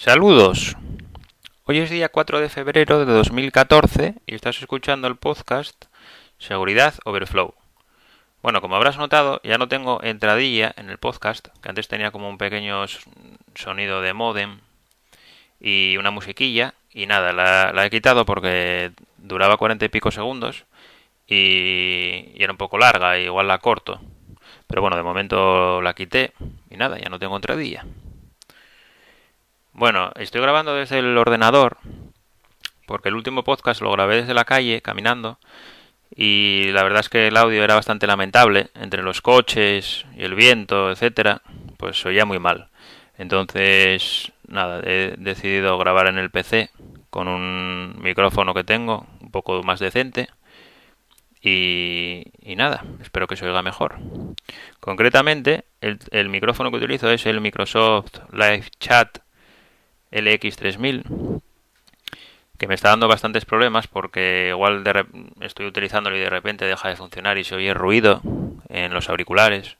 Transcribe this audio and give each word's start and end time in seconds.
Saludos. 0.00 0.76
Hoy 1.64 1.78
es 1.78 1.90
día 1.90 2.08
4 2.08 2.38
de 2.38 2.48
febrero 2.48 3.04
de 3.04 3.12
2014 3.12 4.14
y 4.26 4.34
estás 4.36 4.60
escuchando 4.60 5.08
el 5.08 5.16
podcast 5.16 5.86
Seguridad 6.38 6.94
Overflow. 7.04 7.52
Bueno, 8.40 8.60
como 8.60 8.76
habrás 8.76 8.96
notado, 8.96 9.40
ya 9.42 9.58
no 9.58 9.66
tengo 9.66 10.00
entradilla 10.04 10.72
en 10.76 10.88
el 10.88 10.98
podcast, 10.98 11.48
que 11.60 11.68
antes 11.68 11.88
tenía 11.88 12.12
como 12.12 12.28
un 12.28 12.38
pequeño 12.38 12.84
sonido 13.56 14.00
de 14.00 14.12
modem 14.12 14.60
y 15.58 15.96
una 15.96 16.12
musiquilla, 16.12 16.74
y 16.92 17.06
nada, 17.06 17.32
la, 17.32 17.84
he 17.84 17.90
quitado 17.90 18.24
porque 18.24 18.92
duraba 19.16 19.56
40 19.56 19.84
y 19.84 19.88
pico 19.88 20.12
segundos 20.12 20.64
y, 21.26 22.30
y 22.36 22.38
era 22.38 22.52
un 22.52 22.56
poco 22.58 22.78
larga, 22.78 23.18
igual 23.18 23.48
la 23.48 23.58
corto. 23.58 24.00
Pero 24.68 24.80
bueno, 24.80 24.96
de 24.96 25.02
momento 25.02 25.82
la 25.82 25.94
quité 25.94 26.34
y 26.70 26.76
nada, 26.76 26.98
ya 27.00 27.08
no 27.08 27.18
tengo 27.18 27.34
entradilla. 27.34 27.84
Bueno, 29.78 30.10
estoy 30.16 30.40
grabando 30.40 30.74
desde 30.74 30.98
el 30.98 31.16
ordenador 31.16 31.78
porque 32.84 33.10
el 33.10 33.14
último 33.14 33.44
podcast 33.44 33.80
lo 33.80 33.92
grabé 33.92 34.16
desde 34.16 34.34
la 34.34 34.44
calle, 34.44 34.82
caminando, 34.82 35.38
y 36.10 36.72
la 36.72 36.82
verdad 36.82 36.98
es 36.98 37.08
que 37.08 37.28
el 37.28 37.36
audio 37.36 37.62
era 37.62 37.76
bastante 37.76 38.08
lamentable, 38.08 38.70
entre 38.74 39.04
los 39.04 39.20
coches 39.20 40.04
y 40.16 40.24
el 40.24 40.34
viento, 40.34 40.90
etcétera, 40.90 41.42
pues 41.76 42.04
oía 42.04 42.24
muy 42.24 42.40
mal. 42.40 42.70
Entonces, 43.18 44.32
nada, 44.48 44.80
he 44.84 45.14
decidido 45.16 45.78
grabar 45.78 46.08
en 46.08 46.18
el 46.18 46.30
PC 46.30 46.70
con 47.08 47.28
un 47.28 48.02
micrófono 48.02 48.54
que 48.54 48.64
tengo, 48.64 49.06
un 49.20 49.30
poco 49.30 49.62
más 49.62 49.78
decente, 49.78 50.28
y, 51.40 52.24
nada, 52.56 52.84
espero 53.00 53.28
que 53.28 53.36
se 53.36 53.46
oiga 53.46 53.62
mejor. 53.62 54.00
Concretamente, 54.80 55.66
el 55.80 56.28
micrófono 56.30 56.72
que 56.72 56.78
utilizo 56.78 57.08
es 57.12 57.26
el 57.26 57.40
Microsoft 57.40 58.18
Live 58.32 58.70
Chat 58.80 59.20
LX3000 60.12 61.40
que 62.58 62.66
me 62.66 62.74
está 62.74 62.88
dando 62.88 63.06
bastantes 63.06 63.44
problemas 63.44 63.86
porque 63.86 64.48
igual 64.50 64.82
estoy 65.40 65.66
utilizándolo 65.66 66.16
y 66.16 66.20
de 66.20 66.30
repente 66.30 66.64
deja 66.64 66.88
de 66.88 66.96
funcionar 66.96 67.38
y 67.38 67.44
se 67.44 67.54
oye 67.54 67.72
ruido 67.72 68.20
en 68.68 68.92
los 68.92 69.08
auriculares. 69.08 69.76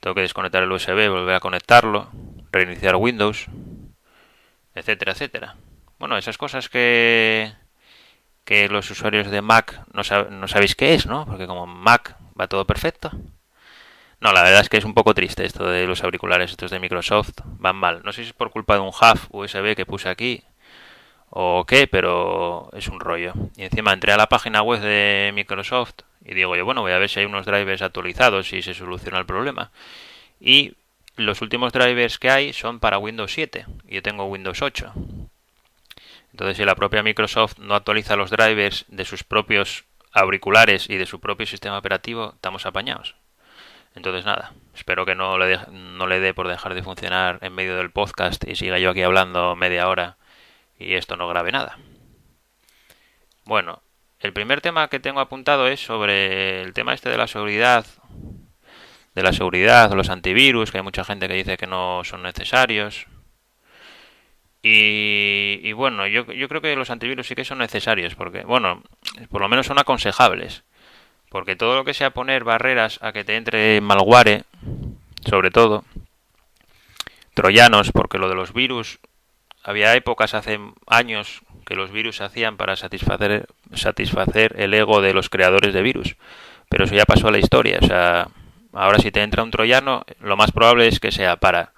Tengo 0.00 0.14
que 0.14 0.20
desconectar 0.22 0.62
el 0.62 0.70
USB, 0.70 1.08
volver 1.08 1.34
a 1.34 1.40
conectarlo, 1.40 2.10
reiniciar 2.52 2.96
Windows, 2.96 3.46
etcétera, 4.74 5.12
etcétera. 5.12 5.56
Bueno, 5.98 6.16
esas 6.16 6.38
cosas 6.38 6.68
que 6.68 7.52
que 8.44 8.68
los 8.68 8.90
usuarios 8.90 9.30
de 9.30 9.40
Mac 9.42 9.84
no, 9.92 10.02
no 10.30 10.48
sabéis 10.48 10.74
qué 10.74 10.94
es, 10.94 11.06
¿no? 11.06 11.24
Porque 11.26 11.46
como 11.46 11.66
Mac 11.66 12.16
va 12.38 12.48
todo 12.48 12.66
perfecto. 12.66 13.10
No, 14.22 14.32
la 14.32 14.44
verdad 14.44 14.60
es 14.60 14.68
que 14.68 14.76
es 14.76 14.84
un 14.84 14.94
poco 14.94 15.14
triste 15.14 15.44
esto 15.44 15.68
de 15.68 15.84
los 15.84 16.04
auriculares 16.04 16.52
estos 16.52 16.70
de 16.70 16.78
Microsoft. 16.78 17.40
Van 17.58 17.74
mal. 17.74 18.02
No 18.04 18.12
sé 18.12 18.22
si 18.22 18.28
es 18.28 18.32
por 18.32 18.52
culpa 18.52 18.74
de 18.74 18.80
un 18.80 18.90
hub 18.90 19.18
USB 19.30 19.74
que 19.74 19.84
puse 19.84 20.08
aquí 20.08 20.44
o 21.30 21.64
qué, 21.66 21.88
pero 21.88 22.70
es 22.72 22.86
un 22.86 23.00
rollo. 23.00 23.32
Y 23.56 23.64
encima 23.64 23.92
entré 23.92 24.12
a 24.12 24.16
la 24.16 24.28
página 24.28 24.62
web 24.62 24.80
de 24.80 25.32
Microsoft 25.34 26.02
y 26.24 26.34
digo 26.34 26.54
yo, 26.54 26.64
bueno, 26.64 26.82
voy 26.82 26.92
a 26.92 26.98
ver 26.98 27.08
si 27.08 27.18
hay 27.18 27.26
unos 27.26 27.46
drivers 27.46 27.82
actualizados 27.82 28.52
y 28.52 28.62
se 28.62 28.74
soluciona 28.74 29.18
el 29.18 29.26
problema. 29.26 29.72
Y 30.40 30.76
los 31.16 31.42
últimos 31.42 31.72
drivers 31.72 32.20
que 32.20 32.30
hay 32.30 32.52
son 32.52 32.78
para 32.78 32.98
Windows 32.98 33.32
7 33.32 33.66
y 33.88 33.96
yo 33.96 34.02
tengo 34.02 34.26
Windows 34.26 34.62
8. 34.62 34.92
Entonces, 36.30 36.58
si 36.58 36.64
la 36.64 36.76
propia 36.76 37.02
Microsoft 37.02 37.58
no 37.58 37.74
actualiza 37.74 38.14
los 38.14 38.30
drivers 38.30 38.84
de 38.86 39.04
sus 39.04 39.24
propios 39.24 39.82
auriculares 40.12 40.88
y 40.88 40.96
de 40.96 41.06
su 41.06 41.18
propio 41.18 41.44
sistema 41.44 41.76
operativo, 41.76 42.34
estamos 42.36 42.66
apañados. 42.66 43.16
Entonces 43.94 44.24
nada, 44.24 44.52
espero 44.74 45.04
que 45.04 45.14
no 45.14 45.38
le, 45.38 45.58
no 45.70 46.06
le 46.06 46.20
dé 46.20 46.34
por 46.34 46.48
dejar 46.48 46.74
de 46.74 46.82
funcionar 46.82 47.38
en 47.42 47.54
medio 47.54 47.76
del 47.76 47.90
podcast 47.90 48.42
y 48.48 48.56
siga 48.56 48.78
yo 48.78 48.90
aquí 48.90 49.02
hablando 49.02 49.54
media 49.54 49.88
hora 49.88 50.16
y 50.78 50.94
esto 50.94 51.16
no 51.16 51.28
grabe 51.28 51.52
nada. 51.52 51.78
Bueno, 53.44 53.82
el 54.20 54.32
primer 54.32 54.60
tema 54.60 54.88
que 54.88 55.00
tengo 55.00 55.20
apuntado 55.20 55.66
es 55.66 55.80
sobre 55.80 56.62
el 56.62 56.72
tema 56.72 56.94
este 56.94 57.10
de 57.10 57.18
la 57.18 57.26
seguridad, 57.26 57.84
de 59.14 59.22
la 59.22 59.32
seguridad, 59.32 59.92
los 59.92 60.10
antivirus, 60.10 60.70
que 60.70 60.78
hay 60.78 60.84
mucha 60.84 61.04
gente 61.04 61.28
que 61.28 61.34
dice 61.34 61.56
que 61.56 61.66
no 61.66 62.02
son 62.04 62.22
necesarios. 62.22 63.06
Y, 64.62 65.60
y 65.62 65.72
bueno, 65.72 66.06
yo, 66.06 66.24
yo 66.32 66.48
creo 66.48 66.60
que 66.60 66.76
los 66.76 66.90
antivirus 66.90 67.26
sí 67.26 67.34
que 67.34 67.44
son 67.44 67.58
necesarios, 67.58 68.14
porque, 68.14 68.44
bueno, 68.44 68.82
por 69.28 69.40
lo 69.40 69.48
menos 69.48 69.66
son 69.66 69.80
aconsejables. 69.80 70.62
Porque 71.32 71.56
todo 71.56 71.76
lo 71.76 71.84
que 71.86 71.94
sea 71.94 72.10
poner 72.10 72.44
barreras 72.44 72.98
a 73.00 73.12
que 73.12 73.24
te 73.24 73.36
entre 73.36 73.80
malware, 73.80 74.44
sobre 75.24 75.50
todo, 75.50 75.82
troyanos, 77.32 77.90
porque 77.90 78.18
lo 78.18 78.28
de 78.28 78.34
los 78.34 78.52
virus, 78.52 79.00
había 79.64 79.94
épocas 79.94 80.34
hace 80.34 80.60
años 80.86 81.40
que 81.64 81.74
los 81.74 81.90
virus 81.90 82.16
se 82.16 82.24
hacían 82.24 82.58
para 82.58 82.76
satisfacer, 82.76 83.46
satisfacer 83.72 84.60
el 84.60 84.74
ego 84.74 85.00
de 85.00 85.14
los 85.14 85.30
creadores 85.30 85.72
de 85.72 85.80
virus. 85.80 86.16
Pero 86.68 86.84
eso 86.84 86.94
ya 86.94 87.06
pasó 87.06 87.28
a 87.28 87.32
la 87.32 87.38
historia. 87.38 87.78
O 87.80 87.86
sea, 87.86 88.28
ahora 88.74 88.98
si 88.98 89.10
te 89.10 89.22
entra 89.22 89.42
un 89.42 89.50
troyano, 89.50 90.04
lo 90.20 90.36
más 90.36 90.52
probable 90.52 90.86
es 90.86 91.00
que 91.00 91.12
sea 91.12 91.36
para 91.36 91.72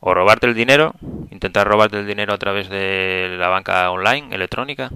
o 0.00 0.14
robarte 0.14 0.46
el 0.46 0.54
dinero, 0.54 0.94
intentar 1.30 1.68
robarte 1.68 1.98
el 1.98 2.06
dinero 2.06 2.32
a 2.32 2.38
través 2.38 2.70
de 2.70 3.36
la 3.38 3.48
banca 3.48 3.90
online, 3.90 4.34
electrónica, 4.34 4.90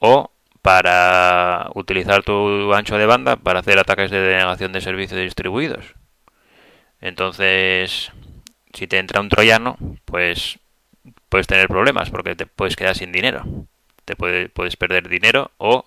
o 0.00 0.32
para 0.64 1.68
utilizar 1.74 2.22
tu 2.22 2.72
ancho 2.72 2.96
de 2.96 3.04
banda 3.04 3.36
para 3.36 3.60
hacer 3.60 3.78
ataques 3.78 4.10
de 4.10 4.18
denegación 4.18 4.72
de 4.72 4.80
servicios 4.80 5.20
distribuidos. 5.20 5.94
Entonces, 7.02 8.10
si 8.72 8.86
te 8.86 8.96
entra 8.96 9.20
un 9.20 9.28
troyano, 9.28 9.76
pues 10.06 10.58
puedes 11.28 11.46
tener 11.46 11.68
problemas 11.68 12.08
porque 12.08 12.34
te 12.34 12.46
puedes 12.46 12.76
quedar 12.76 12.96
sin 12.96 13.12
dinero. 13.12 13.44
Te 14.06 14.16
puedes 14.16 14.76
perder 14.78 15.06
dinero 15.10 15.50
o, 15.58 15.84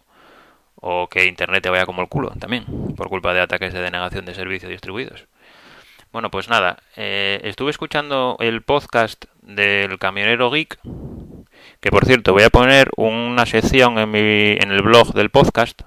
o 0.76 1.09
que 1.09 1.26
Internet 1.26 1.64
te 1.64 1.72
vaya 1.72 1.88
como 1.88 2.04
el 2.04 2.08
culo 2.08 2.30
también, 2.40 2.66
por 2.96 3.09
culpa 3.09 3.34
de 3.34 3.42
ataques 3.42 3.74
de 3.74 3.82
denegación 3.82 4.26
de 4.26 4.36
servicios 4.36 4.70
distribuidos. 4.70 5.26
Bueno, 6.12 6.30
pues 6.30 6.50
nada, 6.50 6.78
eh, 6.96 7.42
estuve 7.46 7.72
escuchando 7.72 8.38
el 8.40 8.62
podcast 8.62 9.26
del 9.42 9.98
camionero 9.98 10.52
geek 10.52 10.78
que 11.80 11.92
por 11.92 12.06
cierto, 12.06 12.34
voy 12.34 12.44
a 12.44 12.50
poner 12.50 12.90
una 12.98 13.46
sección 13.46 13.98
en, 14.00 14.12
mi, 14.12 14.20
en 14.20 14.72
el 14.72 14.82
blog 14.82 15.14
del 15.14 15.30
podcast, 15.30 15.82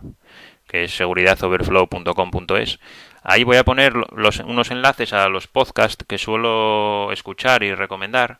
que 0.69 0.85
es 0.85 0.97
seguridadoverflow.com.es. 0.97 2.79
Ahí 3.23 3.45
voy 3.45 3.57
a 3.57 3.65
poner 3.65 3.95
los, 3.95 4.39
unos 4.41 4.71
enlaces 4.71 5.13
a 5.13 5.29
los 5.29 5.47
podcasts 5.47 6.05
que 6.07 6.17
suelo 6.17 7.13
escuchar 7.13 7.63
y 7.63 7.75
recomendar, 7.75 8.39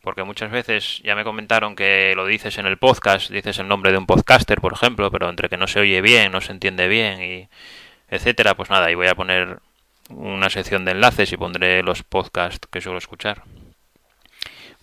porque 0.00 0.22
muchas 0.22 0.50
veces 0.50 1.00
ya 1.04 1.14
me 1.14 1.24
comentaron 1.24 1.76
que 1.76 2.14
lo 2.16 2.26
dices 2.26 2.56
en 2.58 2.66
el 2.66 2.78
podcast, 2.78 3.30
dices 3.30 3.58
el 3.58 3.68
nombre 3.68 3.92
de 3.92 3.98
un 3.98 4.06
podcaster, 4.06 4.60
por 4.60 4.72
ejemplo, 4.72 5.10
pero 5.10 5.28
entre 5.28 5.48
que 5.48 5.56
no 5.56 5.66
se 5.66 5.80
oye 5.80 6.00
bien, 6.00 6.32
no 6.32 6.40
se 6.40 6.52
entiende 6.52 6.88
bien 6.88 7.22
y 7.22 7.48
etcétera, 8.08 8.54
pues 8.54 8.70
nada, 8.70 8.86
ahí 8.86 8.94
voy 8.94 9.08
a 9.08 9.14
poner 9.14 9.58
una 10.10 10.50
sección 10.50 10.84
de 10.84 10.92
enlaces 10.92 11.32
y 11.32 11.36
pondré 11.36 11.82
los 11.82 12.02
podcasts 12.02 12.68
que 12.70 12.80
suelo 12.80 12.98
escuchar. 12.98 13.42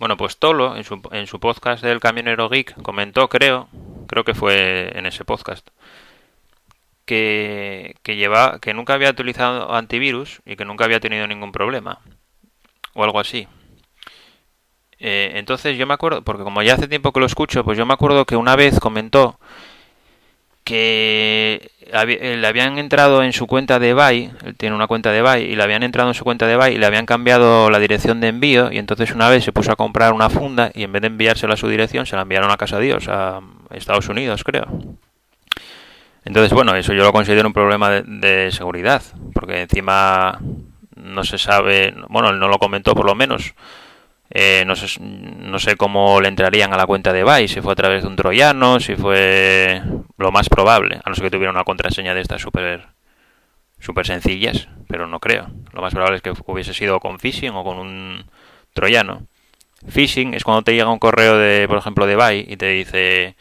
Bueno, 0.01 0.17
pues 0.17 0.37
Tolo, 0.37 0.75
en 0.75 0.83
su, 0.83 0.99
en 1.11 1.27
su 1.27 1.39
podcast 1.39 1.83
del 1.83 1.99
Camionero 1.99 2.49
Geek, 2.49 2.81
comentó, 2.81 3.29
creo, 3.29 3.69
creo 4.07 4.23
que 4.23 4.33
fue 4.33 4.97
en 4.97 5.05
ese 5.05 5.25
podcast, 5.25 5.67
que, 7.05 7.95
que, 8.01 8.15
lleva, 8.15 8.57
que 8.59 8.73
nunca 8.73 8.95
había 8.95 9.11
utilizado 9.11 9.71
antivirus 9.75 10.41
y 10.43 10.55
que 10.55 10.65
nunca 10.65 10.85
había 10.85 10.99
tenido 10.99 11.27
ningún 11.27 11.51
problema. 11.51 11.99
O 12.95 13.03
algo 13.03 13.19
así. 13.19 13.47
Eh, 14.97 15.33
entonces 15.35 15.77
yo 15.77 15.85
me 15.85 15.93
acuerdo, 15.93 16.23
porque 16.23 16.41
como 16.41 16.63
ya 16.63 16.73
hace 16.73 16.87
tiempo 16.87 17.11
que 17.11 17.19
lo 17.19 17.27
escucho, 17.27 17.63
pues 17.63 17.77
yo 17.77 17.85
me 17.85 17.93
acuerdo 17.93 18.25
que 18.25 18.35
una 18.35 18.55
vez 18.55 18.79
comentó 18.79 19.39
que 20.71 21.69
eh, 21.91 22.37
le 22.39 22.47
habían 22.47 22.77
entrado 22.77 23.23
en 23.23 23.33
su 23.33 23.45
cuenta 23.45 23.77
de 23.77 23.93
Buy, 23.93 24.31
él 24.45 24.55
tiene 24.55 24.73
una 24.73 24.87
cuenta 24.87 25.11
de 25.11 25.21
Buy, 25.21 25.41
y 25.41 25.55
le 25.57 25.63
habían 25.63 25.83
entrado 25.83 26.07
en 26.07 26.15
su 26.15 26.23
cuenta 26.23 26.47
de 26.47 26.55
Buy 26.55 26.75
y 26.75 26.77
le 26.77 26.85
habían 26.85 27.05
cambiado 27.05 27.69
la 27.69 27.77
dirección 27.77 28.21
de 28.21 28.29
envío, 28.29 28.71
y 28.71 28.77
entonces 28.77 29.11
una 29.11 29.27
vez 29.27 29.43
se 29.43 29.51
puso 29.51 29.73
a 29.73 29.75
comprar 29.75 30.13
una 30.13 30.29
funda 30.29 30.71
y 30.73 30.83
en 30.83 30.93
vez 30.93 31.01
de 31.01 31.09
enviársela 31.09 31.55
a 31.55 31.57
su 31.57 31.67
dirección, 31.67 32.05
se 32.05 32.15
la 32.15 32.21
enviaron 32.21 32.51
a 32.51 32.55
casa 32.55 32.79
Dios, 32.79 33.09
a 33.09 33.41
Estados 33.71 34.07
Unidos, 34.07 34.45
creo. 34.45 34.65
Entonces, 36.23 36.53
bueno, 36.53 36.73
eso 36.75 36.93
yo 36.93 37.03
lo 37.03 37.11
considero 37.11 37.49
un 37.49 37.53
problema 37.53 37.89
de, 37.89 38.03
de 38.03 38.51
seguridad, 38.53 39.01
porque 39.33 39.63
encima 39.63 40.39
no 40.95 41.25
se 41.25 41.37
sabe, 41.37 41.93
bueno, 42.07 42.29
él 42.29 42.39
no 42.39 42.47
lo 42.47 42.59
comentó 42.59 42.95
por 42.95 43.05
lo 43.05 43.15
menos, 43.15 43.55
eh, 44.33 44.63
no, 44.65 44.77
sé, 44.77 44.99
no 45.01 45.59
sé 45.59 45.75
cómo 45.75 46.21
le 46.21 46.29
entrarían 46.29 46.73
a 46.73 46.77
la 46.77 46.85
cuenta 46.85 47.11
de 47.11 47.23
Vice, 47.23 47.55
si 47.55 47.61
fue 47.61 47.73
a 47.73 47.75
través 47.75 48.03
de 48.03 48.07
un 48.07 48.15
troyano, 48.15 48.79
si 48.79 48.95
fue 48.95 49.81
lo 50.17 50.31
más 50.31 50.47
probable, 50.47 51.01
a 51.03 51.09
no 51.09 51.15
ser 51.15 51.25
que 51.25 51.31
tuviera 51.31 51.51
una 51.51 51.65
contraseña 51.65 52.13
de 52.13 52.21
estas 52.21 52.41
súper 52.41 52.87
super 53.79 54.05
sencillas, 54.05 54.69
pero 54.87 55.07
no 55.07 55.19
creo. 55.19 55.49
Lo 55.73 55.81
más 55.81 55.93
probable 55.93 56.17
es 56.17 56.21
que 56.21 56.33
hubiese 56.45 56.73
sido 56.73 56.99
con 56.99 57.19
phishing 57.19 57.51
o 57.51 57.63
con 57.63 57.77
un 57.77 58.25
troyano. 58.73 59.27
Phishing 59.87 60.33
es 60.33 60.43
cuando 60.43 60.61
te 60.61 60.75
llega 60.75 60.89
un 60.89 60.99
correo 60.99 61.37
de, 61.37 61.67
por 61.67 61.79
ejemplo, 61.79 62.05
de 62.05 62.15
Buy 62.15 62.45
y 62.47 62.55
te 62.55 62.67
dice, 62.67 63.35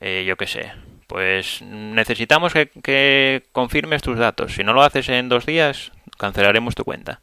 eh, 0.00 0.24
yo 0.26 0.36
qué 0.36 0.46
sé, 0.46 0.72
pues 1.06 1.62
necesitamos 1.62 2.52
que 2.52 3.44
confirmes 3.52 4.02
tus 4.02 4.18
datos. 4.18 4.54
Si 4.54 4.64
no 4.64 4.72
lo 4.72 4.82
haces 4.82 5.08
en 5.08 5.28
dos 5.28 5.46
días, 5.46 5.92
cancelaremos 6.18 6.74
tu 6.74 6.84
cuenta. 6.84 7.20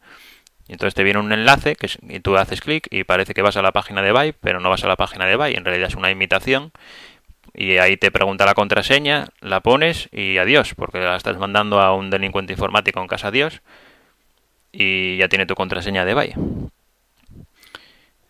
Entonces 0.72 0.94
te 0.94 1.04
viene 1.04 1.18
un 1.18 1.32
enlace 1.32 1.76
que 1.76 1.88
y 2.08 2.20
tú 2.20 2.36
haces 2.36 2.60
clic 2.60 2.86
y 2.90 3.04
parece 3.04 3.34
que 3.34 3.42
vas 3.42 3.56
a 3.56 3.62
la 3.62 3.72
página 3.72 4.02
de 4.02 4.12
Vibe, 4.12 4.34
pero 4.40 4.60
no 4.60 4.70
vas 4.70 4.84
a 4.84 4.88
la 4.88 4.96
página 4.96 5.26
de 5.26 5.36
Vibe, 5.36 5.56
en 5.56 5.64
realidad 5.64 5.88
es 5.88 5.96
una 5.96 6.10
imitación 6.10 6.72
y 7.54 7.78
ahí 7.78 7.96
te 7.96 8.10
pregunta 8.10 8.46
la 8.46 8.54
contraseña, 8.54 9.26
la 9.40 9.60
pones 9.60 10.08
y 10.12 10.38
adiós, 10.38 10.74
porque 10.74 10.98
la 10.98 11.16
estás 11.16 11.38
mandando 11.38 11.80
a 11.80 11.94
un 11.94 12.10
delincuente 12.10 12.52
informático 12.52 13.00
en 13.00 13.08
casa 13.08 13.30
Dios 13.30 13.62
y 14.72 15.16
ya 15.16 15.28
tiene 15.28 15.46
tu 15.46 15.54
contraseña 15.54 16.04
de 16.04 16.14
Vibe. 16.14 16.34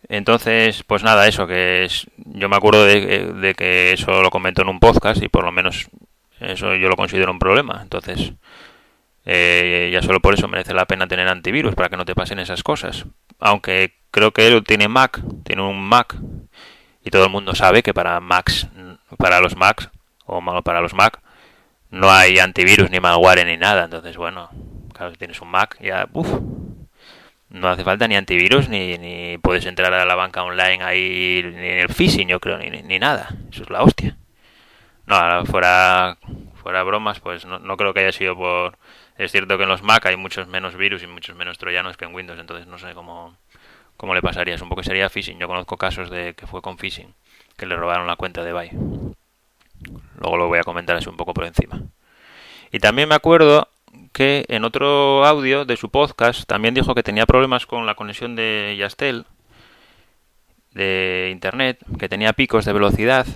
Entonces, 0.09 0.83
pues 0.83 1.03
nada, 1.03 1.27
eso 1.27 1.47
que 1.47 1.85
es, 1.85 2.07
yo 2.17 2.49
me 2.49 2.57
acuerdo 2.57 2.83
de, 2.85 3.31
de, 3.33 3.53
que 3.53 3.93
eso 3.93 4.21
lo 4.21 4.29
comentó 4.29 4.61
en 4.61 4.69
un 4.69 4.79
podcast 4.79 5.21
y 5.23 5.29
por 5.29 5.45
lo 5.45 5.51
menos 5.51 5.87
eso 6.39 6.75
yo 6.75 6.89
lo 6.89 6.97
considero 6.97 7.31
un 7.31 7.39
problema. 7.39 7.79
Entonces, 7.81 8.33
eh, 9.25 9.89
ya 9.93 10.01
solo 10.01 10.19
por 10.19 10.33
eso 10.33 10.47
merece 10.47 10.73
la 10.73 10.85
pena 10.85 11.07
tener 11.07 11.27
antivirus 11.27 11.75
para 11.75 11.89
que 11.89 11.97
no 11.97 12.05
te 12.05 12.15
pasen 12.15 12.39
esas 12.39 12.63
cosas. 12.63 13.05
Aunque 13.39 13.93
creo 14.11 14.31
que 14.31 14.47
él 14.47 14.63
tiene 14.63 14.87
Mac, 14.87 15.21
tiene 15.43 15.61
un 15.61 15.81
Mac 15.81 16.15
y 17.03 17.09
todo 17.09 17.25
el 17.25 17.31
mundo 17.31 17.55
sabe 17.55 17.83
que 17.83 17.93
para 17.93 18.19
Macs, 18.19 18.67
para 19.17 19.39
los 19.39 19.55
Macs 19.55 19.89
o 20.25 20.61
para 20.61 20.81
los 20.81 20.93
Mac 20.93 21.21
no 21.89 22.11
hay 22.11 22.39
antivirus 22.39 22.89
ni 22.89 22.99
malware 22.99 23.45
ni 23.45 23.57
nada. 23.57 23.85
Entonces, 23.85 24.17
bueno, 24.17 24.49
claro, 24.93 25.11
si 25.11 25.17
tienes 25.17 25.41
un 25.41 25.49
Mac 25.49 25.77
ya, 25.81 26.07
uff, 26.13 26.29
no 27.49 27.69
hace 27.69 27.83
falta 27.83 28.07
ni 28.07 28.15
antivirus 28.15 28.69
ni, 28.69 28.97
ni 28.97 29.37
puedes 29.37 29.65
entrar 29.65 29.93
a 29.93 30.05
la 30.05 30.15
banca 30.15 30.43
online 30.43 30.83
ahí 30.83 31.41
ni 31.43 31.67
en 31.67 31.79
el 31.79 31.89
phishing, 31.89 32.27
yo 32.29 32.39
creo, 32.39 32.57
ni, 32.57 32.69
ni 32.69 32.99
nada. 32.99 33.29
Eso 33.51 33.63
es 33.63 33.69
la 33.69 33.83
hostia. 33.83 34.17
No, 35.05 35.45
fuera 35.45 36.17
fuera 36.61 36.83
bromas, 36.83 37.19
pues 37.19 37.45
no, 37.45 37.59
no 37.59 37.75
creo 37.75 37.93
que 37.93 38.01
haya 38.01 38.11
sido 38.11 38.35
por 38.35 38.77
es 39.23 39.31
cierto 39.31 39.55
que 39.57 39.63
en 39.63 39.69
los 39.69 39.83
Mac 39.83 40.03
hay 40.07 40.17
muchos 40.17 40.47
menos 40.47 40.75
virus 40.75 41.03
y 41.03 41.07
muchos 41.07 41.35
menos 41.35 41.59
troyanos 41.59 41.95
que 41.95 42.05
en 42.05 42.15
Windows, 42.15 42.39
entonces 42.39 42.65
no 42.65 42.79
sé 42.79 42.95
cómo, 42.95 43.37
cómo 43.95 44.15
le 44.15 44.21
pasaría. 44.21 44.55
Un 44.59 44.69
poco 44.69 44.81
sería 44.81 45.09
phishing. 45.09 45.37
Yo 45.37 45.47
conozco 45.47 45.77
casos 45.77 46.09
de 46.09 46.33
que 46.33 46.47
fue 46.47 46.63
con 46.63 46.79
phishing, 46.79 47.13
que 47.55 47.67
le 47.67 47.75
robaron 47.75 48.07
la 48.07 48.15
cuenta 48.15 48.43
de 48.43 48.51
Bye. 48.51 48.71
Luego 50.19 50.37
lo 50.37 50.47
voy 50.47 50.57
a 50.57 50.63
comentar 50.63 50.95
así 50.95 51.07
un 51.07 51.17
poco 51.17 51.35
por 51.35 51.45
encima. 51.45 51.83
Y 52.71 52.79
también 52.79 53.09
me 53.09 53.15
acuerdo 53.15 53.67
que 54.11 54.45
en 54.47 54.63
otro 54.63 55.23
audio 55.23 55.65
de 55.65 55.77
su 55.77 55.89
podcast 55.89 56.45
también 56.47 56.73
dijo 56.73 56.95
que 56.95 57.03
tenía 57.03 57.27
problemas 57.27 57.67
con 57.67 57.85
la 57.85 57.93
conexión 57.93 58.35
de 58.35 58.75
Yastel 58.75 59.27
de 60.73 61.29
internet, 61.31 61.77
que 61.99 62.09
tenía 62.09 62.33
picos 62.33 62.65
de 62.65 62.73
velocidad 62.73 63.27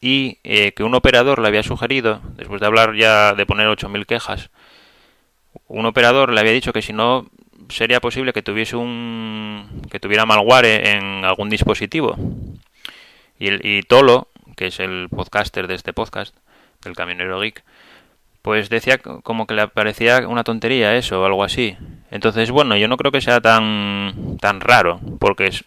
y 0.00 0.38
eh, 0.44 0.72
que 0.72 0.84
un 0.84 0.94
operador 0.94 1.40
le 1.40 1.48
había 1.48 1.62
sugerido, 1.62 2.20
después 2.36 2.60
de 2.60 2.66
hablar 2.66 2.94
ya 2.94 3.34
de 3.34 3.46
poner 3.46 3.66
8.000 3.68 4.06
quejas, 4.06 4.50
un 5.68 5.86
operador 5.86 6.32
le 6.32 6.40
había 6.40 6.52
dicho 6.52 6.72
que 6.72 6.82
si 6.82 6.92
no 6.92 7.26
sería 7.68 8.00
posible 8.00 8.32
que 8.32 8.42
tuviese 8.42 8.76
un 8.76 9.82
que 9.90 10.00
tuviera 10.00 10.26
malware 10.26 10.86
en 10.88 11.24
algún 11.24 11.48
dispositivo. 11.48 12.16
Y, 13.38 13.66
y 13.66 13.82
Tolo 13.82 14.28
que 14.56 14.66
es 14.66 14.80
el 14.80 15.08
podcaster 15.08 15.66
de 15.66 15.74
este 15.74 15.92
podcast 15.92 16.34
del 16.84 16.94
camionero 16.94 17.40
geek 17.40 17.64
pues 18.42 18.68
decía 18.68 18.98
como 18.98 19.46
que 19.46 19.54
le 19.54 19.68
parecía 19.68 20.26
una 20.26 20.44
tontería 20.44 20.96
eso 20.96 21.22
o 21.22 21.24
algo 21.24 21.44
así. 21.44 21.76
Entonces 22.10 22.50
bueno 22.50 22.76
yo 22.76 22.88
no 22.88 22.96
creo 22.96 23.12
que 23.12 23.20
sea 23.20 23.40
tan 23.40 24.36
tan 24.40 24.60
raro 24.60 25.00
porque 25.18 25.46
es 25.46 25.64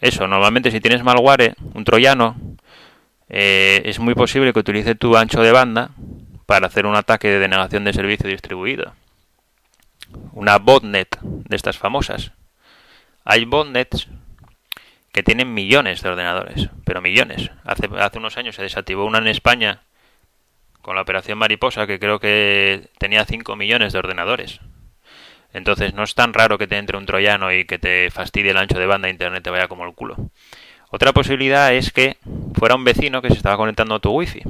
eso 0.00 0.26
normalmente 0.26 0.70
si 0.70 0.80
tienes 0.80 1.02
malware 1.02 1.54
un 1.74 1.84
troyano 1.84 2.36
eh, 3.28 3.82
es 3.84 3.98
muy 3.98 4.14
posible 4.14 4.52
que 4.52 4.58
utilice 4.58 4.94
tu 4.94 5.16
ancho 5.16 5.40
de 5.40 5.52
banda 5.52 5.90
para 6.50 6.66
hacer 6.66 6.84
un 6.84 6.96
ataque 6.96 7.28
de 7.28 7.38
denegación 7.38 7.84
de 7.84 7.92
servicio 7.92 8.28
distribuido. 8.28 8.92
Una 10.32 10.58
botnet 10.58 11.16
de 11.22 11.54
estas 11.54 11.78
famosas. 11.78 12.32
Hay 13.24 13.44
botnets 13.44 14.08
que 15.12 15.22
tienen 15.22 15.54
millones 15.54 16.02
de 16.02 16.08
ordenadores, 16.08 16.68
pero 16.84 17.00
millones. 17.00 17.52
Hace, 17.62 17.88
hace 18.00 18.18
unos 18.18 18.36
años 18.36 18.56
se 18.56 18.62
desactivó 18.62 19.04
una 19.04 19.18
en 19.18 19.28
España 19.28 19.82
con 20.82 20.96
la 20.96 21.02
operación 21.02 21.38
Mariposa 21.38 21.86
que 21.86 22.00
creo 22.00 22.18
que 22.18 22.88
tenía 22.98 23.24
5 23.24 23.54
millones 23.54 23.92
de 23.92 24.00
ordenadores. 24.00 24.58
Entonces 25.52 25.94
no 25.94 26.02
es 26.02 26.16
tan 26.16 26.34
raro 26.34 26.58
que 26.58 26.66
te 26.66 26.78
entre 26.78 26.98
un 26.98 27.06
troyano 27.06 27.52
y 27.52 27.64
que 27.64 27.78
te 27.78 28.10
fastidie 28.10 28.50
el 28.50 28.56
ancho 28.56 28.76
de 28.76 28.86
banda 28.86 29.06
de 29.06 29.12
internet 29.12 29.44
te 29.44 29.50
vaya 29.50 29.68
como 29.68 29.84
el 29.84 29.94
culo. 29.94 30.16
Otra 30.90 31.12
posibilidad 31.12 31.72
es 31.72 31.92
que 31.92 32.16
fuera 32.58 32.74
un 32.74 32.82
vecino 32.82 33.22
que 33.22 33.28
se 33.28 33.36
estaba 33.36 33.56
conectando 33.56 33.94
a 33.94 34.00
tu 34.00 34.10
wifi 34.10 34.42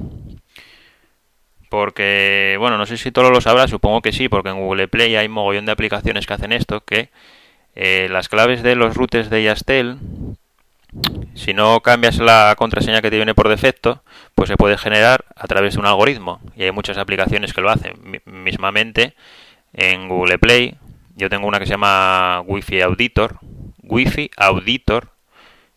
porque, 1.71 2.57
bueno, 2.59 2.77
no 2.77 2.85
sé 2.85 2.99
si 2.99 3.13
todo 3.13 3.31
lo 3.31 3.41
sabrá, 3.41 3.69
supongo 3.69 4.03
que 4.03 4.13
sí, 4.13 4.29
porque 4.29 4.51
en 4.51 4.59
Google 4.59 4.89
Play 4.89 5.15
hay 5.17 5.29
mogollón 5.29 5.67
de 5.67 5.73
aplicaciones 5.73 6.27
que 6.27 6.35
hacen 6.35 6.53
esto, 6.53 6.81
que 6.81 7.11
eh, 7.77 8.09
las 8.11 8.29
claves 8.29 8.63
de 8.63 8.75
los 8.75 8.97
routers 8.97 9.31
de 9.31 9.45
Yastel, 9.45 9.97
si 11.35 11.55
no 11.55 11.81
cambias 11.81 12.19
la 12.19 12.55
contraseña 12.59 13.01
que 13.01 13.11
te 13.11 13.17
viene 13.17 13.37
por 13.37 13.49
defecto, 13.49 14.03
pues 14.35 14.49
se 14.49 14.57
puede 14.57 14.77
generar 14.77 15.25
a 15.37 15.47
través 15.47 15.75
de 15.75 15.81
un 15.81 15.87
algoritmo. 15.87 16.41
Y 16.57 16.65
hay 16.65 16.73
muchas 16.73 16.99
aplicaciones 16.99 17.55
que 17.55 17.61
lo 17.61 17.71
hacen. 17.71 17.95
mismamente, 18.25 19.15
en 19.73 20.09
Google 20.09 20.39
Play, 20.39 20.75
yo 21.15 21.31
tengo 21.31 21.47
una 21.47 21.61
que 21.61 21.67
se 21.67 21.73
llama 21.73 22.43
Wi-Fi 22.47 22.81
Auditor, 22.81 23.39
Wi-Fi 23.85 24.33
Auditor, 24.37 25.11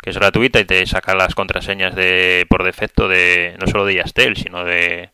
que 0.02 0.10
es 0.10 0.18
gratuita 0.18 0.60
y 0.60 0.66
te 0.66 0.84
saca 0.88 1.14
las 1.14 1.36
contraseñas 1.36 1.94
de 1.94 2.48
por 2.50 2.64
defecto 2.64 3.08
de 3.08 3.56
no 3.60 3.68
solo 3.68 3.86
de 3.86 3.96
Yastel, 3.96 4.36
sino 4.36 4.64
de 4.64 5.12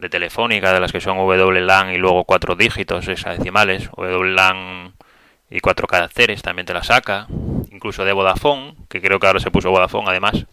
de 0.00 0.08
Telefónica, 0.08 0.72
de 0.72 0.80
las 0.80 0.92
que 0.92 1.00
son 1.00 1.18
WLAN 1.18 1.92
y 1.92 1.98
luego 1.98 2.24
cuatro 2.24 2.56
dígitos 2.56 3.06
hexadecimales, 3.06 3.90
WLAN 3.96 4.94
y 5.50 5.60
cuatro 5.60 5.86
caracteres, 5.86 6.42
también 6.42 6.66
te 6.66 6.74
la 6.74 6.82
saca. 6.82 7.26
Incluso 7.70 8.04
de 8.04 8.12
Vodafone, 8.12 8.74
que 8.88 9.00
creo 9.00 9.20
que 9.20 9.26
ahora 9.26 9.40
se 9.40 9.50
puso 9.50 9.70
Vodafone 9.70 10.08
además. 10.08 10.46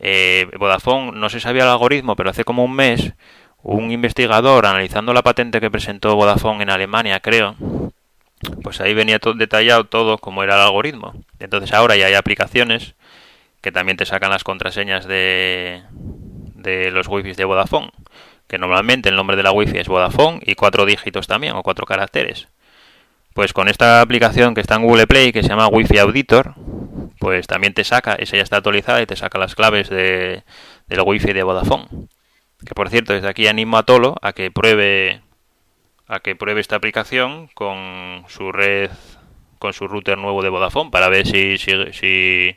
Eh, 0.00 0.48
Vodafone 0.58 1.12
no 1.12 1.28
se 1.28 1.40
sabía 1.40 1.64
el 1.64 1.68
algoritmo, 1.68 2.16
pero 2.16 2.30
hace 2.30 2.44
como 2.44 2.64
un 2.64 2.74
mes 2.74 3.12
un 3.62 3.90
investigador 3.90 4.66
analizando 4.66 5.12
la 5.12 5.22
patente 5.22 5.60
que 5.60 5.70
presentó 5.70 6.14
Vodafone 6.14 6.62
en 6.62 6.70
Alemania, 6.70 7.20
creo, 7.20 7.56
pues 8.62 8.80
ahí 8.80 8.94
venía 8.94 9.18
todo 9.18 9.34
detallado 9.34 9.84
todo 9.84 10.18
cómo 10.18 10.42
era 10.42 10.54
el 10.54 10.62
algoritmo. 10.62 11.14
Entonces 11.38 11.72
ahora 11.72 11.96
ya 11.96 12.06
hay 12.06 12.14
aplicaciones 12.14 12.94
que 13.60 13.72
también 13.72 13.96
te 13.96 14.06
sacan 14.06 14.30
las 14.30 14.44
contraseñas 14.44 15.06
de, 15.06 15.82
de 16.54 16.90
los 16.92 17.08
wifi 17.08 17.32
de 17.32 17.44
Vodafone 17.44 17.90
que 18.48 18.58
normalmente 18.58 19.10
el 19.10 19.16
nombre 19.16 19.36
de 19.36 19.42
la 19.42 19.52
wifi 19.52 19.78
es 19.78 19.88
Vodafone 19.88 20.40
y 20.42 20.54
cuatro 20.54 20.86
dígitos 20.86 21.26
también 21.26 21.54
o 21.54 21.62
cuatro 21.62 21.86
caracteres. 21.86 22.48
Pues 23.34 23.52
con 23.52 23.68
esta 23.68 24.00
aplicación 24.00 24.54
que 24.54 24.60
está 24.60 24.74
en 24.76 24.82
Google 24.82 25.06
Play 25.06 25.32
que 25.32 25.42
se 25.42 25.48
llama 25.48 25.68
Wi-Fi 25.68 25.98
Auditor, 25.98 26.54
pues 27.20 27.46
también 27.46 27.74
te 27.74 27.84
saca, 27.84 28.14
esa 28.14 28.36
ya 28.36 28.42
está 28.42 28.56
actualizada 28.56 29.00
y 29.00 29.06
te 29.06 29.14
saca 29.14 29.38
las 29.38 29.54
claves 29.54 29.88
de, 29.88 30.42
del 30.88 31.00
Wi-Fi 31.02 31.32
de 31.34 31.42
Vodafone. 31.44 31.86
Que 32.66 32.74
por 32.74 32.88
cierto, 32.88 33.12
desde 33.12 33.28
aquí 33.28 33.46
animo 33.46 33.78
a 33.78 33.84
Tolo 33.84 34.16
a 34.22 34.32
que 34.32 34.50
pruebe 34.50 35.22
a 36.08 36.20
que 36.20 36.34
pruebe 36.34 36.60
esta 36.60 36.74
aplicación 36.74 37.48
con 37.54 38.24
su 38.28 38.50
red 38.50 38.90
con 39.60 39.72
su 39.72 39.86
router 39.86 40.18
nuevo 40.18 40.42
de 40.42 40.48
Vodafone 40.48 40.90
para 40.90 41.08
ver 41.08 41.26
si 41.26 41.58
si 41.58 41.70
si, 41.92 42.56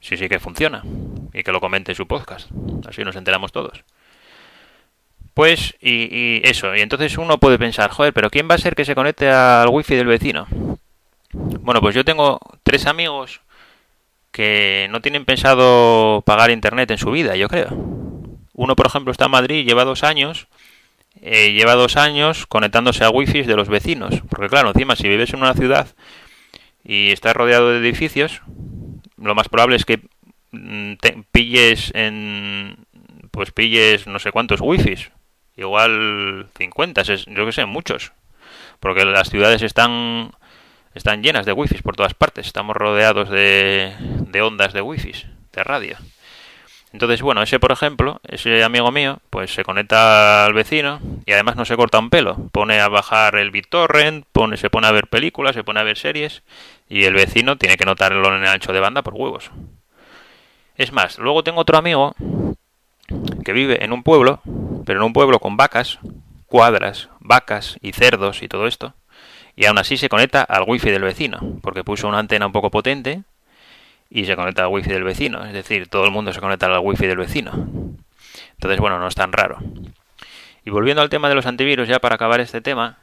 si 0.00 0.16
sí 0.16 0.28
que 0.28 0.40
funciona 0.40 0.82
y 1.32 1.42
que 1.44 1.52
lo 1.52 1.60
comente 1.60 1.92
en 1.92 1.96
su 1.96 2.06
podcast. 2.06 2.50
Así 2.86 3.04
nos 3.04 3.16
enteramos 3.16 3.52
todos. 3.52 3.84
Pues, 5.34 5.74
y, 5.80 6.40
eso, 6.48 6.76
y 6.76 6.80
entonces 6.80 7.18
uno 7.18 7.38
puede 7.38 7.58
pensar, 7.58 7.90
joder, 7.90 8.12
pero 8.14 8.30
¿quién 8.30 8.48
va 8.48 8.54
a 8.54 8.58
ser 8.58 8.76
que 8.76 8.84
se 8.84 8.94
conecte 8.94 9.28
al 9.28 9.68
wifi 9.68 9.96
del 9.96 10.06
vecino? 10.06 10.46
Bueno, 11.32 11.80
pues 11.80 11.94
yo 11.96 12.04
tengo 12.04 12.38
tres 12.62 12.86
amigos 12.86 13.40
que 14.30 14.86
no 14.90 15.00
tienen 15.00 15.24
pensado 15.24 16.22
pagar 16.24 16.52
internet 16.52 16.90
en 16.92 16.98
su 16.98 17.10
vida, 17.10 17.34
yo 17.34 17.48
creo. 17.48 17.68
Uno, 18.52 18.76
por 18.76 18.86
ejemplo, 18.86 19.10
está 19.10 19.24
en 19.24 19.32
Madrid, 19.32 19.66
lleva 19.66 19.84
dos 19.84 20.04
años, 20.04 20.46
eh, 21.20 21.52
lleva 21.52 21.74
dos 21.74 21.96
años 21.96 22.46
conectándose 22.46 23.02
a 23.02 23.10
wifi 23.10 23.42
de 23.42 23.56
los 23.56 23.68
vecinos. 23.68 24.22
Porque 24.28 24.48
claro, 24.48 24.68
encima, 24.68 24.94
si 24.94 25.08
vives 25.08 25.34
en 25.34 25.40
una 25.40 25.54
ciudad 25.54 25.88
y 26.84 27.10
estás 27.10 27.34
rodeado 27.34 27.70
de 27.70 27.78
edificios, 27.78 28.42
lo 29.16 29.34
más 29.34 29.48
probable 29.48 29.76
es 29.76 29.84
que 29.84 30.00
mm, 30.52 30.94
pilles 31.32 31.90
en 31.94 32.76
pues 33.32 33.50
pilles 33.50 34.06
no 34.06 34.20
sé 34.20 34.30
cuántos 34.30 34.60
wifis 34.60 35.10
igual 35.56 36.48
50, 36.56 37.02
yo 37.02 37.46
que 37.46 37.52
sé, 37.52 37.64
muchos. 37.66 38.12
Porque 38.80 39.04
las 39.04 39.30
ciudades 39.30 39.62
están 39.62 40.32
están 40.94 41.22
llenas 41.22 41.44
de 41.44 41.52
wifi 41.52 41.82
por 41.82 41.96
todas 41.96 42.14
partes. 42.14 42.46
Estamos 42.46 42.76
rodeados 42.76 43.28
de, 43.28 43.94
de 43.98 44.42
ondas 44.42 44.72
de 44.72 44.80
wifi, 44.80 45.12
de 45.52 45.64
radio. 45.64 45.96
Entonces, 46.92 47.22
bueno, 47.22 47.42
ese 47.42 47.58
por 47.58 47.72
ejemplo, 47.72 48.20
ese 48.22 48.62
amigo 48.62 48.92
mío, 48.92 49.18
pues 49.28 49.52
se 49.52 49.64
conecta 49.64 50.44
al 50.44 50.52
vecino 50.52 51.00
y 51.26 51.32
además 51.32 51.56
no 51.56 51.64
se 51.64 51.74
corta 51.76 51.98
un 51.98 52.08
pelo. 52.08 52.36
Pone 52.52 52.80
a 52.80 52.86
bajar 52.86 53.34
el 53.34 53.50
BitTorrent, 53.50 54.24
pone, 54.30 54.56
se 54.56 54.70
pone 54.70 54.86
a 54.86 54.92
ver 54.92 55.08
películas, 55.08 55.56
se 55.56 55.64
pone 55.64 55.80
a 55.80 55.82
ver 55.82 55.98
series 55.98 56.44
y 56.88 57.02
el 57.04 57.14
vecino 57.14 57.58
tiene 57.58 57.76
que 57.76 57.84
notarlo 57.84 58.28
en 58.28 58.42
el 58.42 58.48
ancho 58.48 58.72
de 58.72 58.78
banda 58.78 59.02
por 59.02 59.14
huevos. 59.14 59.50
Es 60.76 60.92
más, 60.92 61.18
luego 61.18 61.42
tengo 61.42 61.62
otro 61.62 61.78
amigo 61.78 62.14
que 63.44 63.52
vive 63.52 63.84
en 63.84 63.92
un 63.92 64.02
pueblo, 64.02 64.40
pero 64.84 65.00
en 65.00 65.06
un 65.06 65.12
pueblo 65.12 65.38
con 65.40 65.56
vacas, 65.56 65.98
cuadras, 66.46 67.08
vacas 67.20 67.78
y 67.80 67.92
cerdos 67.92 68.42
y 68.42 68.48
todo 68.48 68.66
esto, 68.66 68.94
y 69.56 69.66
aún 69.66 69.78
así 69.78 69.96
se 69.96 70.08
conecta 70.08 70.42
al 70.42 70.64
wifi 70.66 70.90
del 70.90 71.02
vecino, 71.02 71.58
porque 71.62 71.84
puso 71.84 72.08
una 72.08 72.18
antena 72.18 72.46
un 72.46 72.52
poco 72.52 72.70
potente 72.70 73.22
y 74.10 74.24
se 74.24 74.36
conecta 74.36 74.62
al 74.62 74.68
wifi 74.68 74.90
del 74.90 75.04
vecino, 75.04 75.44
es 75.44 75.52
decir, 75.52 75.88
todo 75.88 76.04
el 76.04 76.10
mundo 76.10 76.32
se 76.32 76.40
conecta 76.40 76.66
al 76.66 76.78
wifi 76.78 77.06
del 77.06 77.18
vecino. 77.18 77.52
Entonces, 78.52 78.80
bueno, 78.80 78.98
no 78.98 79.08
es 79.08 79.14
tan 79.14 79.32
raro. 79.32 79.58
Y 80.64 80.70
volviendo 80.70 81.02
al 81.02 81.10
tema 81.10 81.28
de 81.28 81.34
los 81.34 81.46
antivirus, 81.46 81.88
ya 81.88 81.98
para 81.98 82.14
acabar 82.14 82.40
este 82.40 82.60
tema, 82.60 82.98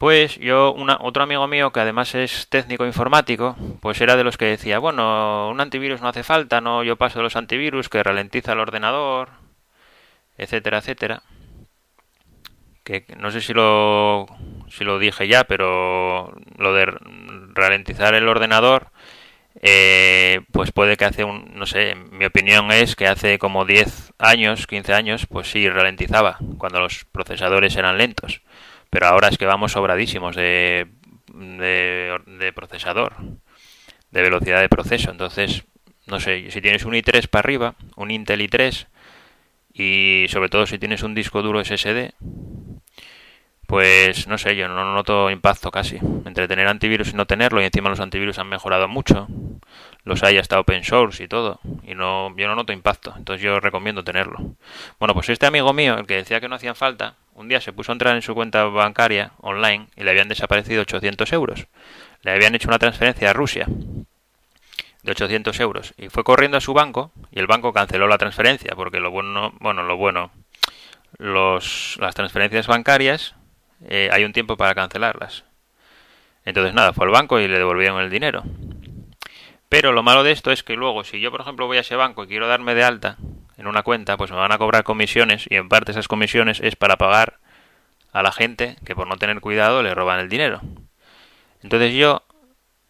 pues 0.00 0.38
yo, 0.38 0.72
una, 0.72 0.96
otro 1.02 1.24
amigo 1.24 1.46
mío 1.46 1.72
que 1.72 1.80
además 1.80 2.14
es 2.14 2.48
técnico 2.48 2.86
informático, 2.86 3.54
pues 3.82 4.00
era 4.00 4.16
de 4.16 4.24
los 4.24 4.38
que 4.38 4.46
decía, 4.46 4.78
bueno, 4.78 5.50
un 5.50 5.60
antivirus 5.60 6.00
no 6.00 6.08
hace 6.08 6.22
falta, 6.22 6.62
no, 6.62 6.82
yo 6.82 6.96
paso 6.96 7.20
los 7.20 7.36
antivirus 7.36 7.90
que 7.90 8.02
ralentiza 8.02 8.54
el 8.54 8.60
ordenador, 8.60 9.28
etcétera, 10.38 10.78
etcétera. 10.78 11.22
Que 12.82 13.04
no 13.18 13.30
sé 13.30 13.42
si 13.42 13.52
lo, 13.52 14.24
si 14.70 14.84
lo 14.84 14.98
dije 14.98 15.28
ya, 15.28 15.44
pero 15.44 16.32
lo 16.56 16.72
de 16.72 16.86
ralentizar 17.52 18.14
el 18.14 18.26
ordenador, 18.26 18.92
eh, 19.60 20.40
pues 20.50 20.72
puede 20.72 20.96
que 20.96 21.04
hace 21.04 21.24
un, 21.24 21.52
no 21.56 21.66
sé, 21.66 21.94
mi 21.94 22.24
opinión 22.24 22.72
es 22.72 22.96
que 22.96 23.06
hace 23.06 23.38
como 23.38 23.66
10 23.66 24.14
años, 24.18 24.66
15 24.66 24.94
años, 24.94 25.26
pues 25.26 25.50
sí 25.50 25.68
ralentizaba, 25.68 26.38
cuando 26.56 26.80
los 26.80 27.04
procesadores 27.12 27.76
eran 27.76 27.98
lentos 27.98 28.40
pero 28.90 29.06
ahora 29.06 29.28
es 29.28 29.38
que 29.38 29.46
vamos 29.46 29.72
sobradísimos 29.72 30.36
de, 30.36 30.88
de, 31.32 32.52
procesador, 32.54 33.14
de 34.10 34.22
velocidad 34.22 34.60
de 34.60 34.68
proceso. 34.68 35.10
Entonces, 35.10 35.64
no 36.06 36.20
sé, 36.20 36.50
si 36.50 36.60
tienes 36.60 36.84
un 36.84 36.94
i3 36.94 37.28
para 37.28 37.40
arriba, 37.46 37.74
un 37.96 38.10
Intel 38.10 38.40
i3, 38.40 38.86
y 39.72 40.26
sobre 40.28 40.48
todo 40.48 40.66
si 40.66 40.78
tienes 40.78 41.04
un 41.04 41.14
disco 41.14 41.42
duro 41.42 41.64
SSD, 41.64 42.12
pues 43.70 44.26
no 44.26 44.36
sé, 44.36 44.56
yo 44.56 44.66
no 44.66 44.92
noto 44.92 45.30
impacto 45.30 45.70
casi. 45.70 45.98
Entre 46.26 46.48
tener 46.48 46.66
antivirus 46.66 47.10
y 47.10 47.14
no 47.14 47.26
tenerlo, 47.26 47.62
y 47.62 47.66
encima 47.66 47.88
los 47.88 48.00
antivirus 48.00 48.40
han 48.40 48.48
mejorado 48.48 48.88
mucho, 48.88 49.28
los 50.02 50.24
hay 50.24 50.38
hasta 50.38 50.58
open 50.58 50.82
source 50.82 51.22
y 51.22 51.28
todo, 51.28 51.60
y 51.84 51.94
no, 51.94 52.36
yo 52.36 52.48
no 52.48 52.56
noto 52.56 52.72
impacto, 52.72 53.14
entonces 53.16 53.44
yo 53.44 53.60
recomiendo 53.60 54.02
tenerlo. 54.02 54.38
Bueno, 54.98 55.14
pues 55.14 55.28
este 55.28 55.46
amigo 55.46 55.72
mío, 55.72 55.98
el 55.98 56.06
que 56.08 56.16
decía 56.16 56.40
que 56.40 56.48
no 56.48 56.56
hacían 56.56 56.74
falta, 56.74 57.14
un 57.32 57.46
día 57.46 57.60
se 57.60 57.72
puso 57.72 57.92
a 57.92 57.94
entrar 57.94 58.16
en 58.16 58.22
su 58.22 58.34
cuenta 58.34 58.64
bancaria 58.64 59.34
online 59.38 59.86
y 59.94 60.02
le 60.02 60.10
habían 60.10 60.28
desaparecido 60.28 60.82
800 60.82 61.32
euros. 61.32 61.68
Le 62.22 62.32
habían 62.32 62.56
hecho 62.56 62.66
una 62.66 62.80
transferencia 62.80 63.30
a 63.30 63.34
Rusia 63.34 63.66
de 65.04 65.12
800 65.12 65.60
euros 65.60 65.94
y 65.96 66.08
fue 66.08 66.24
corriendo 66.24 66.56
a 66.56 66.60
su 66.60 66.74
banco 66.74 67.12
y 67.30 67.38
el 67.38 67.46
banco 67.46 67.72
canceló 67.72 68.08
la 68.08 68.18
transferencia 68.18 68.74
porque 68.74 68.98
lo 68.98 69.12
bueno, 69.12 69.52
bueno, 69.60 69.84
lo 69.84 69.96
bueno, 69.96 70.32
los, 71.18 71.96
las 72.00 72.16
transferencias 72.16 72.66
bancarias 72.66 73.36
eh, 73.88 74.10
hay 74.12 74.24
un 74.24 74.32
tiempo 74.32 74.56
para 74.56 74.74
cancelarlas. 74.74 75.44
Entonces 76.44 76.74
nada, 76.74 76.92
fue 76.92 77.06
al 77.06 77.12
banco 77.12 77.38
y 77.38 77.48
le 77.48 77.58
devolvieron 77.58 78.00
el 78.00 78.10
dinero. 78.10 78.42
Pero 79.68 79.92
lo 79.92 80.02
malo 80.02 80.24
de 80.24 80.32
esto 80.32 80.50
es 80.50 80.62
que 80.62 80.74
luego, 80.74 81.04
si 81.04 81.20
yo 81.20 81.30
por 81.30 81.40
ejemplo 81.40 81.66
voy 81.66 81.76
a 81.76 81.82
ese 81.82 81.96
banco 81.96 82.24
y 82.24 82.26
quiero 82.26 82.48
darme 82.48 82.74
de 82.74 82.82
alta 82.82 83.16
en 83.56 83.66
una 83.66 83.82
cuenta, 83.82 84.16
pues 84.16 84.30
me 84.30 84.36
van 84.36 84.52
a 84.52 84.58
cobrar 84.58 84.82
comisiones 84.84 85.46
y 85.48 85.56
en 85.56 85.68
parte 85.68 85.92
esas 85.92 86.08
comisiones 86.08 86.60
es 86.60 86.76
para 86.76 86.96
pagar 86.96 87.38
a 88.12 88.22
la 88.22 88.32
gente 88.32 88.76
que 88.84 88.96
por 88.96 89.06
no 89.06 89.16
tener 89.16 89.40
cuidado 89.40 89.82
le 89.82 89.94
roban 89.94 90.18
el 90.18 90.28
dinero. 90.28 90.60
Entonces 91.62 91.94
yo, 91.94 92.24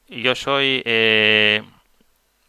yo 0.08 0.34
soy, 0.34 0.82
eh, 0.86 1.62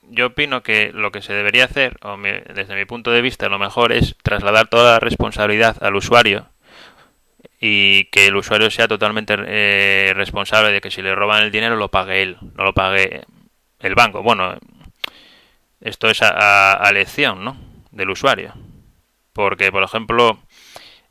yo 0.03 0.27
opino 0.27 0.63
que 0.63 0.91
lo 0.93 1.12
que 1.12 1.21
se 1.21 1.33
debería 1.33 1.65
hacer, 1.65 1.98
o 2.03 2.15
desde 2.17 2.75
mi 2.75 2.86
punto 2.86 3.12
de 3.12 3.21
vista, 3.21 3.50
lo 3.50 3.60
mejor 3.60 3.91
es 3.91 4.15
trasladar 4.24 4.67
toda 4.69 4.93
la 4.93 5.00
responsabilidad 5.00 5.83
al 5.83 5.95
usuario 5.95 6.50
y 7.63 8.06
que 8.06 8.25
el 8.25 8.36
usuario 8.36 8.72
sea 8.72 8.88
totalmente 8.88 9.36
eh, 9.38 10.13
responsable 10.15 10.72
de 10.72 10.82
que 10.82 10.89
si 10.89 11.03
le 11.03 11.13
roban 11.13 11.44
el 11.44 11.51
dinero 11.51 11.75
lo 11.75 11.91
pague 11.91 12.24
él, 12.24 12.38
no 12.56 12.63
lo 12.63 12.74
pague 12.74 13.22
el 13.80 13.94
banco. 13.94 14.24
Bueno, 14.24 14.58
esto 15.80 16.10
es 16.10 16.24
a, 16.24 16.84
elección, 16.89 17.46
¿no? 17.46 17.56
Del 17.91 18.10
usuario. 18.10 18.56
Porque, 19.32 19.72
por 19.72 19.84
ejemplo, 19.84 20.39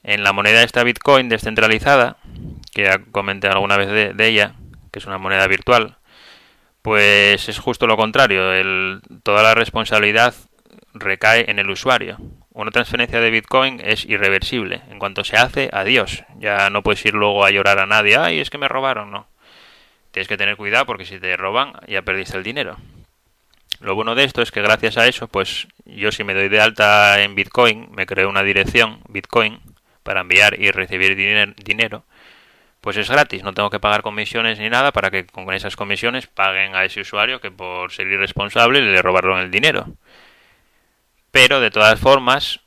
en 0.02 0.24
la 0.24 0.32
moneda 0.32 0.64
esta 0.64 0.82
Bitcoin 0.82 1.28
descentralizada, 1.28 2.16
que 2.74 2.82
ya 2.82 2.98
comenté 2.98 3.46
alguna 3.46 3.76
vez 3.76 4.16
de, 4.16 4.26
ella, 4.26 4.56
que 4.92 4.98
es 4.98 5.06
una 5.06 5.18
moneda 5.18 5.46
virtual, 5.46 5.98
pues 6.82 7.48
es 7.48 7.60
justo 7.60 7.86
lo 7.86 7.96
contrario. 7.96 8.52
El, 8.52 9.02
toda 9.22 9.44
la 9.44 9.54
responsabilidad 9.54 10.34
recae 10.94 11.48
en 11.48 11.60
el 11.60 11.70
usuario. 11.70 12.18
Una 12.60 12.72
transferencia 12.72 13.22
de 13.22 13.30
Bitcoin 13.30 13.80
es 13.82 14.04
irreversible. 14.04 14.82
En 14.90 14.98
cuanto 14.98 15.24
se 15.24 15.38
hace, 15.38 15.70
adiós. 15.72 16.24
Ya 16.38 16.68
no 16.68 16.82
puedes 16.82 17.02
ir 17.06 17.14
luego 17.14 17.42
a 17.42 17.50
llorar 17.50 17.78
a 17.78 17.86
nadie. 17.86 18.18
Ay, 18.18 18.38
es 18.38 18.50
que 18.50 18.58
me 18.58 18.68
robaron. 18.68 19.10
No. 19.10 19.26
Tienes 20.10 20.28
que 20.28 20.36
tener 20.36 20.58
cuidado 20.58 20.84
porque 20.84 21.06
si 21.06 21.18
te 21.18 21.34
roban 21.38 21.72
ya 21.88 22.02
perdiste 22.02 22.36
el 22.36 22.42
dinero. 22.42 22.76
Lo 23.80 23.94
bueno 23.94 24.14
de 24.14 24.24
esto 24.24 24.42
es 24.42 24.50
que 24.50 24.60
gracias 24.60 24.98
a 24.98 25.06
eso, 25.06 25.26
pues 25.26 25.68
yo 25.86 26.12
si 26.12 26.22
me 26.22 26.34
doy 26.34 26.50
de 26.50 26.60
alta 26.60 27.22
en 27.22 27.34
Bitcoin, 27.34 27.88
me 27.92 28.04
creo 28.04 28.28
una 28.28 28.42
dirección 28.42 29.00
Bitcoin 29.08 29.58
para 30.02 30.20
enviar 30.20 30.60
y 30.60 30.70
recibir 30.70 31.16
dinero, 31.16 32.04
pues 32.82 32.98
es 32.98 33.08
gratis, 33.08 33.42
no 33.42 33.54
tengo 33.54 33.70
que 33.70 33.80
pagar 33.80 34.02
comisiones 34.02 34.58
ni 34.58 34.68
nada 34.68 34.92
para 34.92 35.10
que 35.10 35.24
con 35.24 35.50
esas 35.54 35.76
comisiones 35.76 36.26
paguen 36.26 36.74
a 36.74 36.84
ese 36.84 37.00
usuario 37.00 37.40
que 37.40 37.50
por 37.50 37.90
ser 37.90 38.06
irresponsable 38.08 38.82
le 38.82 39.00
robaron 39.00 39.40
el 39.40 39.50
dinero. 39.50 39.86
Pero 41.30 41.60
de 41.60 41.70
todas 41.70 41.98
formas, 42.00 42.60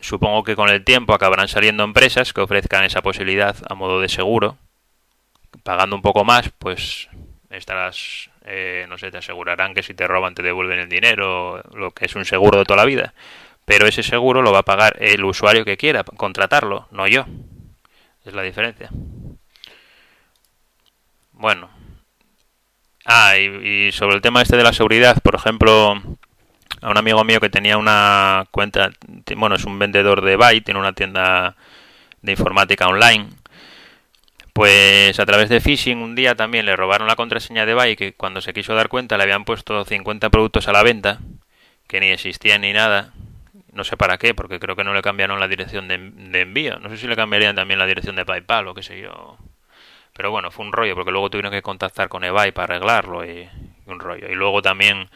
supongo 0.00 0.44
que 0.44 0.56
con 0.56 0.68
el 0.68 0.84
tiempo 0.84 1.14
acabarán 1.14 1.48
saliendo 1.48 1.84
empresas 1.84 2.32
que 2.32 2.40
ofrezcan 2.40 2.84
esa 2.84 3.02
posibilidad 3.02 3.56
a 3.68 3.74
modo 3.74 4.00
de 4.00 4.08
seguro 4.08 4.56
pagando 5.62 5.96
un 5.96 6.02
poco 6.02 6.24
más, 6.24 6.50
pues 6.58 7.08
estarás, 7.50 8.30
eh, 8.44 8.86
no 8.88 8.98
sé, 8.98 9.10
te 9.10 9.18
asegurarán 9.18 9.74
que 9.74 9.82
si 9.82 9.94
te 9.94 10.06
roban 10.06 10.34
te 10.34 10.42
devuelven 10.42 10.80
el 10.80 10.88
dinero, 10.88 11.62
lo 11.74 11.92
que 11.92 12.06
es 12.06 12.16
un 12.16 12.24
seguro 12.24 12.58
de 12.58 12.64
toda 12.64 12.78
la 12.78 12.84
vida. 12.84 13.14
Pero 13.64 13.86
ese 13.86 14.02
seguro 14.02 14.42
lo 14.42 14.52
va 14.52 14.60
a 14.60 14.64
pagar 14.64 14.96
el 15.00 15.24
usuario 15.24 15.64
que 15.64 15.76
quiera 15.76 16.04
contratarlo, 16.04 16.86
no 16.90 17.06
yo. 17.06 17.24
Es 18.24 18.34
la 18.34 18.42
diferencia. 18.42 18.90
Bueno. 21.32 21.70
Ah, 23.06 23.36
y, 23.36 23.92
sobre 23.92 24.16
el 24.16 24.22
tema 24.22 24.42
este 24.42 24.56
de 24.56 24.62
la 24.62 24.72
seguridad, 24.72 25.18
por 25.22 25.34
ejemplo, 25.34 26.02
a 26.84 26.90
un 26.90 26.98
amigo 26.98 27.24
mío 27.24 27.40
que 27.40 27.50
tenía 27.50 27.76
una 27.78 28.46
cuenta, 28.50 28.90
bueno, 29.36 29.56
es 29.56 29.64
un 29.64 29.78
vendedor 29.78 30.22
de 30.22 30.36
Byte, 30.36 30.66
tiene 30.66 30.80
una 30.80 30.92
tienda 30.92 31.56
de 32.22 32.32
informática 32.32 32.86
online 32.86 33.28
pues 34.54 35.18
a 35.18 35.26
través 35.26 35.48
de 35.48 35.60
phishing 35.60 35.98
un 35.98 36.14
día 36.14 36.36
también 36.36 36.64
le 36.64 36.76
robaron 36.76 37.08
la 37.08 37.16
contraseña 37.16 37.66
de 37.66 37.74
Buy 37.74 37.96
que 37.96 38.12
cuando 38.14 38.40
se 38.40 38.52
quiso 38.52 38.72
dar 38.72 38.88
cuenta 38.88 39.16
le 39.16 39.24
habían 39.24 39.44
puesto 39.44 39.84
50 39.84 40.30
productos 40.30 40.68
a 40.68 40.72
la 40.72 40.84
venta 40.84 41.18
que 41.88 42.00
ni 42.00 42.08
existían 42.08 42.62
ni 42.62 42.72
nada. 42.72 43.12
No 43.72 43.84
sé 43.84 43.96
para 43.96 44.18
qué, 44.18 44.34
porque 44.34 44.60
creo 44.60 44.76
que 44.76 44.84
no 44.84 44.94
le 44.94 45.02
cambiaron 45.02 45.40
la 45.40 45.48
dirección 45.48 45.88
de, 45.88 45.94
envío. 46.40 46.78
No 46.78 46.88
sé 46.88 46.96
si 46.96 47.08
le 47.08 47.16
cambiarían 47.16 47.56
también 47.56 47.78
la 47.78 47.86
dirección 47.86 48.16
de 48.16 48.24
PayPal 48.24 48.68
o 48.68 48.74
qué 48.74 48.82
sé 48.82 49.00
yo. 49.00 49.36
Pero 50.12 50.30
bueno, 50.30 50.50
fue 50.52 50.64
un 50.64 50.72
rollo 50.72 50.94
porque 50.94 51.10
luego 51.10 51.30
tuvieron 51.30 51.50
que 51.50 51.62
contactar 51.62 52.08
con 52.08 52.22
eBay 52.22 52.52
para 52.52 52.76
arreglarlo 52.76 53.24
y, 53.24 53.48
un 53.86 53.98
rollo. 53.98 54.28
Y 54.30 54.34
luego 54.34 54.62
también 54.62 55.08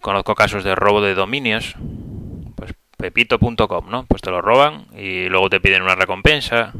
conozco 0.00 0.34
casos 0.34 0.64
de 0.64 0.74
robo 0.74 1.00
de 1.00 1.14
dominios. 1.14 1.74
Pues 2.56 2.72
pepito.com, 2.96 3.90
¿no? 3.90 4.06
Pues 4.06 4.22
te 4.22 4.30
lo 4.30 4.40
roban 4.42 4.86
y 4.94 5.28
luego 5.28 5.48
te 5.50 5.60
piden 5.60 5.82
una 5.82 5.94
recompensa 5.94 6.72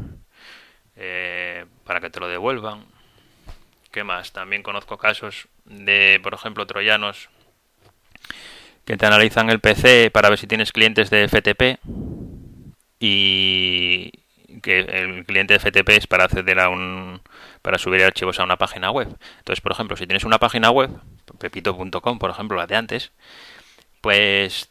eh, 0.95 1.65
para 1.83 1.99
que 1.99 2.09
te 2.09 2.19
lo 2.19 2.27
devuelvan. 2.27 2.85
¿Qué 3.91 4.03
más? 4.03 4.31
También 4.31 4.63
conozco 4.63 4.97
casos 4.97 5.47
de, 5.65 6.19
por 6.23 6.33
ejemplo, 6.33 6.65
troyanos 6.65 7.29
que 8.85 8.97
te 8.97 9.05
analizan 9.05 9.49
el 9.49 9.59
PC 9.59 10.11
para 10.11 10.29
ver 10.29 10.37
si 10.37 10.47
tienes 10.47 10.71
clientes 10.71 11.09
de 11.09 11.27
FTP 11.27 11.79
y 12.99 14.11
que 14.61 14.79
el 14.79 15.25
cliente 15.25 15.53
de 15.53 15.59
FTP 15.59 15.89
es 15.89 16.07
para 16.07 16.25
acceder 16.25 16.59
a 16.59 16.69
un 16.69 17.21
para 17.61 17.77
subir 17.77 18.03
archivos 18.03 18.39
a 18.39 18.43
una 18.43 18.57
página 18.57 18.91
web. 18.91 19.07
Entonces, 19.39 19.61
por 19.61 19.71
ejemplo, 19.71 19.97
si 19.97 20.07
tienes 20.07 20.23
una 20.23 20.39
página 20.39 20.71
web, 20.71 20.89
pepito.com, 21.41 22.19
por 22.19 22.29
ejemplo, 22.29 22.57
la 22.57 22.67
de 22.67 22.75
antes, 22.75 23.11
pues 24.01 24.69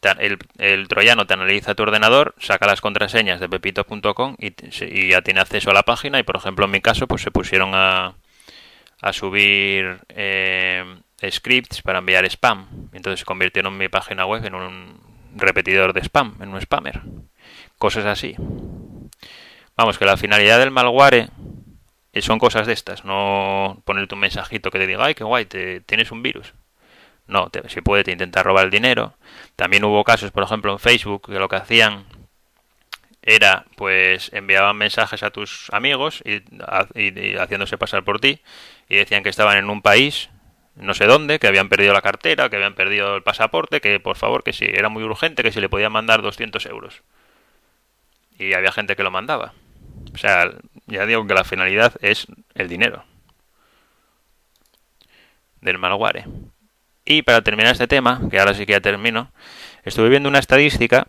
el, 0.58 0.88
troyano 0.88 1.26
te 1.26 1.34
analiza 1.34 1.74
tu 1.74 1.82
ordenador, 1.82 2.34
saca 2.38 2.66
las 2.66 2.80
contraseñas 2.80 3.40
de 3.40 3.48
pepito.com 3.48 4.36
y, 4.38 5.08
ya 5.08 5.22
tiene 5.22 5.40
acceso 5.40 5.70
a 5.70 5.74
la 5.74 5.84
página 5.84 6.18
y 6.18 6.22
por 6.24 6.36
ejemplo 6.36 6.64
en 6.64 6.72
mi 6.72 6.80
caso 6.80 7.06
pues 7.06 7.22
se 7.22 7.30
pusieron 7.30 7.70
a, 7.74 8.14
a 9.00 9.12
subir 9.12 10.00
eh, 10.08 10.84
scripts 11.30 11.82
para 11.82 12.00
enviar 12.00 12.24
spam. 12.26 12.90
Entonces 12.92 13.24
convirtieron 13.24 13.76
mi 13.76 13.88
página 13.88 14.26
web 14.26 14.44
en 14.44 14.54
un 14.54 15.00
repetidor 15.36 15.92
de 15.92 16.00
spam, 16.00 16.36
en 16.40 16.48
un 16.48 16.60
spammer. 16.60 17.00
Cosas 17.78 18.06
así. 18.06 18.34
Vamos, 19.76 19.96
que 19.96 20.04
la 20.04 20.16
finalidad 20.16 20.58
del 20.58 20.72
malware 20.72 21.30
son 22.20 22.38
cosas 22.38 22.66
de 22.66 22.72
estas, 22.72 23.04
no 23.04 23.80
ponerte 23.84 24.14
un 24.14 24.20
mensajito 24.20 24.70
que 24.70 24.78
te 24.78 24.86
diga, 24.86 25.04
ay, 25.04 25.14
qué 25.14 25.24
guay, 25.24 25.46
te, 25.46 25.80
tienes 25.80 26.10
un 26.10 26.22
virus. 26.22 26.52
No, 27.30 27.48
si 27.68 27.80
puede, 27.80 28.02
te 28.02 28.10
intenta 28.12 28.42
robar 28.42 28.64
el 28.64 28.70
dinero. 28.70 29.14
También 29.54 29.84
hubo 29.84 30.02
casos, 30.02 30.32
por 30.32 30.42
ejemplo, 30.42 30.72
en 30.72 30.80
Facebook, 30.80 31.26
que 31.26 31.38
lo 31.38 31.48
que 31.48 31.56
hacían 31.56 32.04
era, 33.22 33.66
pues 33.76 34.32
enviaban 34.32 34.76
mensajes 34.76 35.22
a 35.22 35.30
tus 35.30 35.68
amigos 35.72 36.22
y, 36.24 36.42
haciéndose 37.38 37.78
pasar 37.78 38.02
por 38.02 38.18
ti 38.18 38.40
y 38.88 38.96
decían 38.96 39.22
que 39.22 39.28
estaban 39.28 39.58
en 39.58 39.70
un 39.70 39.80
país, 39.80 40.30
no 40.74 40.92
sé 40.92 41.06
dónde, 41.06 41.38
que 41.38 41.46
habían 41.46 41.68
perdido 41.68 41.92
la 41.92 42.02
cartera, 42.02 42.48
que 42.50 42.56
habían 42.56 42.74
perdido 42.74 43.14
el 43.14 43.22
pasaporte, 43.22 43.80
que 43.80 44.00
por 44.00 44.16
favor, 44.16 44.42
que 44.42 44.52
si 44.52 44.64
era 44.64 44.88
muy 44.88 45.04
urgente, 45.04 45.44
que 45.44 45.52
si 45.52 45.60
le 45.60 45.68
podían 45.68 45.92
mandar 45.92 46.22
200 46.22 46.66
euros. 46.66 47.02
Y 48.38 48.54
había 48.54 48.72
gente 48.72 48.96
que 48.96 49.04
lo 49.04 49.10
mandaba. 49.12 49.52
O 50.12 50.18
sea, 50.18 50.50
ya 50.86 51.06
digo 51.06 51.26
que 51.26 51.34
la 51.34 51.44
finalidad 51.44 51.94
es 52.00 52.26
el 52.54 52.68
dinero 52.68 53.04
del 55.60 55.78
malware. 55.78 56.24
Y 57.10 57.22
para 57.22 57.42
terminar 57.42 57.72
este 57.72 57.88
tema, 57.88 58.20
que 58.30 58.38
ahora 58.38 58.54
sí 58.54 58.66
que 58.66 58.74
ya 58.74 58.80
termino, 58.80 59.32
estuve 59.82 60.08
viendo 60.10 60.28
una 60.28 60.38
estadística 60.38 61.08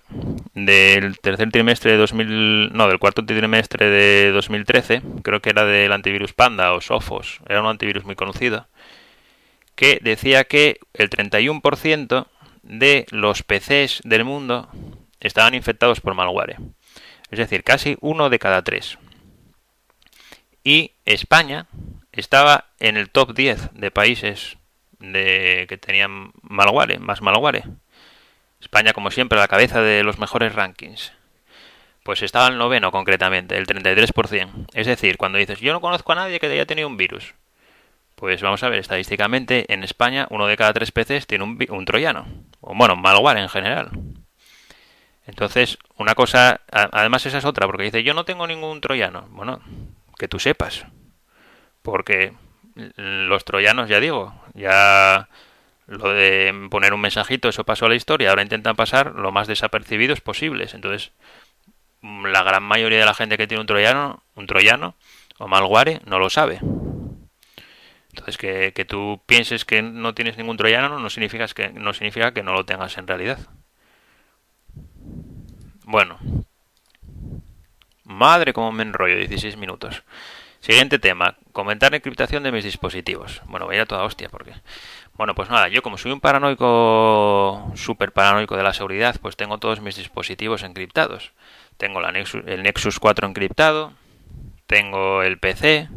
del 0.56 1.20
tercer 1.20 1.52
trimestre 1.52 1.92
de 1.92 1.98
2000, 1.98 2.74
no, 2.74 2.88
del 2.88 2.98
cuarto 2.98 3.24
trimestre 3.24 3.88
de 3.88 4.32
2013, 4.32 5.04
creo 5.22 5.44
que 5.44 5.52
era 5.52 5.64
del 5.64 5.92
antivirus 5.92 6.34
Panda 6.34 6.74
o 6.74 6.82
Sophos, 6.82 7.40
era 7.48 7.62
un 7.62 7.68
antivirus 7.68 8.04
muy 8.04 8.16
conocido, 8.16 8.68
que 9.76 10.00
decía 10.02 10.46
que 10.46 10.80
el 10.96 11.12
31% 11.12 12.26
de 12.64 13.06
los 13.12 13.44
PCs 13.44 14.02
del 14.04 14.24
mundo 14.24 14.70
estaban 15.20 15.54
infectados 15.54 16.02
por 16.02 16.16
malware. 16.16 16.58
Es 17.30 17.38
decir, 17.38 17.64
casi 17.64 17.96
uno 18.02 18.32
de 18.32 18.40
cada 18.40 18.64
tres. 18.64 18.98
Y 20.64 20.94
España 21.06 21.68
estaba 22.12 22.72
en 22.80 22.98
el 22.98 23.12
top 23.12 23.36
10 23.36 23.76
de 23.76 23.92
países 23.92 24.58
de, 25.02 25.66
que 25.68 25.78
tenían 25.78 26.32
malware, 26.42 27.00
más 27.00 27.22
malware. 27.22 27.64
España, 28.60 28.94
como 28.94 29.12
siempre, 29.12 29.38
a 29.38 29.42
la 29.42 29.48
cabeza 29.48 29.82
de 29.82 30.04
los 30.04 30.20
mejores 30.20 30.54
rankings. 30.54 31.14
Pues 32.04 32.22
estaba 32.22 32.48
el 32.48 32.58
noveno 32.58 32.92
concretamente, 32.92 33.58
el 33.58 33.68
33%. 33.68 34.68
Es 34.74 34.88
decir, 34.88 35.18
cuando 35.18 35.38
dices, 35.38 35.60
yo 35.60 35.74
no 35.74 35.82
conozco 35.82 36.12
a 36.12 36.16
nadie 36.16 36.40
que 36.40 36.48
haya 36.48 36.66
tenido 36.66 36.88
un 36.88 36.98
virus. 36.98 37.34
Pues 38.16 38.42
vamos 38.42 38.62
a 38.64 38.70
ver, 38.70 38.80
estadísticamente 38.80 39.72
en 39.74 39.84
España 39.84 40.28
uno 40.30 40.46
de 40.48 40.58
cada 40.58 40.74
tres 40.74 40.92
PCs 40.92 41.28
tiene 41.28 41.44
un, 41.44 41.60
un 41.70 41.86
troyano. 41.86 42.28
O 42.62 42.76
bueno, 42.76 42.96
malware 42.96 43.38
en 43.38 43.50
general. 43.50 43.92
Entonces, 45.26 45.78
una 45.98 46.16
cosa, 46.16 46.62
además 46.72 47.26
esa 47.26 47.38
es 47.38 47.46
otra, 47.46 47.66
porque 47.68 47.84
dice, 47.84 48.04
yo 48.04 48.14
no 48.14 48.26
tengo 48.26 48.48
ningún 48.48 48.82
troyano. 48.82 49.28
Bueno, 49.30 49.62
que 50.18 50.28
tú 50.28 50.40
sepas. 50.40 50.86
Porque 51.82 52.34
los 52.76 53.46
troyanos, 53.46 53.90
ya 53.90 54.00
digo, 54.00 54.34
ya 54.54 55.30
lo 55.88 56.14
de 56.14 56.68
poner 56.70 56.94
un 56.94 57.02
mensajito, 57.02 57.50
eso 57.50 57.66
pasó 57.66 57.86
a 57.86 57.90
la 57.90 57.96
historia, 57.96 58.30
ahora 58.30 58.44
intentan 58.44 58.76
pasar 58.76 59.14
lo 59.16 59.32
más 59.32 59.48
desapercibidos 59.48 60.22
posibles. 60.22 60.74
Entonces, 60.74 61.12
la 62.02 62.44
gran 62.44 62.64
mayoría 62.64 63.00
de 63.00 63.06
la 63.06 63.14
gente 63.14 63.38
que 63.38 63.48
tiene 63.48 63.62
un 63.62 63.68
troyano, 63.68 64.24
un 64.36 64.48
troyano 64.48 64.96
o 65.38 65.48
malware 65.48 66.02
no 66.06 66.20
lo 66.20 66.30
sabe. 66.30 66.60
Entonces, 68.10 68.38
que, 68.38 68.74
que 68.74 68.86
tú 68.86 69.22
pienses 69.26 69.66
que 69.66 69.82
no 69.82 70.14
tienes 70.14 70.38
ningún 70.38 70.58
troyano 70.58 71.00
no 71.00 71.10
significa 71.10 71.48
que, 71.48 71.70
no 71.70 71.94
significa 71.94 72.34
que 72.34 72.44
no 72.44 72.54
lo 72.54 72.66
tengas 72.66 72.98
en 72.98 73.08
realidad. 73.08 73.40
Bueno. 75.84 76.18
Madre, 78.04 78.54
como 78.54 78.72
me 78.72 78.84
enrollo, 78.84 79.18
16 79.18 79.58
minutos. 79.58 80.04
Siguiente 80.62 81.00
tema, 81.00 81.38
comentar 81.54 81.96
encriptación 81.96 82.44
de 82.44 82.52
mis 82.52 82.64
dispositivos. 82.64 83.42
Bueno, 83.48 83.66
voy 83.66 83.74
a 83.74 83.78
ir 83.78 83.82
a 83.82 83.86
toda 83.88 84.04
hostia 84.04 84.30
porque... 84.30 84.54
Bueno, 85.16 85.34
pues 85.34 85.50
nada, 85.50 85.70
yo 85.70 85.82
como 85.82 85.98
soy 85.98 86.12
un 86.12 86.22
paranoico, 86.22 87.72
súper 87.76 88.12
paranoico 88.12 88.56
de 88.56 88.62
la 88.62 88.72
seguridad, 88.72 89.16
pues 89.20 89.36
tengo 89.36 89.58
todos 89.58 89.82
mis 89.82 89.96
dispositivos 89.96 90.62
encriptados. 90.62 91.34
Tengo 91.78 92.00
la 92.00 92.12
Nexus, 92.12 92.44
el 92.46 92.62
Nexus 92.62 93.00
4 93.00 93.28
encriptado, 93.28 93.94
tengo 94.68 95.24
el 95.24 95.40
PC, 95.40 95.90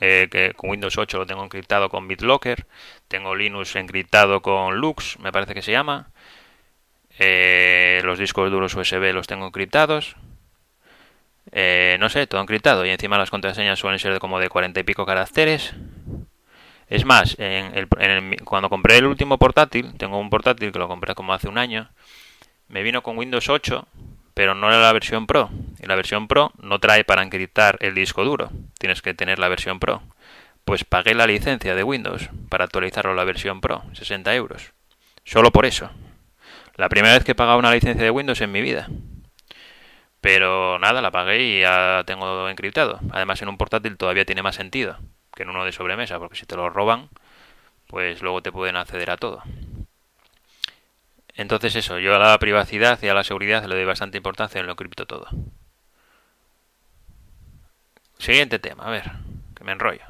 eh, 0.00 0.28
que 0.28 0.54
con 0.56 0.70
Windows 0.70 0.98
8 0.98 1.18
lo 1.18 1.26
tengo 1.26 1.44
encriptado 1.44 1.88
con 1.88 2.08
BitLocker, 2.08 2.66
tengo 3.06 3.36
Linux 3.36 3.76
encriptado 3.76 4.42
con 4.42 4.76
Lux, 4.76 5.20
me 5.20 5.30
parece 5.30 5.54
que 5.54 5.62
se 5.62 5.70
llama, 5.70 6.10
eh, 7.18 8.00
los 8.04 8.18
discos 8.18 8.50
duros 8.50 8.74
USB 8.74 9.12
los 9.12 9.28
tengo 9.28 9.46
encriptados, 9.46 10.16
eh, 11.52 11.96
no 12.00 12.08
sé, 12.08 12.26
todo 12.26 12.40
encriptado 12.40 12.84
y 12.84 12.90
encima 12.90 13.18
las 13.18 13.30
contraseñas 13.30 13.78
suelen 13.78 13.98
ser 13.98 14.12
de 14.12 14.20
como 14.20 14.38
de 14.38 14.48
cuarenta 14.48 14.80
y 14.80 14.84
pico 14.84 15.06
caracteres. 15.06 15.74
Es 16.88 17.04
más, 17.04 17.36
en 17.38 18.36
cuando 18.44 18.68
compré 18.68 18.98
el 18.98 19.06
último 19.06 19.38
portátil, 19.38 19.94
tengo 19.96 20.18
un 20.18 20.30
portátil 20.30 20.70
que 20.70 20.78
lo 20.78 20.88
compré 20.88 21.14
como 21.14 21.32
hace 21.32 21.48
un 21.48 21.58
año, 21.58 21.90
me 22.68 22.82
vino 22.82 23.02
con 23.02 23.16
Windows 23.18 23.48
8, 23.48 23.86
pero 24.34 24.54
no 24.54 24.68
era 24.68 24.80
la 24.80 24.92
versión 24.92 25.26
Pro. 25.26 25.50
Y 25.80 25.86
la 25.86 25.94
versión 25.94 26.28
Pro 26.28 26.52
no 26.60 26.80
trae 26.80 27.04
para 27.04 27.22
encriptar 27.22 27.78
el 27.80 27.94
disco 27.94 28.24
duro, 28.24 28.50
tienes 28.78 29.02
que 29.02 29.14
tener 29.14 29.38
la 29.38 29.48
versión 29.48 29.78
Pro. 29.78 30.02
Pues 30.64 30.84
pagué 30.84 31.14
la 31.14 31.26
licencia 31.26 31.74
de 31.74 31.84
Windows 31.84 32.30
para 32.48 32.64
actualizarlo 32.64 33.12
a 33.12 33.14
la 33.14 33.24
versión 33.24 33.60
Pro, 33.60 33.84
60 33.92 34.34
euros. 34.34 34.72
Solo 35.24 35.52
por 35.52 35.66
eso. 35.66 35.90
La 36.76 36.88
primera 36.88 37.14
vez 37.14 37.24
que 37.24 37.32
he 37.32 37.36
pagado 37.36 37.58
una 37.58 37.72
licencia 37.72 38.02
de 38.02 38.10
Windows 38.10 38.40
en 38.40 38.50
mi 38.50 38.62
vida. 38.62 38.88
Pero 40.24 40.78
nada, 40.78 41.02
la 41.02 41.10
pagué 41.10 41.42
y 41.42 41.60
ya 41.60 42.02
tengo 42.06 42.48
encriptado. 42.48 42.98
Además, 43.12 43.42
en 43.42 43.50
un 43.50 43.58
portátil 43.58 43.98
todavía 43.98 44.24
tiene 44.24 44.42
más 44.42 44.54
sentido 44.54 44.96
que 45.36 45.42
en 45.42 45.50
uno 45.50 45.66
de 45.66 45.72
sobremesa, 45.72 46.18
porque 46.18 46.34
si 46.34 46.46
te 46.46 46.56
lo 46.56 46.70
roban, 46.70 47.10
pues 47.88 48.22
luego 48.22 48.40
te 48.40 48.50
pueden 48.50 48.76
acceder 48.76 49.10
a 49.10 49.18
todo. 49.18 49.42
Entonces 51.34 51.76
eso, 51.76 51.98
yo 51.98 52.14
a 52.14 52.18
la 52.18 52.38
privacidad 52.38 52.98
y 53.02 53.08
a 53.08 53.12
la 53.12 53.22
seguridad 53.22 53.66
le 53.66 53.74
doy 53.74 53.84
bastante 53.84 54.16
importancia 54.16 54.58
en 54.58 54.64
lo 54.64 54.72
encripto 54.72 55.04
todo. 55.04 55.26
Siguiente 58.16 58.58
tema, 58.58 58.84
a 58.86 58.90
ver, 58.90 59.12
que 59.54 59.64
me 59.64 59.72
enrollo. 59.72 60.06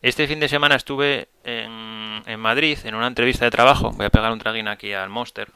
Este 0.00 0.28
fin 0.28 0.38
de 0.38 0.48
semana 0.48 0.76
estuve 0.76 1.26
en, 1.42 2.22
en 2.24 2.38
Madrid 2.38 2.78
en 2.84 2.94
una 2.94 3.08
entrevista 3.08 3.46
de 3.46 3.50
trabajo. 3.50 3.90
Voy 3.90 4.06
a 4.06 4.10
pegar 4.10 4.30
un 4.30 4.38
traguín 4.38 4.68
aquí 4.68 4.92
al 4.92 5.08
Monster 5.08 5.50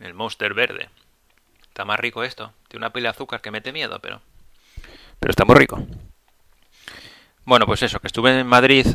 El 0.00 0.14
Monster 0.14 0.54
verde. 0.54 0.88
Está 1.62 1.84
más 1.84 2.00
rico 2.00 2.24
esto. 2.24 2.52
Tiene 2.68 2.84
una 2.84 2.92
pila 2.92 3.08
de 3.08 3.14
azúcar 3.14 3.40
que 3.40 3.50
mete 3.50 3.72
miedo, 3.72 3.98
pero... 4.00 4.20
Pero 5.20 5.30
está 5.30 5.44
muy 5.44 5.56
rico. 5.56 5.84
Bueno, 7.44 7.66
pues 7.66 7.82
eso, 7.82 7.98
que 8.00 8.06
estuve 8.06 8.38
en 8.38 8.46
Madrid 8.46 8.86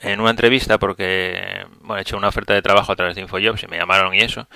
en 0.00 0.20
una 0.20 0.30
entrevista 0.30 0.78
porque, 0.78 1.66
bueno, 1.80 1.98
he 1.98 2.02
hecho 2.02 2.16
una 2.16 2.28
oferta 2.28 2.54
de 2.54 2.62
trabajo 2.62 2.92
a 2.92 2.96
través 2.96 3.16
de 3.16 3.22
Infojobs 3.22 3.62
y 3.62 3.66
me 3.66 3.78
llamaron 3.78 4.14
y 4.14 4.20
eso. 4.20 4.46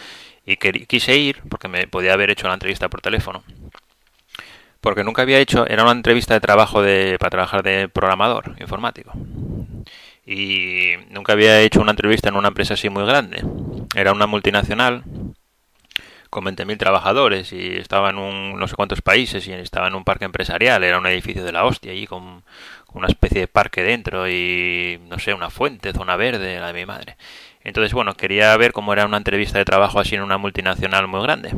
Y 0.45 0.57
quise 0.57 1.17
ir 1.17 1.41
porque 1.49 1.69
me 1.69 1.87
podía 1.87 2.13
haber 2.13 2.31
hecho 2.31 2.49
la 2.49 2.55
entrevista 2.55 2.89
por 2.89 3.01
teléfono. 3.01 3.43
Porque 4.81 5.05
nunca 5.05 5.23
había 5.23 5.39
hecho, 5.39 5.67
era 5.67 5.85
una 5.85 5.93
entrevista 5.93 6.35
de 6.35 6.41
trabajo 6.41 6.83
de, 6.83 7.17
para 7.19 7.31
trabajar 7.31 7.63
de 7.63 7.89
programador 7.89 8.57
informático. 8.59 9.13
Y 10.27 10.93
nunca 11.11 11.33
había 11.33 11.61
hecho 11.61 11.81
una 11.81 11.93
entrevista 11.93 12.29
en 12.29 12.37
una 12.37 12.49
empresa 12.49 12.75
así 12.75 12.89
muy 12.89 13.05
grande. 13.05 13.45
Era 13.95 14.13
una 14.13 14.27
multinacional 14.27 15.05
con 16.33 16.47
20.000 16.47 16.79
trabajadores 16.79 17.53
y 17.53 17.77
estaba 17.77 18.09
en 18.09 18.17
un, 18.17 18.59
no 18.59 18.67
sé 18.67 18.75
cuántos 18.75 19.03
países 19.03 19.47
y 19.47 19.53
estaba 19.53 19.89
en 19.89 19.95
un 19.95 20.03
parque 20.03 20.25
empresarial, 20.25 20.83
era 20.83 20.97
un 20.97 21.07
edificio 21.07 21.45
de 21.45 21.53
la 21.53 21.67
hostia 21.67 21.93
allí 21.93 22.07
con, 22.07 22.43
una 22.95 23.07
especie 23.07 23.41
de 23.41 23.49
parque 23.49 23.83
dentro 23.83 24.27
y 24.31 24.99
no 25.11 25.19
sé, 25.19 25.35
una 25.35 25.51
fuente, 25.51 25.93
zona 25.93 26.17
verde, 26.17 26.59
la 26.59 26.69
de 26.69 26.73
mi 26.73 26.87
madre. 26.87 27.19
Entonces, 27.65 27.93
bueno, 27.93 28.15
quería 28.15 28.57
ver 28.57 28.73
cómo 28.73 28.95
era 28.95 29.05
una 29.05 29.19
entrevista 29.19 29.59
de 29.59 29.67
trabajo 29.67 30.01
así 30.01 30.15
en 30.15 30.23
una 30.23 30.39
multinacional 30.39 31.07
muy 31.07 31.21
grande, 31.23 31.55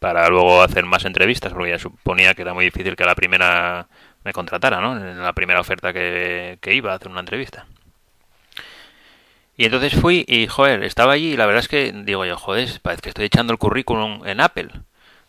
para 0.00 0.28
luego 0.28 0.60
hacer 0.60 0.84
más 0.86 1.04
entrevistas, 1.04 1.52
porque 1.52 1.70
ya 1.70 1.78
suponía 1.78 2.34
que 2.34 2.42
era 2.42 2.52
muy 2.52 2.64
difícil 2.64 2.96
que 2.96 3.04
la 3.04 3.14
primera 3.14 3.86
me 4.24 4.32
contratara, 4.32 4.80
¿no? 4.80 4.96
En 4.96 5.22
la 5.22 5.34
primera 5.34 5.60
oferta 5.60 5.92
que, 5.92 6.58
que 6.60 6.74
iba 6.74 6.92
a 6.92 6.96
hacer 6.96 7.08
una 7.12 7.20
entrevista. 7.20 7.66
Y 9.56 9.64
entonces 9.64 9.94
fui 9.94 10.24
y, 10.28 10.46
joder, 10.46 10.82
estaba 10.82 11.12
allí 11.14 11.32
y 11.32 11.36
la 11.36 11.46
verdad 11.46 11.60
es 11.60 11.68
que 11.68 11.92
digo 11.92 12.24
yo, 12.26 12.36
joder, 12.36 12.68
parece 12.82 13.02
que 13.02 13.08
estoy 13.08 13.24
echando 13.24 13.52
el 13.52 13.58
currículum 13.58 14.26
en 14.26 14.40
Apple. 14.40 14.68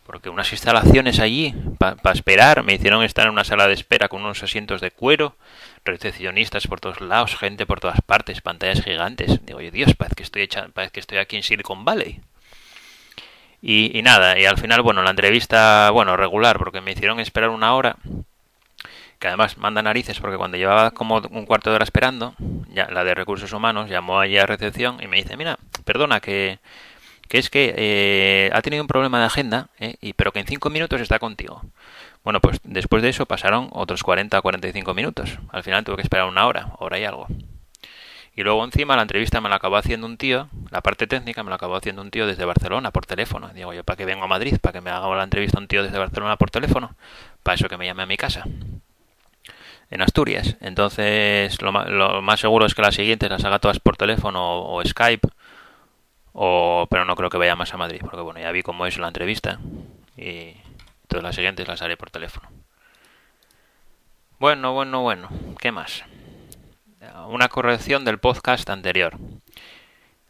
Porque 0.05 0.29
unas 0.29 0.51
instalaciones 0.51 1.19
allí, 1.19 1.53
para 1.79 2.13
esperar, 2.13 2.63
me 2.63 2.73
hicieron 2.73 3.03
estar 3.03 3.25
en 3.25 3.33
una 3.33 3.43
sala 3.43 3.67
de 3.67 3.73
espera 3.73 4.07
con 4.07 4.21
unos 4.21 4.41
asientos 4.41 4.79
de 4.79 4.91
cuero, 4.91 5.35
recepcionistas 5.83 6.67
por 6.67 6.79
todos 6.79 7.01
lados, 7.01 7.35
gente 7.35 7.65
por 7.65 7.81
todas 7.81 8.01
partes, 8.01 8.41
pantallas 8.41 8.81
gigantes. 8.81 9.45
Digo 9.45 9.59
yo, 9.59 9.71
Dios, 9.71 9.95
parece 9.95 10.15
que 10.15 10.23
estoy, 10.23 10.43
echando, 10.43 10.71
parece 10.71 10.93
que 10.93 10.99
estoy 11.01 11.17
aquí 11.17 11.35
en 11.35 11.43
Silicon 11.43 11.83
Valley. 11.83 12.21
Y, 13.61 13.97
y 13.97 14.01
nada, 14.01 14.39
y 14.39 14.45
al 14.45 14.57
final, 14.57 14.81
bueno, 14.81 15.03
la 15.03 15.09
entrevista, 15.09 15.89
bueno, 15.91 16.15
regular, 16.15 16.57
porque 16.57 16.79
me 16.79 16.91
hicieron 16.91 17.19
esperar 17.19 17.49
una 17.49 17.73
hora 17.75 17.97
que 19.19 19.27
además 19.27 19.57
manda 19.57 19.81
narices 19.81 20.19
porque 20.19 20.37
cuando 20.37 20.57
llevaba 20.57 20.91
como 20.91 21.17
un 21.31 21.45
cuarto 21.45 21.69
de 21.69 21.77
hora 21.77 21.83
esperando, 21.83 22.35
ya 22.69 22.89
la 22.91 23.03
de 23.03 23.15
recursos 23.15 23.51
humanos 23.53 23.89
llamó 23.89 24.19
allí 24.19 24.37
a 24.37 24.45
recepción 24.45 25.01
y 25.01 25.07
me 25.07 25.17
dice, 25.17 25.37
mira, 25.37 25.57
perdona 25.85 26.19
que, 26.19 26.59
que 27.27 27.37
es 27.37 27.49
que 27.49 27.73
eh, 27.77 28.49
ha 28.53 28.61
tenido 28.61 28.83
un 28.83 28.87
problema 28.87 29.19
de 29.19 29.25
agenda, 29.25 29.69
eh, 29.79 29.95
y, 30.01 30.13
pero 30.13 30.31
que 30.31 30.39
en 30.39 30.47
cinco 30.47 30.69
minutos 30.69 31.01
está 31.01 31.19
contigo. 31.19 31.61
Bueno, 32.23 32.41
pues 32.41 32.59
después 32.63 33.01
de 33.03 33.09
eso 33.09 33.25
pasaron 33.25 33.69
otros 33.71 34.03
40 34.03 34.37
o 34.37 34.41
45 34.41 34.93
minutos. 34.93 35.39
Al 35.51 35.63
final 35.63 35.83
tuve 35.83 35.97
que 35.97 36.01
esperar 36.01 36.27
una 36.27 36.45
hora, 36.45 36.73
hora 36.79 36.99
y 36.99 37.05
algo. 37.05 37.27
Y 38.35 38.43
luego 38.43 38.63
encima 38.63 38.95
la 38.95 39.01
entrevista 39.01 39.41
me 39.41 39.49
la 39.49 39.55
acabó 39.55 39.77
haciendo 39.77 40.05
un 40.05 40.17
tío, 40.17 40.47
la 40.69 40.81
parte 40.81 41.07
técnica 41.07 41.41
me 41.41 41.49
la 41.49 41.55
acabó 41.55 41.75
haciendo 41.75 42.03
un 42.03 42.11
tío 42.11 42.27
desde 42.27 42.45
Barcelona 42.45 42.91
por 42.91 43.05
teléfono. 43.07 43.49
Digo 43.49 43.73
yo, 43.73 43.83
¿para 43.83 43.97
qué 43.97 44.05
vengo 44.05 44.25
a 44.25 44.27
Madrid? 44.27 44.57
¿Para 44.61 44.73
que 44.73 44.81
me 44.81 44.91
haga 44.91 45.07
la 45.15 45.23
entrevista 45.23 45.57
un 45.57 45.67
tío 45.67 45.81
desde 45.81 45.97
Barcelona 45.97 46.35
por 46.35 46.51
teléfono? 46.51 46.95
Para 47.41 47.55
eso 47.55 47.67
que 47.67 47.77
me 47.77 47.85
llame 47.85 48.03
a 48.03 48.05
mi 48.05 48.15
casa. 48.15 48.43
En 49.89 50.01
Asturias. 50.01 50.57
Entonces, 50.59 51.61
lo, 51.61 51.71
más 52.21 52.39
seguro 52.39 52.65
es 52.65 52.75
que 52.75 52.81
las 52.81 52.95
siguientes 52.95 53.29
las 53.29 53.45
haga 53.45 53.59
todas 53.59 53.79
por 53.79 53.97
teléfono 53.97 54.61
o, 54.63 54.83
Skype. 54.83 55.27
O, 56.33 56.87
pero 56.89 57.05
no 57.05 57.15
creo 57.15 57.29
que 57.29 57.37
vaya 57.37 57.55
más 57.55 57.73
a 57.73 57.77
Madrid, 57.77 58.01
porque 58.01 58.21
bueno, 58.21 58.39
ya 58.39 58.51
vi 58.51 58.63
cómo 58.63 58.85
es 58.85 58.97
la 58.97 59.07
entrevista. 59.07 59.59
Y 60.17 60.55
todas 61.07 61.23
las 61.23 61.35
siguientes 61.35 61.67
las 61.67 61.81
haré 61.81 61.95
por 61.97 62.11
teléfono. 62.11 62.49
Bueno, 64.39 64.73
bueno, 64.73 65.01
bueno. 65.01 65.29
¿Qué 65.59 65.71
más? 65.71 66.03
una 67.29 67.47
corrección 67.47 68.05
del 68.05 68.19
podcast 68.19 68.69
anterior. 68.69 69.17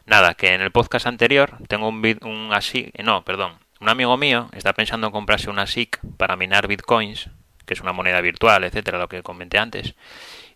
Nada, 0.06 0.36
que 0.36 0.54
en 0.54 0.62
el 0.62 0.72
podcast 0.72 1.06
anterior 1.08 1.58
tengo 1.68 1.90
un, 1.90 2.18
un 2.22 2.54
ASIC, 2.54 2.98
no, 3.04 3.24
perdón, 3.24 3.54
un 3.80 3.90
amigo 3.90 4.16
mío 4.18 4.50
está 4.54 4.74
pensando 4.74 5.08
en 5.08 5.14
comprarse 5.14 5.50
una 5.50 5.64
ASIC 5.64 6.00
para 6.18 6.36
minar 6.36 6.68
bitcoins, 6.68 7.30
que 7.68 7.76
es 7.76 7.82
una 7.82 7.94
moneda 7.94 8.20
virtual, 8.22 8.64
etcétera, 8.64 8.98
lo 8.98 9.08
que 9.08 9.22
comenté 9.22 9.60
antes. 9.60 9.94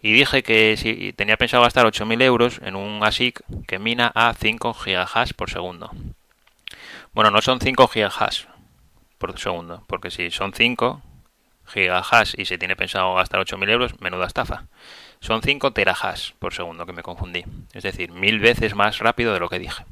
Y 0.01 0.13
dije 0.13 0.41
que 0.41 0.75
si 0.77 1.13
tenía 1.13 1.37
pensado 1.37 1.61
gastar 1.61 1.85
8.000 1.85 2.23
euros 2.23 2.59
en 2.63 2.75
un 2.75 3.03
ASIC 3.03 3.43
que 3.67 3.77
mina 3.77 4.11
a 4.15 4.33
5 4.33 4.73
gigahash 4.73 5.33
por 5.33 5.51
segundo. 5.51 5.91
Bueno, 7.13 7.29
no 7.29 7.41
son 7.41 7.59
5 7.59 7.87
gigahash 7.87 8.45
por 9.19 9.37
segundo, 9.37 9.83
porque 9.85 10.09
si 10.09 10.31
son 10.31 10.53
5 10.53 11.03
gigahash 11.67 12.33
y 12.37 12.45
se 12.45 12.57
tiene 12.57 12.75
pensado 12.75 13.13
gastar 13.13 13.41
8.000 13.41 13.69
euros, 13.69 14.01
menuda 14.01 14.25
estafa 14.25 14.63
son 15.21 15.41
5 15.41 15.71
terahash 15.71 16.31
por 16.39 16.53
segundo, 16.53 16.85
que 16.85 16.93
me 16.93 17.03
confundí. 17.03 17.45
Es 17.73 17.83
decir, 17.83 18.11
mil 18.11 18.39
veces 18.39 18.75
más 18.75 18.99
rápido 18.99 19.33
de 19.33 19.39
lo 19.39 19.49
que 19.49 19.59
dije. 19.59 19.85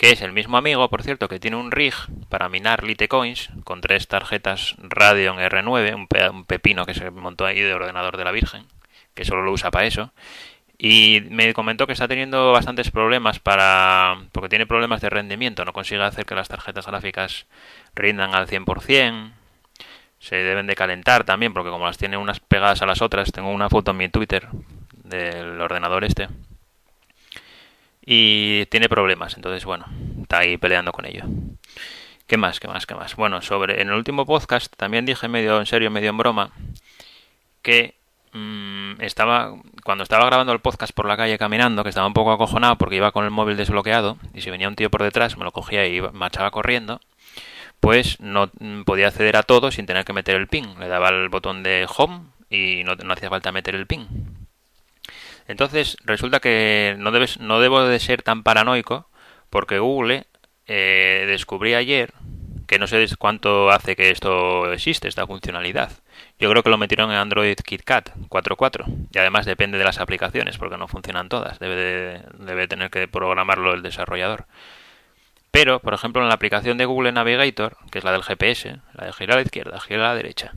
Que 0.00 0.12
es 0.12 0.22
el 0.22 0.32
mismo 0.32 0.56
amigo, 0.56 0.88
por 0.88 1.02
cierto, 1.02 1.28
que 1.28 1.38
tiene 1.38 1.58
un 1.58 1.70
rig 1.70 1.92
para 2.30 2.48
minar 2.48 2.84
Litecoins 2.84 3.50
con 3.64 3.82
tres 3.82 4.08
tarjetas 4.08 4.74
Radeon 4.78 5.36
R9, 5.36 5.94
un, 5.94 6.44
pepino 6.46 6.86
que 6.86 6.94
se 6.94 7.10
montó 7.10 7.44
ahí 7.44 7.60
de 7.60 7.74
ordenador 7.74 8.16
de 8.16 8.24
la 8.24 8.30
Virgen, 8.30 8.64
que 9.12 9.26
solo 9.26 9.42
lo 9.42 9.52
usa 9.52 9.70
para 9.70 9.84
eso. 9.84 10.10
Y 10.78 11.24
me 11.28 11.52
comentó 11.52 11.86
que 11.86 11.92
está 11.92 12.08
teniendo 12.08 12.50
bastantes 12.50 12.90
problemas 12.90 13.40
para. 13.40 14.16
porque 14.32 14.48
tiene 14.48 14.66
problemas 14.66 15.02
de 15.02 15.10
rendimiento, 15.10 15.66
no 15.66 15.74
consigue 15.74 16.02
hacer 16.02 16.24
que 16.24 16.34
las 16.34 16.48
tarjetas 16.48 16.86
gráficas 16.86 17.44
rindan 17.94 18.34
al 18.34 18.46
100% 18.46 19.32
se 20.18 20.36
deben 20.36 20.66
de 20.66 20.76
calentar 20.76 21.24
también, 21.24 21.52
porque 21.52 21.68
como 21.68 21.84
las 21.84 21.98
tiene 21.98 22.16
unas 22.16 22.40
pegadas 22.40 22.80
a 22.80 22.86
las 22.86 23.02
otras, 23.02 23.32
tengo 23.32 23.50
una 23.50 23.68
foto 23.68 23.90
en 23.90 23.98
mi 23.98 24.08
Twitter 24.08 24.48
del 25.04 25.60
ordenador 25.60 26.04
este. 26.04 26.28
Y 28.12 28.66
tiene 28.66 28.88
problemas, 28.88 29.36
entonces 29.36 29.64
bueno, 29.64 29.86
está 30.22 30.38
ahí 30.38 30.56
peleando 30.56 30.90
con 30.90 31.06
ello. 31.06 31.22
¿Qué 32.26 32.36
más? 32.36 32.58
¿Qué 32.58 32.66
más? 32.66 32.84
¿Qué 32.84 32.96
más? 32.96 33.14
Bueno, 33.14 33.40
sobre 33.40 33.80
en 33.80 33.88
el 33.88 33.94
último 33.94 34.26
podcast 34.26 34.74
también 34.76 35.06
dije 35.06 35.28
medio 35.28 35.60
en 35.60 35.66
serio, 35.66 35.92
medio 35.92 36.10
en 36.10 36.16
broma, 36.16 36.50
que 37.62 37.94
mm, 38.32 39.00
estaba 39.00 39.54
cuando 39.84 40.02
estaba 40.02 40.26
grabando 40.26 40.52
el 40.52 40.58
podcast 40.58 40.92
por 40.92 41.06
la 41.06 41.16
calle 41.16 41.38
caminando, 41.38 41.84
que 41.84 41.90
estaba 41.90 42.08
un 42.08 42.12
poco 42.12 42.32
acojonado 42.32 42.76
porque 42.78 42.96
iba 42.96 43.12
con 43.12 43.24
el 43.24 43.30
móvil 43.30 43.56
desbloqueado 43.56 44.18
y 44.34 44.40
si 44.40 44.50
venía 44.50 44.66
un 44.66 44.74
tío 44.74 44.90
por 44.90 45.04
detrás 45.04 45.38
me 45.38 45.44
lo 45.44 45.52
cogía 45.52 45.86
y 45.86 46.00
marchaba 46.00 46.50
corriendo 46.50 47.00
pues 47.78 48.18
no 48.18 48.50
podía 48.86 49.06
acceder 49.06 49.36
a 49.36 49.44
todo 49.44 49.70
sin 49.70 49.86
tener 49.86 50.04
que 50.04 50.12
meter 50.12 50.34
el 50.34 50.48
pin. 50.48 50.80
Le 50.80 50.88
daba 50.88 51.10
el 51.10 51.28
botón 51.28 51.62
de 51.62 51.86
home 51.96 52.22
y 52.50 52.82
no, 52.82 52.96
hacía 53.12 53.30
falta 53.30 53.52
meter 53.52 53.76
el 53.76 53.86
pin. 53.86 54.39
Entonces 55.50 55.96
resulta 56.04 56.38
que 56.38 56.94
no, 56.96 57.10
debes, 57.10 57.40
no 57.40 57.58
debo 57.58 57.82
de 57.82 57.98
ser 57.98 58.22
tan 58.22 58.44
paranoico 58.44 59.10
porque 59.50 59.80
Google 59.80 60.28
eh, 60.68 61.24
descubrí 61.26 61.74
ayer 61.74 62.14
que 62.68 62.78
no 62.78 62.86
sé 62.86 63.04
cuánto 63.18 63.68
hace 63.68 63.96
que 63.96 64.10
esto 64.10 64.72
existe, 64.72 65.08
esta 65.08 65.26
funcionalidad. 65.26 65.90
Yo 66.38 66.48
creo 66.50 66.62
que 66.62 66.70
lo 66.70 66.78
metieron 66.78 67.10
en 67.10 67.16
Android 67.16 67.56
KitKat 67.56 68.10
4.4 68.28 69.08
y 69.12 69.18
además 69.18 69.44
depende 69.44 69.76
de 69.76 69.82
las 69.82 69.98
aplicaciones 69.98 70.56
porque 70.56 70.78
no 70.78 70.86
funcionan 70.86 71.28
todas, 71.28 71.58
debe, 71.58 72.22
debe 72.38 72.68
tener 72.68 72.88
que 72.90 73.08
programarlo 73.08 73.74
el 73.74 73.82
desarrollador. 73.82 74.46
Pero, 75.50 75.80
por 75.80 75.94
ejemplo, 75.94 76.22
en 76.22 76.28
la 76.28 76.34
aplicación 76.34 76.78
de 76.78 76.84
Google 76.84 77.10
Navigator, 77.10 77.76
que 77.90 77.98
es 77.98 78.04
la 78.04 78.12
del 78.12 78.22
GPS, 78.22 78.76
la 78.94 79.06
de 79.06 79.12
girar 79.14 79.32
a 79.32 79.40
la 79.40 79.46
izquierda, 79.46 79.80
girar 79.80 80.04
a 80.04 80.08
la 80.10 80.14
derecha, 80.14 80.52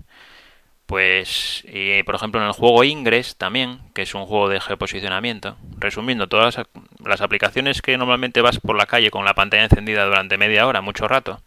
pues, 0.93 1.63
y 1.73 2.03
por 2.03 2.13
ejemplo 2.13 2.39
en 2.39 2.45
el 2.45 2.53
juego 2.53 2.84
Ingress 2.84 3.36
también, 3.36 3.79
que 3.95 4.03
es 4.03 4.13
un 4.13 4.27
juego 4.27 4.47
de 4.47 4.62
geoposicionamiento, 4.62 5.58
resumiendo 5.79 6.27
todas 6.27 6.56
las, 7.03 7.19
aplicaciones 7.19 7.82
que 7.82 7.97
normalmente 7.97 8.43
vas 8.43 8.60
por 8.60 8.77
la 8.77 8.86
calle 8.86 9.10
con 9.10 9.25
la 9.25 9.34
pantalla 9.34 9.63
encendida 9.63 10.06
durante 10.06 10.38
media 10.38 10.67
hora, 10.67 10.82
mucho 10.82 11.08
rato, 11.08 11.41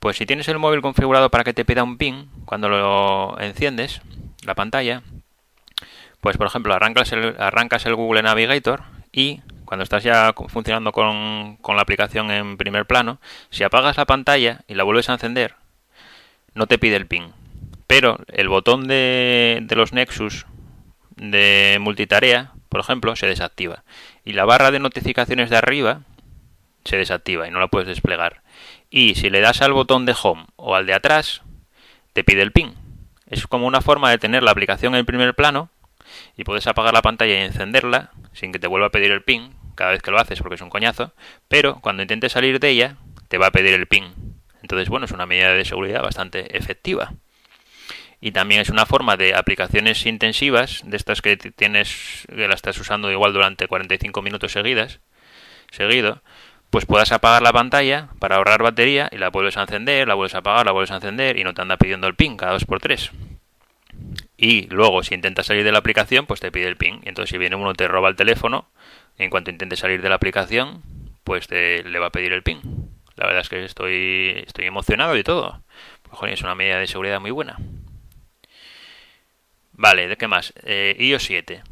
pues 0.00 0.16
si 0.16 0.24
tienes 0.24 0.48
el 0.48 0.58
móvil 0.58 0.80
configurado 0.80 1.30
para 1.30 1.44
que 1.44 1.52
te 1.52 1.66
pida 1.66 1.82
un 1.82 1.98
ping 1.98 2.28
cuando 2.46 2.70
lo 2.70 3.38
enciendes, 3.40 4.00
la 4.46 4.54
pantalla, 4.54 5.02
pues 6.22 6.38
por 6.38 6.46
ejemplo 6.46 6.72
arrancas 6.72 7.12
el, 7.12 7.36
arrancas 7.38 7.84
el 7.84 7.94
Google 7.94 8.22
Navigator 8.22 8.84
y 9.12 9.42
cuando 9.66 9.82
estás 9.82 10.02
ya 10.02 10.32
funcionando 10.48 10.92
con, 10.92 11.58
la 11.62 11.82
aplicación 11.82 12.30
en 12.30 12.56
primer 12.56 12.86
plano, 12.86 13.20
si 13.50 13.64
apagas 13.64 13.98
la 13.98 14.06
pantalla 14.06 14.62
y 14.66 14.76
la 14.76 14.84
vuelves 14.84 15.10
a 15.10 15.12
encender, 15.12 15.56
no 16.54 16.66
te 16.66 16.78
pide 16.78 16.96
el 16.96 17.06
ping. 17.06 17.32
Pero 17.86 18.18
el 18.28 18.48
botón 18.48 18.88
de, 18.88 19.64
los 19.70 19.92
Nexus 19.92 20.46
de 21.16 21.78
multitarea, 21.80 22.52
por 22.68 22.80
ejemplo, 22.80 23.14
se 23.16 23.26
desactiva. 23.26 23.84
Y 24.24 24.32
la 24.32 24.44
barra 24.44 24.70
de 24.70 24.80
notificaciones 24.80 25.50
de 25.50 25.56
arriba 25.56 26.00
se 26.84 26.96
desactiva 26.96 27.46
y 27.46 27.50
no 27.50 27.60
la 27.60 27.68
puedes 27.68 27.88
desplegar. 27.88 28.42
Y 28.90 29.14
si 29.14 29.30
le 29.30 29.40
das 29.40 29.62
al 29.62 29.72
botón 29.72 30.06
de 30.06 30.14
home 30.20 30.46
o 30.56 30.74
al 30.74 30.86
de 30.86 30.94
atrás, 30.94 31.42
te 32.12 32.24
pide 32.24 32.42
el 32.42 32.52
ping. 32.52 32.72
Es 33.28 33.46
como 33.46 33.66
una 33.66 33.80
forma 33.80 34.10
de 34.10 34.18
tener 34.18 34.42
la 34.42 34.52
aplicación 34.52 34.94
en 34.94 35.06
primer 35.06 35.34
plano 35.34 35.70
y 36.36 36.44
puedes 36.44 36.66
apagar 36.66 36.94
la 36.94 37.02
pantalla 37.02 37.34
y 37.34 37.44
encenderla 37.44 38.10
sin 38.32 38.52
que 38.52 38.58
te 38.58 38.68
vuelva 38.68 38.88
a 38.88 38.90
pedir 38.90 39.10
el 39.10 39.22
pin 39.22 39.54
cada 39.74 39.90
vez 39.90 40.02
que 40.02 40.10
lo 40.10 40.18
haces 40.18 40.40
porque 40.40 40.54
es 40.54 40.60
un 40.60 40.70
coñazo, 40.70 41.12
pero 41.48 41.80
cuando 41.80 42.02
intentes 42.02 42.32
salir 42.32 42.60
de 42.60 42.70
ella 42.70 42.96
te 43.28 43.38
va 43.38 43.48
a 43.48 43.50
pedir 43.50 43.74
el 43.74 43.86
pin. 43.86 44.36
Entonces, 44.62 44.88
bueno, 44.88 45.06
es 45.06 45.12
una 45.12 45.26
medida 45.26 45.52
de 45.52 45.64
seguridad 45.64 46.02
bastante 46.02 46.56
efectiva. 46.56 47.12
Y 48.20 48.32
también 48.32 48.60
es 48.60 48.70
una 48.70 48.86
forma 48.86 49.16
de 49.16 49.34
aplicaciones 49.34 50.04
intensivas, 50.06 50.82
de 50.84 50.96
estas 50.96 51.20
que 51.20 51.36
tienes, 51.36 52.26
que 52.28 52.48
la 52.48 52.54
estás 52.54 52.78
usando 52.78 53.10
igual 53.10 53.32
durante 53.32 53.68
45 53.68 54.22
minutos 54.22 54.52
seguidas, 54.52 55.00
seguido, 55.70 56.22
pues 56.70 56.86
puedas 56.86 57.12
apagar 57.12 57.42
la 57.42 57.52
pantalla 57.52 58.08
para 58.18 58.36
ahorrar 58.36 58.62
batería 58.62 59.08
y 59.12 59.18
la 59.18 59.30
vuelves 59.30 59.56
a 59.56 59.62
encender, 59.62 60.08
la 60.08 60.14
vuelves 60.14 60.34
a 60.34 60.38
apagar, 60.38 60.66
la 60.66 60.72
vuelves 60.72 60.90
a 60.90 60.96
encender 60.96 61.38
y 61.38 61.44
no 61.44 61.54
te 61.54 61.62
anda 61.62 61.76
pidiendo 61.76 62.06
el 62.06 62.14
pin 62.14 62.36
cada 62.36 62.52
dos 62.52 62.64
por 62.64 62.80
tres. 62.80 63.12
Y 64.36 64.66
luego 64.68 65.02
si 65.02 65.14
intentas 65.14 65.46
salir 65.46 65.64
de 65.64 65.72
la 65.72 65.78
aplicación 65.78 66.26
pues 66.26 66.40
te 66.40 66.50
pide 66.50 66.68
el 66.68 66.76
pin. 66.76 67.00
Y 67.04 67.08
entonces 67.08 67.30
si 67.30 67.38
viene 67.38 67.56
uno 67.56 67.74
te 67.74 67.88
roba 67.88 68.08
el 68.08 68.16
teléfono 68.16 68.68
en 69.18 69.30
cuanto 69.30 69.50
intentes 69.50 69.78
salir 69.78 70.02
de 70.02 70.08
la 70.08 70.16
aplicación 70.16 70.82
pues 71.24 71.46
te, 71.46 71.82
le 71.82 71.98
va 71.98 72.06
a 72.06 72.10
pedir 72.10 72.32
el 72.32 72.42
pin. 72.42 72.60
La 73.16 73.26
verdad 73.26 73.40
es 73.42 73.48
que 73.48 73.64
estoy 73.64 74.42
estoy 74.46 74.66
emocionado 74.66 75.16
y 75.16 75.22
todo. 75.22 75.62
Pues, 76.10 76.32
es 76.32 76.42
una 76.42 76.54
medida 76.54 76.78
de 76.78 76.86
seguridad 76.86 77.20
muy 77.20 77.30
buena 77.30 77.56
vale 79.76 80.08
¿de 80.08 80.16
qué 80.16 80.26
más? 80.28 80.52
Eh, 80.64 80.96
iOS 80.98 81.24
7 81.24 81.62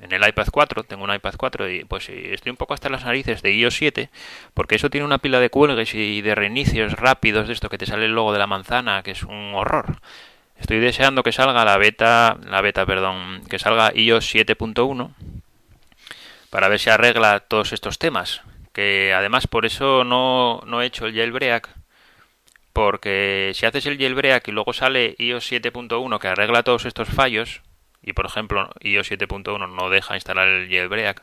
en 0.00 0.12
el 0.12 0.28
iPad 0.28 0.48
4, 0.50 0.84
tengo 0.84 1.04
un 1.04 1.14
iPad 1.14 1.34
4 1.38 1.70
y 1.70 1.84
pues 1.84 2.08
estoy 2.08 2.50
un 2.50 2.56
poco 2.56 2.74
hasta 2.74 2.90
las 2.90 3.04
narices 3.04 3.40
de 3.40 3.52
iOS 3.54 3.76
7 3.76 4.10
porque 4.52 4.74
eso 4.74 4.90
tiene 4.90 5.06
una 5.06 5.18
pila 5.18 5.40
de 5.40 5.50
cuelgues 5.50 5.94
y 5.94 6.20
de 6.20 6.34
reinicios 6.34 6.92
rápidos 6.94 7.46
de 7.46 7.54
esto 7.54 7.68
que 7.68 7.78
te 7.78 7.86
sale 7.86 8.06
el 8.06 8.14
logo 8.14 8.32
de 8.32 8.38
la 8.38 8.46
manzana 8.46 9.02
que 9.02 9.12
es 9.12 9.22
un 9.22 9.52
horror 9.54 10.00
Estoy 10.58 10.78
deseando 10.78 11.22
que 11.22 11.32
salga 11.32 11.64
la 11.64 11.76
beta, 11.76 12.38
la 12.46 12.60
beta, 12.60 12.86
perdón, 12.86 13.42
que 13.48 13.58
salga 13.58 13.92
iOS 13.94 14.34
7.1 14.34 15.12
para 16.50 16.68
ver 16.68 16.78
si 16.78 16.90
arregla 16.90 17.40
todos 17.40 17.72
estos 17.72 17.98
temas. 17.98 18.42
Que 18.72 19.12
además 19.14 19.46
por 19.46 19.66
eso 19.66 20.04
no, 20.04 20.62
no 20.66 20.80
he 20.80 20.86
hecho 20.86 21.06
el 21.06 21.14
jailbreak. 21.14 21.68
Porque 22.74 23.52
si 23.54 23.66
haces 23.66 23.86
el 23.86 23.98
jailbreak 23.98 24.48
y 24.48 24.52
luego 24.52 24.72
sale 24.72 25.14
iOS 25.18 25.50
7.1 25.50 26.18
que 26.18 26.28
arregla 26.28 26.64
todos 26.64 26.84
estos 26.84 27.08
fallos, 27.08 27.62
y 28.02 28.12
por 28.12 28.26
ejemplo 28.26 28.68
iOS 28.80 29.12
7.1 29.12 29.72
no 29.72 29.90
deja 29.90 30.16
instalar 30.16 30.48
el 30.48 30.68
jailbreak, 30.68 31.22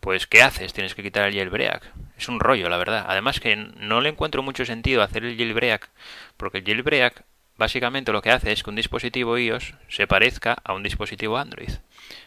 pues 0.00 0.26
¿qué 0.26 0.42
haces? 0.42 0.72
Tienes 0.72 0.94
que 0.94 1.04
quitar 1.04 1.28
el 1.28 1.34
jailbreak. 1.34 1.90
Es 2.18 2.28
un 2.28 2.40
rollo, 2.40 2.68
la 2.68 2.76
verdad. 2.76 3.06
Además 3.08 3.38
que 3.40 3.54
no 3.54 4.00
le 4.00 4.10
encuentro 4.10 4.42
mucho 4.42 4.66
sentido 4.66 5.02
hacer 5.02 5.24
el 5.24 5.36
jailbreak, 5.36 5.88
porque 6.36 6.58
el 6.58 6.64
jailbreak 6.64 7.22
básicamente 7.56 8.10
lo 8.10 8.20
que 8.20 8.32
hace 8.32 8.50
es 8.50 8.64
que 8.64 8.70
un 8.70 8.76
dispositivo 8.76 9.38
iOS 9.38 9.74
se 9.88 10.08
parezca 10.08 10.58
a 10.64 10.74
un 10.74 10.82
dispositivo 10.82 11.38
Android. 11.38 11.70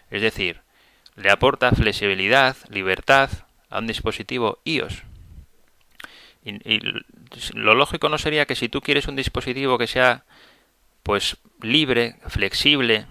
Es 0.09 0.21
decir, 0.21 0.61
le 1.17 1.29
aporta 1.29 1.71
flexibilidad, 1.71 2.55
libertad 2.69 3.29
a 3.69 3.79
un 3.79 3.87
dispositivo 3.87 4.59
iOS. 4.63 5.03
Y, 6.47 6.79
lo 7.53 7.75
lógico 7.75 8.07
no 8.09 8.17
sería 8.17 8.45
que 8.45 8.55
si 8.55 8.69
tú 8.69 8.81
quieres 8.81 9.07
un 9.07 9.15
dispositivo 9.15 9.77
que 9.77 9.87
sea 9.87 10.23
pues 11.03 11.37
libre, 11.61 12.15
flexible, 12.27 13.05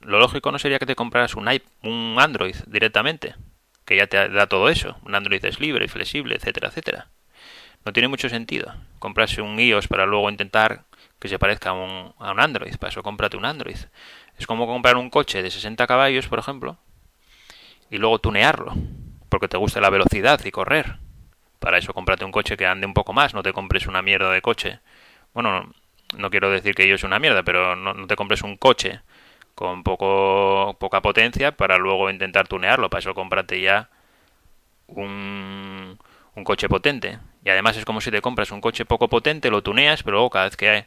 lo 0.00 0.18
lógico 0.18 0.52
no 0.52 0.58
sería 0.58 0.78
que 0.78 0.86
te 0.86 0.94
compraras 0.94 1.34
un, 1.34 1.48
un 1.82 2.16
Android 2.18 2.56
directamente, 2.66 3.36
que 3.84 3.96
ya 3.96 4.06
te 4.06 4.28
da 4.28 4.46
todo 4.46 4.68
eso. 4.68 4.96
Un 5.02 5.14
Android 5.14 5.44
es 5.44 5.60
libre 5.60 5.86
y 5.86 5.88
flexible, 5.88 6.36
etcétera, 6.36 6.68
etcétera. 6.68 7.08
No 7.84 7.92
tiene 7.92 8.08
mucho 8.08 8.28
sentido 8.28 8.74
comprarse 8.98 9.42
un 9.42 9.58
iOS 9.58 9.88
para 9.88 10.06
luego 10.06 10.30
intentar 10.30 10.84
que 11.18 11.28
se 11.28 11.38
parezca 11.38 11.70
a 11.70 11.72
un, 11.74 12.14
a 12.18 12.32
un 12.32 12.40
Android. 12.40 12.76
Para 12.76 12.90
eso 12.90 13.02
cómprate 13.02 13.36
un 13.36 13.44
Android. 13.44 13.76
Es 14.38 14.46
como 14.46 14.66
comprar 14.66 14.96
un 14.96 15.10
coche 15.10 15.42
de 15.42 15.50
60 15.50 15.86
caballos, 15.86 16.28
por 16.28 16.38
ejemplo, 16.38 16.78
y 17.90 17.98
luego 17.98 18.18
tunearlo, 18.18 18.74
porque 19.28 19.48
te 19.48 19.56
gusta 19.56 19.80
la 19.80 19.90
velocidad 19.90 20.42
y 20.44 20.50
correr. 20.50 21.03
Para 21.64 21.78
eso 21.78 21.94
cómprate 21.94 22.26
un 22.26 22.30
coche 22.30 22.58
que 22.58 22.66
ande 22.66 22.84
un 22.86 22.92
poco 22.92 23.14
más, 23.14 23.32
no 23.32 23.42
te 23.42 23.54
compres 23.54 23.86
una 23.86 24.02
mierda 24.02 24.30
de 24.30 24.42
coche. 24.42 24.80
Bueno, 25.32 25.72
no, 26.18 26.28
quiero 26.28 26.50
decir 26.50 26.74
que 26.74 26.86
yo 26.86 26.96
es 26.96 27.04
una 27.04 27.18
mierda, 27.18 27.42
pero 27.42 27.74
no, 27.74 27.94
no 27.94 28.06
te 28.06 28.16
compres 28.16 28.42
un 28.42 28.58
coche 28.58 29.00
con 29.54 29.82
poco, 29.82 30.76
poca 30.78 31.00
potencia 31.00 31.56
para 31.56 31.78
luego 31.78 32.10
intentar 32.10 32.48
tunearlo. 32.48 32.90
Para 32.90 32.98
eso 32.98 33.14
cómprate 33.14 33.62
ya 33.62 33.88
un, 34.88 35.98
un 36.34 36.44
coche 36.44 36.68
potente. 36.68 37.18
Y 37.42 37.48
además 37.48 37.78
es 37.78 37.86
como 37.86 38.02
si 38.02 38.10
te 38.10 38.20
compras 38.20 38.50
un 38.50 38.60
coche 38.60 38.84
poco 38.84 39.08
potente, 39.08 39.50
lo 39.50 39.62
tuneas, 39.62 40.02
pero 40.02 40.18
luego 40.18 40.28
cada 40.28 40.44
vez 40.44 40.58
que, 40.58 40.84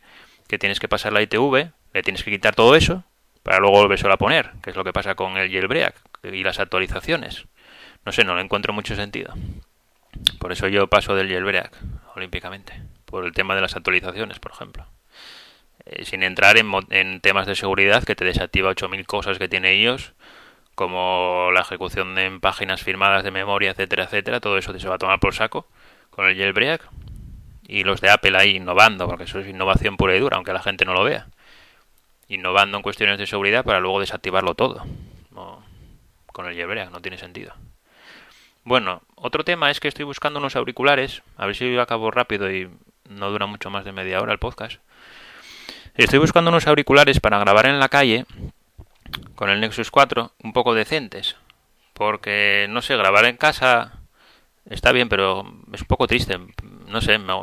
que 0.48 0.60
tienes 0.60 0.80
que 0.80 0.88
pasar 0.88 1.12
la 1.12 1.24
ITV, 1.24 1.72
le 1.94 2.04
tienes 2.04 2.24
que 2.24 2.30
quitar 2.30 2.54
todo 2.54 2.76
eso 2.76 3.04
para 3.42 3.58
luego 3.58 3.78
volverlo 3.78 4.14
a 4.14 4.18
poner, 4.18 4.52
que 4.62 4.70
es 4.70 4.76
lo 4.76 4.84
que 4.84 4.94
pasa 4.94 5.16
con 5.16 5.38
el 5.38 5.50
jailbreak 5.52 5.96
y 6.22 6.44
las 6.44 6.60
actualizaciones. 6.60 7.48
No 8.06 8.12
sé, 8.12 8.24
no 8.24 8.36
le 8.36 8.42
encuentro 8.42 8.74
mucho 8.74 8.96
sentido. 8.96 9.34
Por 10.40 10.52
eso 10.52 10.68
yo 10.68 10.88
paso 10.88 11.16
del 11.16 11.30
jailbreak 11.30 11.76
olímpicamente, 12.16 12.74
por 13.06 13.26
el 13.26 13.34
tema 13.34 13.56
de 13.56 13.62
las 13.62 13.76
actualizaciones, 13.76 14.40
por 14.40 14.52
ejemplo. 14.52 14.86
Eh, 15.86 16.06
sin 16.06 16.24
entrar 16.24 16.58
en, 16.58 16.72
en, 16.90 17.22
temas 17.22 17.48
de 17.48 17.56
seguridad 17.56 18.04
que 18.04 18.16
te 18.16 18.26
desactiva 18.26 18.70
8000 18.70 19.06
cosas 19.06 19.38
que 19.38 19.48
tiene 19.48 19.76
iOS, 19.76 20.14
como 20.76 21.50
la 21.54 21.62
ejecución 21.62 22.18
en 22.18 22.40
páginas 22.40 22.84
firmadas 22.84 23.24
de 23.24 23.32
memoria, 23.32 23.72
etcétera, 23.72 24.06
etcétera. 24.06 24.40
Todo 24.40 24.58
eso 24.58 24.78
se 24.78 24.88
va 24.88 24.96
a 24.96 25.00
tomar 25.00 25.20
por 25.20 25.34
saco 25.34 25.68
con 26.10 26.28
el 26.28 26.38
jailbreak. 26.38 26.88
Y 27.68 27.84
los 27.84 28.00
de 28.02 28.10
Apple 28.10 28.38
ahí 28.38 28.56
innovando, 28.56 29.08
porque 29.08 29.26
eso 29.26 29.40
es 29.40 29.48
innovación 29.48 29.98
pura 29.98 30.16
y 30.16 30.20
dura, 30.20 30.38
aunque 30.38 30.54
la 30.54 30.62
gente 30.62 30.86
no 30.86 30.94
lo 30.94 31.04
vea 31.04 31.28
innovando 32.28 32.78
en 32.78 32.84
cuestiones 32.84 33.18
de 33.18 33.26
seguridad 33.26 33.64
para 33.64 33.80
luego 33.80 34.00
desactivarlo 34.00 34.56
todo. 34.56 34.86
con 36.34 36.46
el 36.46 36.56
jailbreak 36.56 36.92
no 36.92 37.02
tiene 37.02 37.18
sentido. 37.18 37.54
Bueno, 38.68 39.02
otro 39.16 39.46
tema 39.46 39.72
es 39.72 39.80
que 39.80 39.88
estoy 39.88 40.04
buscando 40.04 40.40
unos 40.40 40.58
auriculares, 40.58 41.24
a 41.38 41.46
ver 41.46 41.56
si 41.56 41.78
acabo 41.78 42.12
rápido 42.12 42.52
y 42.52 42.70
no 43.10 43.32
dura 43.32 43.46
mucho 43.46 43.70
más 43.70 43.86
de 43.86 43.94
media 43.94 44.20
hora 44.20 44.34
el 44.34 44.40
podcast. 44.40 44.82
Estoy 45.96 46.20
buscando 46.20 46.50
unos 46.50 46.68
auriculares 46.68 47.22
para 47.22 47.40
grabar 47.40 47.68
en 47.68 47.80
la 47.80 47.88
calle 47.88 48.26
con 49.36 49.50
el 49.50 49.62
Nexus 49.62 49.90
4 49.90 50.34
un 50.44 50.52
poco 50.52 50.74
decentes, 50.74 51.38
porque 51.94 52.68
no 52.70 52.82
sé, 52.82 52.98
grabar 52.98 53.24
en 53.24 53.38
casa 53.38 54.02
está 54.70 54.92
bien, 54.92 55.08
pero 55.08 55.50
es 55.72 55.80
un 55.80 55.88
poco 55.88 56.06
triste. 56.06 56.38
No 56.88 57.00
sé, 57.00 57.20
me, 57.20 57.34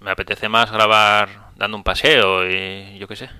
me 0.00 0.12
apetece 0.12 0.48
más 0.48 0.70
grabar 0.70 1.50
dando 1.56 1.76
un 1.76 1.82
paseo 1.82 2.48
y 2.48 2.98
yo 2.98 3.08
qué 3.08 3.16
sé. 3.16 3.30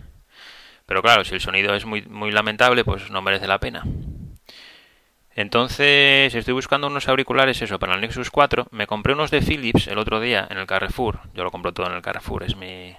Pero 0.87 1.03
claro, 1.03 1.25
si 1.25 1.37
el 1.37 1.41
sonido 1.41 1.73
es 1.77 1.87
muy, 1.87 2.03
muy 2.03 2.33
lamentable, 2.33 2.83
pues 2.85 3.13
no 3.13 3.23
merece 3.23 3.47
la 3.47 3.61
pena. 3.61 3.85
Entonces 5.35 6.35
estoy 6.35 6.53
buscando 6.53 6.89
unos 6.89 7.09
auriculares, 7.09 7.63
eso, 7.63 7.79
para 7.79 7.95
el 7.95 8.01
Nexus 8.01 8.31
4. 8.31 8.67
Me 8.71 8.87
compré 8.87 9.15
unos 9.15 9.31
de 9.31 9.41
Philips 9.41 9.87
el 9.87 9.99
otro 9.99 10.21
día 10.21 10.47
en 10.51 10.59
el 10.59 10.67
Carrefour. 10.67 11.21
Yo 11.35 11.43
lo 11.43 11.51
compro 11.51 11.73
todo 11.73 11.87
en 11.87 11.95
el 11.95 12.03
Carrefour, 12.03 12.43
es 12.43 12.57
mi, 12.57 12.95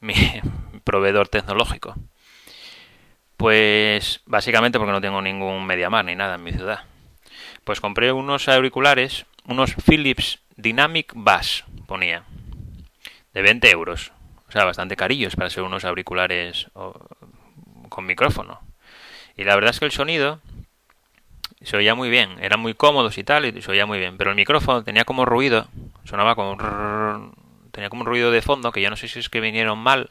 mi 0.00 0.14
proveedor 0.84 1.28
tecnológico. 1.28 1.94
Pues 3.36 4.22
básicamente 4.24 4.78
porque 4.78 4.92
no 4.92 5.00
tengo 5.00 5.20
ningún 5.20 5.66
MediaMar 5.66 6.04
ni 6.04 6.16
nada 6.16 6.36
en 6.36 6.42
mi 6.42 6.52
ciudad. 6.52 6.84
Pues 7.64 7.80
compré 7.80 8.12
unos 8.12 8.48
auriculares, 8.48 9.26
unos 9.44 9.74
Philips 9.74 10.40
Dynamic 10.56 11.12
Bass, 11.14 11.64
ponía, 11.86 12.24
de 13.34 13.42
20 13.42 13.70
euros. 13.70 14.12
O 14.48 14.52
sea, 14.52 14.64
bastante 14.64 14.96
carillos 14.96 15.36
para 15.36 15.50
ser 15.50 15.64
unos 15.64 15.84
auriculares 15.84 16.70
con 17.88 18.06
micrófono. 18.06 18.60
Y 19.36 19.44
la 19.44 19.54
verdad 19.54 19.70
es 19.70 19.78
que 19.78 19.86
el 19.86 19.92
sonido 19.92 20.40
se 21.64 21.76
oía 21.76 21.94
muy 21.94 22.10
bien, 22.10 22.36
eran 22.40 22.60
muy 22.60 22.74
cómodos 22.74 23.18
y 23.18 23.24
tal, 23.24 23.44
y 23.44 23.62
se 23.62 23.70
oía 23.70 23.86
muy 23.86 23.98
bien. 23.98 24.16
Pero 24.16 24.30
el 24.30 24.36
micrófono 24.36 24.84
tenía 24.84 25.04
como 25.04 25.24
ruido, 25.24 25.66
sonaba 26.04 26.34
como 26.34 26.56
tenía 27.70 27.88
como 27.88 28.02
un 28.02 28.06
ruido 28.06 28.30
de 28.30 28.42
fondo 28.42 28.70
que 28.70 28.82
yo 28.82 28.90
no 28.90 28.96
sé 28.96 29.08
si 29.08 29.18
es 29.18 29.28
que 29.28 29.40
vinieron 29.40 29.78
mal 29.78 30.10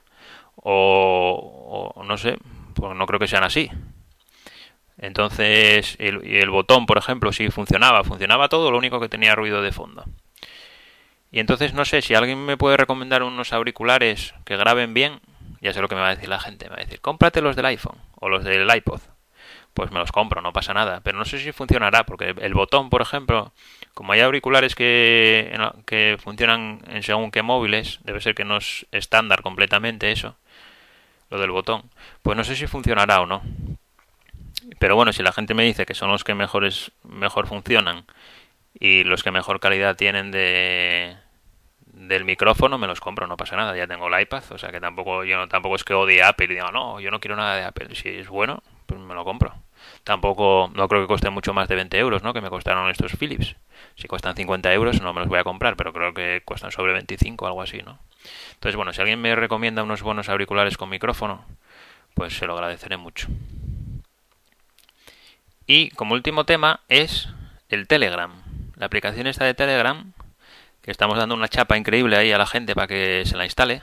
o, 0.55 2.03
no 2.05 2.17
sé, 2.17 2.37
pues 2.73 2.95
no 2.95 3.05
creo 3.05 3.19
que 3.19 3.27
sean 3.27 3.43
así. 3.43 3.69
Entonces, 4.97 5.95
el, 5.99 6.25
el 6.25 6.49
botón, 6.49 6.85
por 6.85 6.97
ejemplo, 6.97 7.31
sí 7.31 7.49
funcionaba, 7.49 8.03
funcionaba 8.03 8.49
todo, 8.49 8.71
lo 8.71 8.77
único 8.77 8.99
que 8.99 9.09
tenía 9.09 9.35
ruido 9.35 9.61
de 9.61 9.71
fondo. 9.71 10.05
Y 11.31 11.39
entonces 11.39 11.73
no 11.73 11.85
sé 11.85 12.01
si 12.01 12.13
alguien 12.13 12.45
me 12.45 12.57
puede 12.57 12.77
recomendar 12.77 13.23
unos 13.23 13.53
auriculares 13.53 14.33
que 14.43 14.57
graben 14.57 14.93
bien. 14.93 15.21
Ya 15.61 15.73
sé 15.73 15.81
lo 15.81 15.87
que 15.87 15.95
me 15.95 16.01
va 16.01 16.09
a 16.09 16.15
decir 16.15 16.27
la 16.27 16.39
gente. 16.39 16.65
Me 16.65 16.75
va 16.75 16.81
a 16.81 16.85
decir, 16.85 16.99
cómprate 16.99 17.41
los 17.41 17.55
del 17.55 17.65
iPhone 17.67 17.97
o 18.19 18.27
los 18.27 18.43
del 18.43 18.69
iPod. 18.75 18.99
Pues 19.73 19.91
me 19.91 19.99
los 19.99 20.11
compro, 20.11 20.41
no 20.41 20.53
pasa 20.53 20.73
nada. 20.73 21.01
Pero 21.01 21.17
no 21.17 21.25
sé 21.25 21.39
si 21.39 21.51
funcionará, 21.51 22.05
porque 22.05 22.35
el 22.37 22.53
botón, 22.53 22.89
por 22.89 23.01
ejemplo, 23.01 23.53
como 23.93 24.13
hay 24.13 24.21
auriculares 24.21 24.75
que, 24.75 25.57
que 25.85 26.17
funcionan 26.21 26.81
en 26.87 27.03
según 27.03 27.31
qué 27.31 27.41
móviles, 27.41 27.99
debe 28.03 28.21
ser 28.21 28.35
que 28.35 28.45
no 28.45 28.57
es 28.57 28.85
estándar 28.91 29.41
completamente 29.41 30.11
eso, 30.11 30.35
lo 31.29 31.39
del 31.39 31.51
botón. 31.51 31.83
Pues 32.21 32.37
no 32.37 32.43
sé 32.43 32.55
si 32.55 32.67
funcionará 32.67 33.21
o 33.21 33.25
no. 33.25 33.41
Pero 34.79 34.95
bueno, 34.95 35.13
si 35.13 35.23
la 35.23 35.31
gente 35.31 35.53
me 35.53 35.63
dice 35.63 35.85
que 35.85 35.93
son 35.93 36.09
los 36.09 36.23
que 36.23 36.33
mejores, 36.33 36.91
mejor 37.03 37.47
funcionan 37.47 38.05
y 38.73 39.03
los 39.03 39.23
que 39.23 39.31
mejor 39.31 39.59
calidad 39.59 39.95
tienen 39.95 40.31
de 40.31 41.15
del 41.93 42.25
micrófono 42.25 42.77
me 42.77 42.87
los 42.87 42.99
compro, 42.99 43.27
no 43.27 43.37
pasa 43.37 43.55
nada, 43.55 43.75
ya 43.75 43.85
tengo 43.85 44.07
el 44.07 44.21
iPad, 44.21 44.43
o 44.51 44.57
sea 44.57 44.71
que 44.71 44.79
tampoco 44.79 45.23
yo 45.23 45.47
tampoco 45.47 45.75
es 45.75 45.83
que 45.83 45.93
odie 45.93 46.23
Apple 46.23 46.45
y 46.45 46.55
diga, 46.55 46.71
no, 46.71 46.99
yo 46.99 47.11
no 47.11 47.19
quiero 47.19 47.35
nada 47.35 47.55
de 47.55 47.63
Apple, 47.63 47.95
si 47.95 48.09
es 48.09 48.27
bueno, 48.27 48.63
pues 48.95 49.07
me 49.07 49.13
lo 49.13 49.23
compro. 49.23 49.53
Tampoco, 50.03 50.69
no 50.73 50.87
creo 50.87 51.01
que 51.01 51.07
cueste 51.07 51.29
mucho 51.29 51.53
más 51.53 51.67
de 51.67 51.75
20 51.75 51.97
euros, 51.97 52.23
¿no? 52.23 52.33
Que 52.33 52.41
me 52.41 52.49
costaron 52.49 52.89
estos 52.89 53.17
Philips. 53.17 53.55
Si 53.95 54.07
cuestan 54.07 54.35
50 54.35 54.73
euros 54.73 55.01
no 55.01 55.13
me 55.13 55.21
los 55.21 55.29
voy 55.29 55.39
a 55.39 55.43
comprar, 55.43 55.75
pero 55.75 55.93
creo 55.93 56.13
que 56.13 56.41
cuestan 56.45 56.71
sobre 56.71 56.93
25 56.93 57.45
o 57.45 57.47
algo 57.47 57.61
así, 57.61 57.81
¿no? 57.83 57.99
Entonces, 58.53 58.75
bueno, 58.75 58.93
si 58.93 59.01
alguien 59.01 59.21
me 59.21 59.35
recomienda 59.35 59.83
unos 59.83 60.01
buenos 60.01 60.29
auriculares 60.29 60.77
con 60.77 60.89
micrófono, 60.89 61.45
pues 62.13 62.37
se 62.37 62.45
lo 62.45 62.53
agradeceré 62.53 62.97
mucho. 62.97 63.27
Y 65.65 65.89
como 65.91 66.13
último 66.13 66.45
tema 66.45 66.81
es 66.89 67.29
el 67.69 67.87
Telegram 67.87 68.31
la 68.81 68.87
aplicación 68.87 69.27
esta 69.27 69.45
de 69.45 69.53
Telegram, 69.53 70.11
que 70.81 70.89
estamos 70.89 71.15
dando 71.15 71.35
una 71.35 71.47
chapa 71.47 71.77
increíble 71.77 72.17
ahí 72.17 72.31
a 72.31 72.39
la 72.39 72.47
gente 72.47 72.73
para 72.73 72.87
que 72.87 73.21
se 73.27 73.37
la 73.37 73.45
instale. 73.45 73.79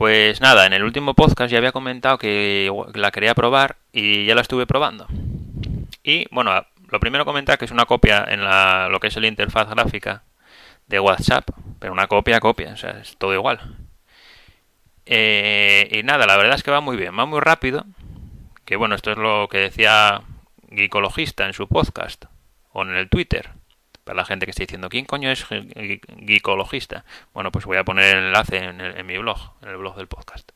Pues 0.00 0.40
nada, 0.40 0.64
en 0.64 0.72
el 0.72 0.82
último 0.82 1.12
podcast 1.12 1.52
ya 1.52 1.58
había 1.58 1.72
comentado 1.72 2.16
que 2.16 2.72
la 2.94 3.10
quería 3.10 3.34
probar 3.34 3.76
y 3.92 4.24
ya 4.24 4.34
la 4.34 4.40
estuve 4.40 4.66
probando. 4.66 5.06
Y 6.02 6.24
bueno, 6.30 6.64
lo 6.88 7.00
primero 7.00 7.26
comentar 7.26 7.58
que 7.58 7.66
es 7.66 7.70
una 7.70 7.84
copia 7.84 8.24
en 8.26 8.42
la, 8.42 8.88
lo 8.88 8.98
que 8.98 9.08
es 9.08 9.16
el 9.18 9.26
interfaz 9.26 9.68
gráfica 9.68 10.22
de 10.86 11.00
WhatsApp, 11.00 11.50
pero 11.78 11.92
una 11.92 12.06
copia, 12.06 12.40
copia, 12.40 12.72
o 12.72 12.76
sea, 12.78 12.92
es 12.92 13.18
todo 13.18 13.34
igual. 13.34 13.76
Eh, 15.04 15.90
y 15.92 16.02
nada, 16.02 16.24
la 16.26 16.38
verdad 16.38 16.54
es 16.54 16.62
que 16.62 16.70
va 16.70 16.80
muy 16.80 16.96
bien, 16.96 17.12
va 17.18 17.26
muy 17.26 17.40
rápido. 17.40 17.84
Que 18.64 18.76
bueno, 18.76 18.94
esto 18.94 19.10
es 19.10 19.18
lo 19.18 19.48
que 19.50 19.58
decía 19.58 20.22
Geekologista 20.70 21.44
en 21.44 21.52
su 21.52 21.68
podcast 21.68 22.24
o 22.72 22.84
en 22.84 22.96
el 22.96 23.10
Twitter. 23.10 23.50
La 24.14 24.24
gente 24.24 24.46
que 24.46 24.50
está 24.50 24.62
diciendo, 24.62 24.88
¿quién 24.88 25.04
coño 25.04 25.30
es 25.30 25.46
geekologista? 25.46 27.04
Bueno, 27.32 27.52
pues 27.52 27.64
voy 27.64 27.76
a 27.76 27.84
poner 27.84 28.16
el 28.16 28.24
enlace 28.26 28.58
en, 28.58 29.06
mi 29.06 29.18
blog, 29.18 29.38
en 29.62 29.68
el 29.68 29.76
blog 29.76 29.96
del 29.96 30.08
podcast. 30.08 30.50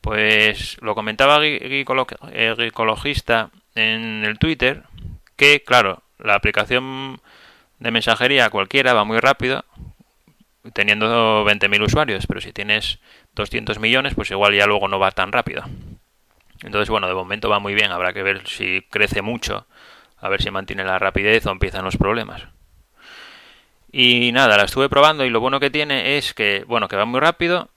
Pues 0.00 0.76
lo 0.80 0.94
comentaba 0.94 1.40
geekologista 1.40 3.50
en 3.74 4.24
el 4.24 4.38
Twitter, 4.38 4.84
que 5.36 5.62
claro, 5.62 6.02
la 6.18 6.34
aplicación 6.34 7.20
de 7.78 7.90
mensajería 7.90 8.50
cualquiera 8.50 8.94
va 8.94 9.04
muy 9.04 9.18
rápido, 9.18 9.64
teniendo 10.74 11.44
20.000 11.44 11.84
usuarios, 11.84 12.26
pero 12.26 12.40
si 12.40 12.52
tienes 12.52 12.98
200 13.34 13.78
millones, 13.78 14.14
pues 14.14 14.30
igual 14.30 14.54
ya 14.54 14.66
luego 14.66 14.88
no 14.88 14.98
va 14.98 15.10
tan 15.10 15.32
rápido. 15.32 15.64
Entonces, 16.62 16.88
bueno, 16.88 17.08
de 17.08 17.14
momento 17.14 17.48
va 17.48 17.58
muy 17.58 17.74
bien, 17.74 17.90
habrá 17.90 18.12
que 18.12 18.22
ver 18.22 18.46
si 18.46 18.82
crece 18.88 19.22
mucho 19.22 19.66
a 20.22 20.28
ver 20.28 20.40
si 20.40 20.50
mantiene 20.50 20.84
la 20.84 20.98
rapidez 20.98 21.44
o 21.46 21.50
empiezan 21.50 21.84
los 21.84 21.96
problemas. 21.96 22.44
Y 23.90 24.32
nada, 24.32 24.56
la 24.56 24.64
estuve 24.64 24.88
probando 24.88 25.26
y 25.26 25.30
lo 25.30 25.40
bueno 25.40 25.60
que 25.60 25.68
tiene 25.68 26.16
es 26.16 26.32
que, 26.32 26.64
bueno, 26.66 26.88
que 26.88 26.96
va 26.96 27.04
muy 27.04 27.20
rápido 27.20 27.68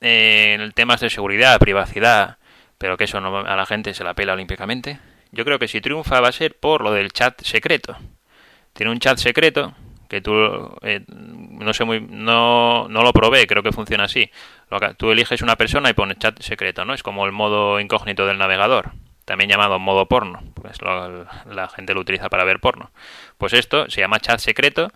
eh, 0.00 0.56
en 0.58 0.72
temas 0.72 1.00
de 1.00 1.10
seguridad, 1.10 1.60
privacidad, 1.60 2.38
pero 2.78 2.96
que 2.96 3.04
eso 3.04 3.18
a 3.18 3.56
la 3.56 3.66
gente 3.66 3.94
se 3.94 4.02
la 4.02 4.14
pela 4.14 4.32
olímpicamente. 4.32 4.98
Yo 5.30 5.44
creo 5.44 5.58
que 5.58 5.68
si 5.68 5.80
triunfa 5.80 6.20
va 6.20 6.28
a 6.28 6.32
ser 6.32 6.58
por 6.58 6.80
lo 6.80 6.92
del 6.92 7.12
chat 7.12 7.40
secreto. 7.42 7.96
Tiene 8.72 8.90
un 8.90 8.98
chat 8.98 9.18
secreto 9.18 9.74
que 10.08 10.22
tú, 10.22 10.32
eh, 10.82 11.04
no 11.06 11.72
sé 11.74 11.84
muy, 11.84 12.00
no, 12.00 12.88
no 12.88 13.02
lo 13.02 13.12
probé, 13.12 13.46
creo 13.46 13.62
que 13.62 13.72
funciona 13.72 14.04
así. 14.04 14.28
Tú 14.96 15.12
eliges 15.12 15.42
una 15.42 15.56
persona 15.56 15.90
y 15.90 15.92
pones 15.92 16.18
chat 16.18 16.40
secreto, 16.40 16.84
¿no? 16.84 16.94
Es 16.94 17.02
como 17.02 17.26
el 17.26 17.32
modo 17.32 17.78
incógnito 17.78 18.26
del 18.26 18.38
navegador, 18.38 18.90
también 19.30 19.48
llamado 19.48 19.78
modo 19.78 20.06
porno, 20.06 20.42
pues 20.54 20.78
la 20.82 21.68
gente 21.68 21.94
lo 21.94 22.00
utiliza 22.00 22.28
para 22.28 22.42
ver 22.42 22.58
porno. 22.58 22.90
Pues 23.38 23.52
esto 23.52 23.88
se 23.88 24.00
llama 24.00 24.18
chat 24.18 24.40
secreto, 24.40 24.90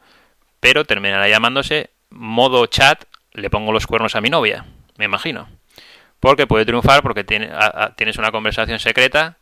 pero 0.58 0.84
terminará 0.84 1.28
llamándose 1.28 1.90
modo 2.10 2.66
chat, 2.66 3.04
le 3.32 3.48
pongo 3.48 3.70
los 3.70 3.86
cuernos 3.86 4.16
a 4.16 4.20
mi 4.20 4.30
novia, 4.30 4.66
me 4.96 5.04
imagino. 5.04 5.48
Porque 6.18 6.48
puede 6.48 6.64
triunfar 6.64 7.00
porque 7.02 7.22
tiene, 7.22 7.48
tienes 7.94 8.18
una 8.18 8.32
conversación 8.32 8.80
secreta 8.80 9.36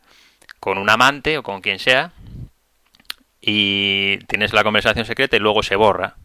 con 0.60 0.76
un 0.76 0.90
amante 0.90 1.38
o 1.38 1.42
con 1.42 1.62
quien 1.62 1.78
sea 1.78 2.12
y 3.40 4.18
tienes 4.26 4.52
la 4.52 4.62
conversación 4.62 5.06
secreta 5.06 5.36
y 5.36 5.40
luego 5.40 5.62
se 5.62 5.76
borra. 5.76 6.16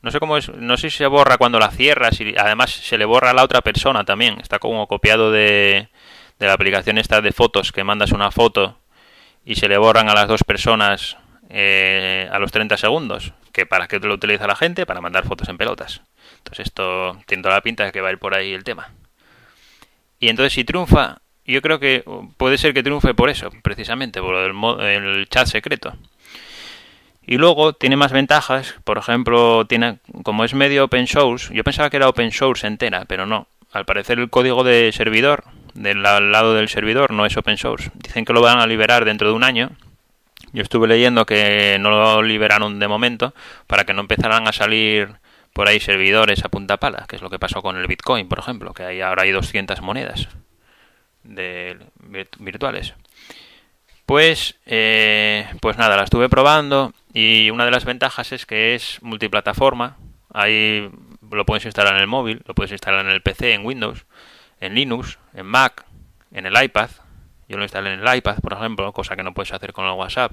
No 0.00 0.10
sé 0.10 0.20
cómo 0.20 0.38
es, 0.38 0.48
no 0.48 0.78
sé 0.78 0.88
si 0.88 0.96
se 0.96 1.06
borra 1.06 1.36
cuando 1.36 1.58
la 1.58 1.70
cierras 1.70 2.18
y 2.18 2.34
además 2.38 2.70
se 2.70 2.96
le 2.96 3.04
borra 3.04 3.32
a 3.32 3.34
la 3.34 3.44
otra 3.44 3.60
persona 3.60 4.04
también. 4.04 4.40
Está 4.40 4.58
como 4.58 4.86
copiado 4.86 5.30
de, 5.30 5.90
de 6.38 6.46
la 6.46 6.52
aplicación 6.52 6.98
esta 6.98 7.20
de 7.20 7.32
fotos 7.32 7.72
que 7.72 7.84
mandas 7.84 8.12
una 8.12 8.30
foto 8.30 8.78
y 9.44 9.56
se 9.56 9.68
le 9.68 9.78
borran 9.78 10.08
a 10.08 10.14
las 10.14 10.28
dos 10.28 10.44
personas 10.44 11.16
eh, 11.48 12.28
a 12.30 12.38
los 12.38 12.52
30 12.52 12.76
segundos. 12.76 13.32
Que 13.52 13.64
para 13.64 13.88
qué 13.88 13.98
lo 13.98 14.14
utiliza 14.14 14.46
la 14.46 14.56
gente 14.56 14.84
para 14.84 15.00
mandar 15.00 15.26
fotos 15.26 15.48
en 15.48 15.56
pelotas. 15.56 16.02
Entonces 16.38 16.66
esto 16.66 17.18
tiene 17.26 17.42
toda 17.42 17.54
la 17.54 17.62
pinta 17.62 17.84
de 17.84 17.92
que 17.92 18.00
va 18.00 18.08
a 18.08 18.12
ir 18.12 18.18
por 18.18 18.34
ahí 18.34 18.52
el 18.52 18.64
tema. 18.64 18.90
Y 20.20 20.28
entonces 20.28 20.52
si 20.52 20.64
triunfa 20.64 21.20
yo 21.46 21.62
creo 21.62 21.78
que 21.78 22.04
puede 22.36 22.58
ser 22.58 22.74
que 22.74 22.82
triunfe 22.82 23.14
por 23.14 23.30
eso, 23.30 23.50
precisamente, 23.62 24.20
por 24.20 24.34
el, 24.34 25.28
chat 25.28 25.46
secreto. 25.46 25.94
Y 27.24 27.38
luego 27.38 27.72
tiene 27.72 27.96
más 27.96 28.12
ventajas, 28.12 28.74
por 28.84 28.98
ejemplo, 28.98 29.66
tiene 29.66 29.98
como 30.22 30.44
es 30.44 30.54
medio 30.54 30.84
open 30.84 31.06
source, 31.06 31.52
yo 31.54 31.64
pensaba 31.64 31.90
que 31.90 31.96
era 31.96 32.08
open 32.08 32.30
source 32.32 32.66
entera, 32.66 33.04
pero 33.06 33.26
no. 33.26 33.46
Al 33.72 33.84
parecer 33.84 34.18
el 34.18 34.30
código 34.30 34.64
de 34.64 34.92
servidor, 34.92 35.44
del 35.76 36.02
lado 36.02 36.54
del 36.54 36.68
servidor, 36.68 37.12
no 37.12 37.26
es 37.26 37.36
open 37.36 37.56
source. 37.56 37.90
Dicen 37.94 38.24
que 38.24 38.32
lo 38.32 38.40
van 38.40 38.58
a 38.58 38.66
liberar 38.66 39.04
dentro 39.04 39.28
de 39.28 39.34
un 39.34 39.44
año. 39.44 39.70
Yo 40.52 40.62
estuve 40.62 40.88
leyendo 40.88 41.26
que 41.26 41.76
no 41.80 41.90
lo 41.90 42.22
liberaron 42.22 42.78
de 42.78 42.88
momento 42.88 43.34
para 43.66 43.84
que 43.84 43.92
no 43.92 44.00
empezaran 44.00 44.48
a 44.48 44.52
salir 44.52 45.16
por 45.52 45.68
ahí 45.68 45.80
servidores 45.80 46.44
a 46.44 46.48
punta 46.48 46.76
pala, 46.76 47.06
que 47.08 47.16
es 47.16 47.22
lo 47.22 47.30
que 47.30 47.38
pasó 47.38 47.62
con 47.62 47.76
el 47.76 47.86
Bitcoin, 47.86 48.28
por 48.28 48.38
ejemplo, 48.38 48.74
que 48.74 48.84
hay, 48.84 49.00
ahora 49.00 49.22
hay 49.22 49.32
200 49.32 49.80
monedas 49.80 50.28
de 51.24 51.78
virtuales. 52.38 52.94
Pues, 54.04 54.56
eh, 54.66 55.48
pues 55.60 55.78
nada, 55.78 55.96
la 55.96 56.04
estuve 56.04 56.28
probando 56.28 56.92
y 57.12 57.50
una 57.50 57.64
de 57.64 57.70
las 57.70 57.84
ventajas 57.84 58.32
es 58.32 58.46
que 58.46 58.74
es 58.74 58.98
multiplataforma. 59.02 59.96
Ahí 60.32 60.90
lo 61.30 61.46
puedes 61.46 61.64
instalar 61.64 61.94
en 61.94 62.00
el 62.00 62.06
móvil, 62.06 62.42
lo 62.46 62.54
puedes 62.54 62.72
instalar 62.72 63.04
en 63.04 63.10
el 63.10 63.22
PC, 63.22 63.54
en 63.54 63.66
Windows, 63.66 64.04
en 64.60 64.74
Linux, 64.74 65.18
en 65.34 65.46
Mac, 65.46 65.84
en 66.32 66.46
el 66.46 66.62
iPad. 66.62 66.90
Yo 67.48 67.56
lo 67.56 67.62
instalé 67.62 67.94
en 67.94 68.00
el 68.00 68.16
iPad, 68.16 68.38
por 68.40 68.52
ejemplo, 68.52 68.92
cosa 68.92 69.16
que 69.16 69.22
no 69.22 69.34
puedes 69.34 69.52
hacer 69.52 69.72
con 69.72 69.86
el 69.86 69.92
WhatsApp. 69.92 70.32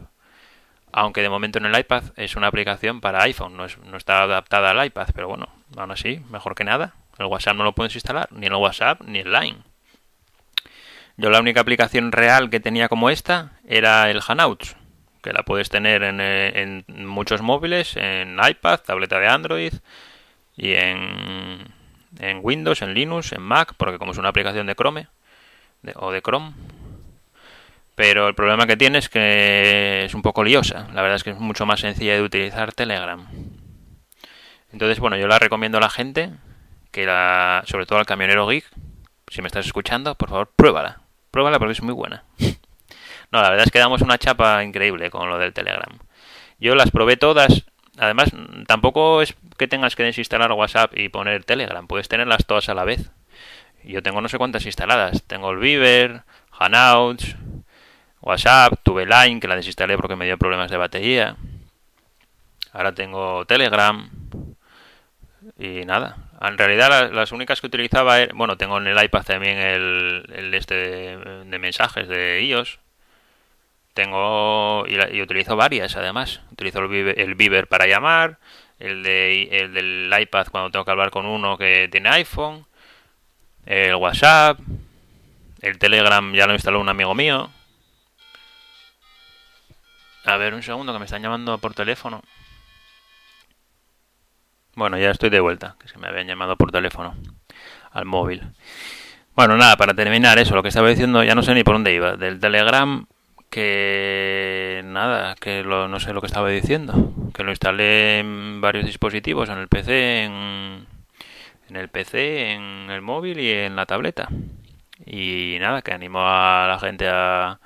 Aunque 0.91 1.21
de 1.21 1.29
momento 1.29 1.57
en 1.57 1.65
el 1.65 1.77
iPad 1.77 2.03
es 2.15 2.35
una 2.35 2.47
aplicación 2.47 3.01
para 3.01 3.23
iPhone, 3.23 3.57
no, 3.57 3.65
no 3.85 3.97
está 3.97 4.23
adaptada 4.23 4.71
al 4.71 4.85
iPad, 4.85 5.07
pero 5.13 5.27
bueno, 5.27 5.49
aún 5.75 5.91
así, 5.91 6.21
mejor 6.29 6.55
que 6.55 6.63
nada. 6.63 6.93
El 7.17 7.25
WhatsApp 7.25 7.55
no 7.55 7.63
lo 7.63 7.73
puedes 7.73 7.95
instalar, 7.95 8.27
ni 8.31 8.47
en 8.47 8.53
el 8.53 8.59
WhatsApp 8.59 9.01
ni 9.01 9.19
en 9.19 9.31
Line. 9.31 9.57
Yo 11.15 11.29
la 11.29 11.39
única 11.39 11.61
aplicación 11.61 12.11
real 12.11 12.49
que 12.49 12.59
tenía 12.59 12.89
como 12.89 13.09
esta 13.09 13.51
era 13.67 14.09
el 14.09 14.21
Hangouts, 14.21 14.75
que 15.21 15.31
la 15.31 15.43
puedes 15.43 15.69
tener 15.69 16.03
en, 16.03 16.19
eh, 16.19 16.83
muchos 16.87 17.41
móviles, 17.41 17.95
en 17.97 18.37
iPad, 18.43 18.79
tableta 18.79 19.19
de 19.19 19.27
Android 19.27 19.73
y 20.57 20.73
en, 20.73 21.73
en, 22.29 22.39
Windows, 22.41 22.81
en 22.81 22.93
Linux, 22.93 23.31
en 23.31 23.41
Mac, 23.41 23.73
porque 23.77 23.97
como 23.97 24.11
es 24.11 24.17
una 24.17 24.29
aplicación 24.29 24.67
de 24.67 24.75
Chrome 24.75 25.07
o 25.95 26.11
de 26.11 26.21
Chrome. 26.21 26.53
Pero 27.95 28.27
el 28.27 28.35
problema 28.35 28.65
que 28.65 28.77
tiene 28.77 28.97
es 28.97 29.09
que 29.09 30.05
es 30.05 30.13
un 30.13 30.21
poco 30.21 30.43
liosa. 30.43 30.87
La 30.93 31.01
verdad 31.01 31.17
es 31.17 31.23
que 31.23 31.29
es 31.31 31.37
mucho 31.37 31.65
más 31.65 31.79
sencilla 31.79 32.15
de 32.15 32.23
utilizar 32.23 32.73
Telegram. 32.73 33.27
Entonces, 34.71 34.99
bueno, 34.99 35.17
yo 35.17 35.27
la 35.27 35.37
recomiendo 35.37 35.77
a 35.77 35.81
la 35.81 35.89
gente, 35.89 36.31
que 36.91 37.05
la, 37.05 37.63
sobre 37.67 37.85
todo 37.85 37.99
al 37.99 38.07
camionero 38.07 38.47
geek, 38.47 38.65
si 39.27 39.41
me 39.41 39.47
estás 39.47 39.65
escuchando, 39.65 40.15
por 40.15 40.29
favor, 40.29 40.51
pruébala. 40.55 41.01
Pruébala 41.29 41.59
porque 41.59 41.73
es 41.73 41.81
muy 41.81 41.93
buena. 41.93 42.23
No, 43.31 43.41
la 43.41 43.49
verdad 43.49 43.65
es 43.65 43.71
que 43.71 43.79
damos 43.79 44.03
una 44.03 44.19
chapa 44.19 44.63
increíble 44.63 45.09
con 45.09 45.27
lo 45.27 45.39
del 45.39 45.53
Telegram. 45.53 45.97
Yo 46.59 46.75
las 46.75 46.91
probé 46.91 47.17
todas. 47.17 47.63
Además, 47.97 48.31
tampoco 48.67 49.21
es 49.21 49.35
que 49.57 49.67
tengas 49.67 49.95
que 49.95 50.03
desinstalar 50.03 50.51
WhatsApp 50.51 50.97
y 50.97 51.09
poner 51.09 51.43
Telegram. 51.43 51.85
Puedes 51.87 52.07
tenerlas 52.07 52.45
todas 52.45 52.69
a 52.69 52.73
la 52.73 52.85
vez. 52.85 53.11
Yo 53.83 54.01
tengo 54.01 54.21
no 54.21 54.29
sé 54.29 54.37
cuántas 54.37 54.65
instaladas. 54.65 55.23
Tengo 55.23 55.51
el 55.51 55.57
Viber, 55.57 56.23
Hangouts, 56.51 57.35
WhatsApp, 58.21 58.73
tuve 58.83 59.05
Line, 59.05 59.39
que 59.39 59.47
la 59.47 59.55
desinstalé 59.55 59.97
porque 59.97 60.15
me 60.15 60.25
dio 60.25 60.37
problemas 60.37 60.71
de 60.71 60.77
batería. 60.77 61.35
Ahora 62.71 62.93
tengo 62.93 63.45
Telegram. 63.45 64.09
Y 65.59 65.85
nada, 65.85 66.17
en 66.41 66.57
realidad 66.57 67.11
las, 67.11 67.31
únicas 67.31 67.61
que 67.61 67.67
utilizaba, 67.67 68.17
bueno, 68.33 68.57
tengo 68.57 68.77
en 68.77 68.87
el 68.87 69.03
iPad 69.03 69.23
también 69.23 69.57
el, 69.57 70.53
este 70.53 70.75
de, 70.75 71.59
mensajes 71.59 72.07
de 72.07 72.41
iOS. 72.41 72.79
Tengo 73.93 74.85
y, 74.87 75.21
utilizo 75.21 75.55
varias 75.55 75.95
además. 75.95 76.41
Utilizo 76.51 76.79
el 76.79 77.35
Viber, 77.35 77.67
para 77.67 77.87
llamar, 77.87 78.39
el, 78.79 79.03
de, 79.03 79.43
el 79.51 79.73
del 79.73 80.13
iPad 80.19 80.47
cuando 80.51 80.71
tengo 80.71 80.85
que 80.85 80.91
hablar 80.91 81.11
con 81.11 81.25
uno 81.25 81.57
que 81.57 81.87
tiene 81.91 82.09
iPhone, 82.09 82.65
el 83.65 83.95
WhatsApp, 83.95 84.59
el 85.61 85.77
Telegram 85.77 86.33
ya 86.33 86.47
lo 86.47 86.53
instaló 86.53 86.79
un 86.79 86.89
amigo 86.89 87.15
mío. 87.15 87.49
A 90.25 90.37
ver, 90.37 90.53
un 90.53 90.63
segundo 90.63 90.93
que 90.93 90.99
me 90.99 91.05
están 91.05 91.21
llamando 91.21 91.57
por 91.57 91.73
teléfono. 91.73 92.21
Bueno, 94.75 94.97
ya 94.97 95.11
estoy 95.11 95.29
de 95.29 95.39
vuelta, 95.39 95.75
que 95.79 95.87
se 95.87 95.97
me 95.99 96.07
habían 96.07 96.27
llamado 96.27 96.55
por 96.55 96.71
teléfono 96.71 97.15
al 97.91 98.05
móvil. 98.05 98.41
Bueno, 99.35 99.55
nada, 99.57 99.77
para 99.77 99.93
terminar 99.93 100.37
eso, 100.39 100.55
lo 100.55 100.63
que 100.63 100.69
estaba 100.69 100.89
diciendo, 100.89 101.23
ya 101.23 101.35
no 101.35 101.43
sé 101.43 101.53
ni 101.53 101.63
por 101.63 101.75
dónde 101.75 101.93
iba, 101.93 102.15
del 102.15 102.39
Telegram, 102.39 103.05
que 103.53 104.81
nada, 104.83 105.35
que 105.35 105.63
no 105.63 105.99
sé 105.99 106.11
lo 106.11 106.21
que 106.21 106.25
estaba 106.25 106.49
diciendo, 106.49 107.13
que 107.35 107.43
lo 107.43 107.51
instalé 107.51 108.17
en 108.17 108.61
varios 108.61 108.83
dispositivos, 108.83 109.47
en 109.47 109.59
el 109.59 109.67
PC, 109.67 110.23
en, 110.23 110.87
en 111.69 111.75
el 111.75 111.87
PC, 111.87 112.53
en 112.53 112.89
el 112.89 113.01
móvil 113.03 113.39
y 113.39 113.51
en 113.51 113.75
la 113.75 113.85
tableta. 113.85 114.27
Y 115.05 115.57
nada, 115.59 115.83
que 115.83 115.93
animo 115.93 116.21
a 116.21 116.65
la 116.67 116.79
gente 116.79 117.07
a, 117.07 117.59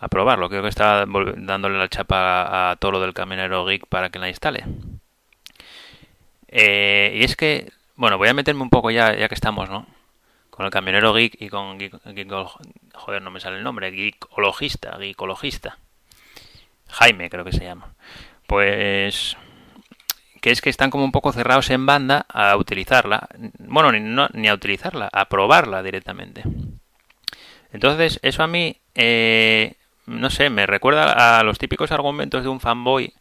a 0.00 0.08
probarlo. 0.08 0.48
Creo 0.48 0.62
que 0.62 0.70
está 0.70 1.06
dándole 1.06 1.78
la 1.78 1.88
chapa 1.88 2.72
a 2.72 2.76
todo 2.76 2.90
lo 2.92 3.00
del 3.00 3.14
camionero 3.14 3.64
geek 3.64 3.86
para 3.86 4.10
que 4.10 4.18
la 4.18 4.28
instale. 4.28 4.64
Eh, 6.48 7.12
y 7.14 7.22
es 7.22 7.36
que, 7.36 7.70
bueno, 7.94 8.18
voy 8.18 8.28
a 8.28 8.34
meterme 8.34 8.62
un 8.62 8.70
poco 8.70 8.90
ya, 8.90 9.14
ya 9.14 9.28
que 9.28 9.36
estamos, 9.36 9.70
¿no? 9.70 9.86
Con 10.58 10.66
el 10.66 10.72
camionero 10.72 11.14
geek 11.14 11.40
y 11.40 11.50
con 11.50 11.78
geek, 11.78 11.92
joder, 12.92 13.22
no 13.22 13.30
me 13.30 13.38
sale 13.38 13.58
el 13.58 13.62
nombre, 13.62 13.92
geekologista, 13.92 14.98
geekologista. 14.98 15.78
Jaime 16.88 17.30
creo 17.30 17.44
que 17.44 17.52
se 17.52 17.62
llama. 17.62 17.94
Pues 18.48 19.36
que 20.40 20.50
es 20.50 20.60
que 20.60 20.68
están 20.68 20.90
como 20.90 21.04
un 21.04 21.12
poco 21.12 21.30
cerrados 21.30 21.70
en 21.70 21.86
banda 21.86 22.26
a 22.28 22.56
utilizarla. 22.56 23.28
Bueno, 23.60 23.92
ni, 23.92 24.00
no, 24.00 24.26
ni 24.32 24.48
a 24.48 24.54
utilizarla, 24.54 25.08
a 25.12 25.28
probarla 25.28 25.80
directamente. 25.84 26.42
Entonces, 27.72 28.18
eso 28.22 28.42
a 28.42 28.48
mí, 28.48 28.80
eh, 28.96 29.76
no 30.06 30.28
sé, 30.28 30.50
me 30.50 30.66
recuerda 30.66 31.38
a 31.38 31.44
los 31.44 31.60
típicos 31.60 31.92
argumentos 31.92 32.42
de 32.42 32.48
un 32.48 32.58
fanboy 32.58 33.14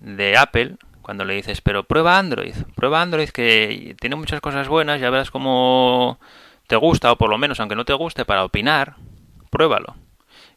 de 0.00 0.36
Apple 0.36 0.76
cuando 1.02 1.24
le 1.24 1.34
dices, 1.34 1.60
pero 1.60 1.84
prueba 1.84 2.18
Android, 2.18 2.54
prueba 2.74 3.02
Android 3.02 3.28
que 3.28 3.94
tiene 4.00 4.16
muchas 4.16 4.40
cosas 4.40 4.68
buenas, 4.68 5.00
ya 5.00 5.10
verás 5.10 5.30
cómo 5.30 6.18
te 6.66 6.76
gusta, 6.76 7.12
o 7.12 7.16
por 7.16 7.28
lo 7.28 7.38
menos 7.38 7.60
aunque 7.60 7.76
no 7.76 7.84
te 7.84 7.92
guste 7.92 8.24
para 8.24 8.44
opinar, 8.44 8.96
pruébalo. 9.50 9.96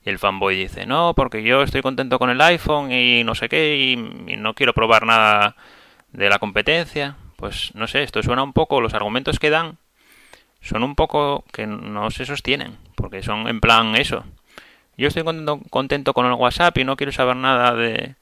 Y 0.05 0.09
el 0.09 0.19
fanboy 0.19 0.55
dice, 0.55 0.85
no, 0.85 1.13
porque 1.15 1.43
yo 1.43 1.63
estoy 1.63 1.81
contento 1.81 2.19
con 2.19 2.29
el 2.29 2.39
iPhone 2.39 2.91
y 2.91 3.23
no 3.23 3.33
sé 3.33 3.49
qué, 3.49 3.75
y, 3.77 3.95
no 4.37 4.53
quiero 4.53 4.73
probar 4.73 5.05
nada 5.05 5.55
de 6.11 6.29
la 6.29 6.39
competencia. 6.39 7.17
Pues 7.37 7.73
no 7.73 7.87
sé, 7.87 8.03
esto 8.03 8.23
suena 8.23 8.43
un 8.43 8.53
poco, 8.53 8.81
los 8.81 8.93
argumentos 8.93 9.39
que 9.39 9.49
dan 9.49 9.77
son 10.61 10.83
un 10.83 10.95
poco 10.95 11.43
que 11.51 11.67
no 11.67 12.11
se 12.11 12.25
sostienen, 12.25 12.77
porque 12.95 13.23
son 13.23 13.47
en 13.47 13.59
plan 13.59 13.95
eso. 13.95 14.23
Yo 14.97 15.07
estoy 15.07 15.23
contento 15.69 16.13
con 16.13 16.25
el 16.25 16.33
WhatsApp 16.33 16.77
y 16.77 16.83
no 16.83 16.95
quiero 16.95 17.11
saber 17.11 17.35
nada 17.35 17.73
de, 17.73 18.15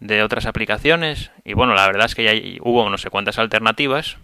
de 0.00 0.22
otras 0.22 0.46
aplicaciones 0.46 1.30
y 1.44 1.54
bueno, 1.54 1.74
la 1.74 1.86
verdad 1.86 2.06
es 2.06 2.14
que 2.14 2.24
ya 2.24 2.58
hubo 2.62 2.88
no 2.88 2.98
sé 2.98 3.10
cuántas 3.10 3.38
alternativas. 3.38 4.16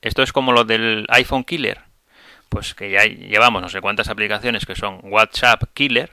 Esto 0.00 0.22
es 0.22 0.32
como 0.32 0.52
lo 0.52 0.64
del 0.64 1.06
iPhone 1.08 1.44
Killer, 1.44 1.80
pues 2.48 2.74
que 2.74 2.90
ya 2.90 3.04
llevamos 3.04 3.62
no 3.62 3.68
sé 3.68 3.80
cuántas 3.80 4.08
aplicaciones 4.08 4.66
que 4.66 4.76
son 4.76 5.00
WhatsApp 5.02 5.62
Killer 5.74 6.12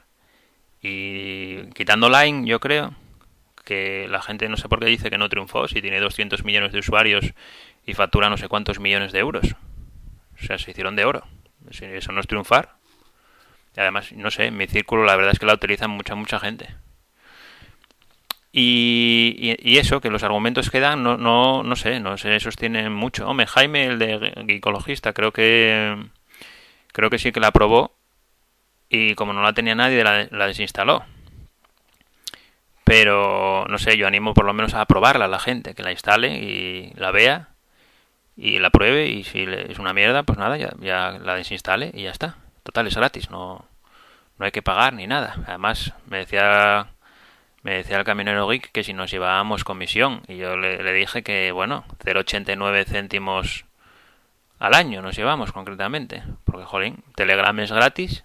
y 0.82 1.66
quitando 1.74 2.10
Line, 2.10 2.48
yo 2.48 2.60
creo 2.60 2.96
que 3.64 4.08
la 4.10 4.22
gente 4.22 4.50
no 4.50 4.58
sé 4.58 4.68
por 4.68 4.80
qué 4.80 4.86
dice 4.86 5.10
que 5.10 5.18
no 5.18 5.30
triunfó 5.30 5.68
si 5.68 5.82
tiene 5.82 6.00
200 6.00 6.44
millones 6.44 6.72
de 6.72 6.80
usuarios 6.80 7.34
y 7.86 7.94
factura 7.94 8.30
no 8.30 8.38
sé 8.38 8.48
cuántos 8.48 8.80
millones 8.80 9.12
de 9.12 9.20
euros. 9.20 9.56
O 10.42 10.44
sea, 10.44 10.58
se 10.58 10.72
hicieron 10.72 10.96
de 10.96 11.06
oro. 11.06 11.24
Eso 11.70 12.12
no 12.12 12.20
es 12.20 12.28
triunfar. 12.28 12.76
Y 13.76 13.80
además, 13.80 14.12
no 14.14 14.32
sé, 14.32 14.46
en 14.46 14.58
mi 14.58 14.68
círculo 14.68 15.06
la 15.06 15.16
verdad 15.16 15.34
es 15.34 15.40
que 15.40 15.46
la 15.46 15.54
utilizan 15.54 15.92
mucha, 15.92 16.16
mucha 16.16 16.40
gente. 16.40 16.76
Y, 18.54 19.78
eso, 19.78 20.02
que 20.02 20.10
los 20.10 20.24
argumentos 20.24 20.70
que 20.70 20.82
dan, 20.82 21.04
no, 21.04 21.18
no, 21.18 21.64
no 21.64 21.76
sé, 21.76 22.00
no 22.00 22.18
se 22.18 22.40
sostienen 22.40 22.94
mucho. 22.94 23.28
Hombre, 23.28 23.48
Jaime, 23.48 23.86
el 23.86 24.00
de 24.00 24.34
ecologista, 24.48 25.14
creo 25.14 25.32
que 25.32 25.96
creo 26.92 27.10
que 27.10 27.20
sí 27.20 27.32
que 27.32 27.40
la 27.40 27.48
aprobó 27.48 27.96
y 28.90 29.16
como 29.16 29.34
no 29.34 29.42
la 29.42 29.54
tenía 29.54 29.76
nadie, 29.76 30.04
la, 30.04 30.28
la 30.32 30.48
desinstaló. 30.48 31.06
Pero, 32.84 33.66
no 33.70 33.78
sé, 33.78 33.96
yo 33.98 34.08
animo 34.08 34.34
por 34.34 34.46
lo 34.46 34.54
menos 34.54 34.74
a 34.74 34.86
probarla 34.86 35.26
a 35.26 35.28
la 35.30 35.40
gente, 35.40 35.74
que 35.76 35.84
la 35.84 35.92
instale 35.92 36.38
y 36.40 36.92
la 36.96 37.12
vea 37.12 37.50
y 38.36 38.60
la 38.60 38.70
pruebe 38.70 39.08
y 39.08 39.24
si 39.24 39.44
es 39.44 39.80
una 39.80 39.94
mierda, 39.94 40.24
pues 40.24 40.38
nada, 40.38 40.58
ya, 40.58 40.74
ya 40.80 41.12
la 41.12 41.36
desinstale 41.36 41.92
y 41.94 42.04
ya 42.04 42.12
está. 42.12 42.38
Total, 42.64 42.88
es 42.88 42.96
gratis, 42.96 43.30
no, 43.30 43.66
no 44.38 44.46
hay 44.46 44.52
que 44.52 44.62
pagar 44.62 44.94
ni 44.94 45.08
nada. 45.08 45.36
Además, 45.48 45.94
me 46.08 46.18
decía 46.18 46.88
me 47.64 47.74
decía 47.76 47.98
el 47.98 48.04
camionero 48.04 48.48
geek 48.48 48.72
que 48.72 48.84
si 48.84 48.94
nos 48.94 49.12
llevábamos 49.12 49.64
comisión 49.64 50.24
y 50.28 50.38
yo 50.38 50.58
le, 50.58 50.94
dije 50.94 51.24
que, 51.24 51.52
bueno, 51.52 51.86
0,89 52.04 52.86
céntimos 52.86 53.66
al 54.60 54.74
año 54.74 55.02
nos 55.02 55.16
llevamos 55.16 55.52
concretamente, 55.52 56.24
porque, 56.44 56.66
jolín, 56.66 57.04
Telegram 57.16 57.58
es 57.60 57.72
gratis 57.72 58.24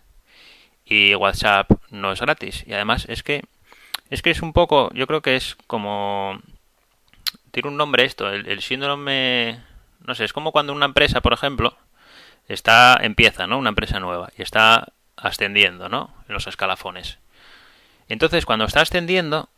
y 0.85 1.15
WhatsApp 1.15 1.71
no 1.91 2.13
es 2.13 2.21
gratis. 2.21 2.65
Y 2.67 2.73
además 2.73 3.07
es 3.09 3.23
que 3.23 3.43
es 4.11 4.23
que 4.23 4.31
es 4.31 4.41
un 4.43 4.53
poco, 4.53 4.91
yo 4.95 5.07
creo 5.07 5.21
que 5.21 5.37
es 5.37 5.57
como 5.67 6.41
tiene 7.51 7.71
un 7.71 7.77
nombre 7.77 8.05
esto, 8.05 8.31
el, 8.31 8.47
el 8.49 8.63
síndrome 8.63 9.59
no 10.07 10.15
sé, 10.15 10.25
es 10.25 10.33
como 10.33 10.53
cuando 10.53 10.73
una 10.73 10.87
empresa, 10.87 11.21
por 11.21 11.33
ejemplo, 11.33 11.77
está 12.49 12.99
empieza, 13.03 13.47
¿no? 13.47 13.59
Una 13.59 13.71
empresa 13.71 14.01
nueva 14.01 14.31
y 14.39 14.43
está 14.43 14.93
ascendiendo, 15.17 15.89
¿no? 15.89 16.15
En 16.29 16.35
los 16.35 16.47
escalafones. 16.47 17.19
Entonces, 18.09 18.47
cuando 18.47 18.65
está 18.65 18.81
ascendiendo 18.83 19.49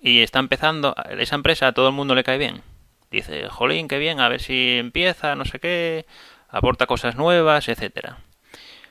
y 0.00 0.20
está 0.20 0.38
empezando, 0.38 0.94
esa 1.18 1.34
empresa 1.34 1.68
a 1.68 1.72
todo 1.72 1.88
el 1.88 1.94
mundo 1.94 2.14
le 2.14 2.24
cae 2.24 2.38
bien. 2.38 2.62
Dice, 3.10 3.48
jolín, 3.48 3.88
qué 3.88 3.98
bien, 3.98 4.20
a 4.20 4.28
ver 4.28 4.40
si 4.40 4.78
empieza, 4.78 5.34
no 5.34 5.44
sé 5.44 5.58
qué, 5.58 6.06
aporta 6.48 6.86
cosas 6.86 7.16
nuevas, 7.16 7.68
etcétera. 7.68 8.18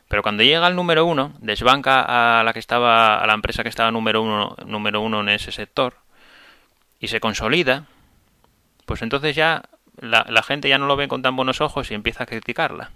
Pero 0.07 0.23
cuando 0.23 0.43
llega 0.43 0.65
al 0.65 0.75
número 0.75 1.05
uno, 1.05 1.33
desbanca 1.39 2.39
a 2.39 2.43
la 2.43 2.51
que 2.51 2.59
estaba, 2.59 3.21
a 3.21 3.27
la 3.27 3.33
empresa 3.33 3.63
que 3.63 3.69
estaba 3.69 3.91
número 3.91 4.23
uno, 4.23 4.55
número 4.65 5.01
uno 5.01 5.21
en 5.21 5.29
ese 5.29 5.51
sector, 5.51 5.97
y 6.99 7.07
se 7.07 7.19
consolida, 7.19 7.85
pues 8.85 9.01
entonces 9.03 9.35
ya 9.35 9.63
la, 10.01 10.25
la 10.27 10.43
gente 10.43 10.67
ya 10.67 10.79
no 10.79 10.87
lo 10.87 10.95
ve 10.95 11.07
con 11.07 11.21
tan 11.21 11.35
buenos 11.35 11.61
ojos 11.61 11.91
y 11.91 11.93
empieza 11.93 12.23
a 12.23 12.27
criticarla. 12.27 12.91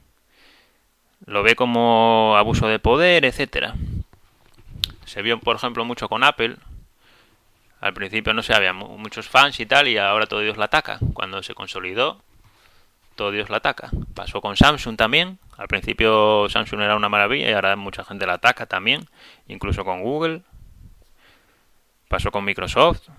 Lo 1.25 1.43
ve 1.43 1.55
como 1.55 2.35
abuso 2.35 2.67
de 2.67 2.79
poder, 2.79 3.23
etcétera. 3.25 3.75
Se 5.05 5.21
vio, 5.21 5.39
por 5.39 5.55
ejemplo, 5.55 5.85
mucho 5.85 6.09
con 6.09 6.23
Apple. 6.23 6.57
Al 7.79 7.93
principio 7.93 8.33
no 8.33 8.43
se 8.43 8.53
había 8.53 8.73
muchos 8.73 9.27
fans 9.27 9.59
y 9.59 9.65
tal, 9.65 9.87
y 9.87 9.97
ahora 9.97 10.25
todo 10.25 10.39
Dios 10.39 10.57
la 10.57 10.65
ataca. 10.65 10.99
Cuando 11.13 11.43
se 11.43 11.53
consolidó, 11.53 12.21
todo 13.15 13.31
Dios 13.31 13.49
la 13.49 13.57
ataca. 13.57 13.89
Pasó 14.13 14.41
con 14.41 14.55
Samsung 14.55 14.95
también. 14.95 15.39
Al 15.57 15.67
principio 15.67 16.47
Samsung 16.49 16.81
era 16.81 16.95
una 16.95 17.09
maravilla 17.09 17.49
y 17.49 17.53
ahora 17.53 17.75
mucha 17.75 18.03
gente 18.03 18.25
la 18.25 18.33
ataca 18.33 18.65
también, 18.65 19.07
incluso 19.47 19.83
con 19.83 20.01
Google. 20.01 20.41
Pasó 22.07 22.31
con 22.31 22.45
Microsoft. 22.45 23.09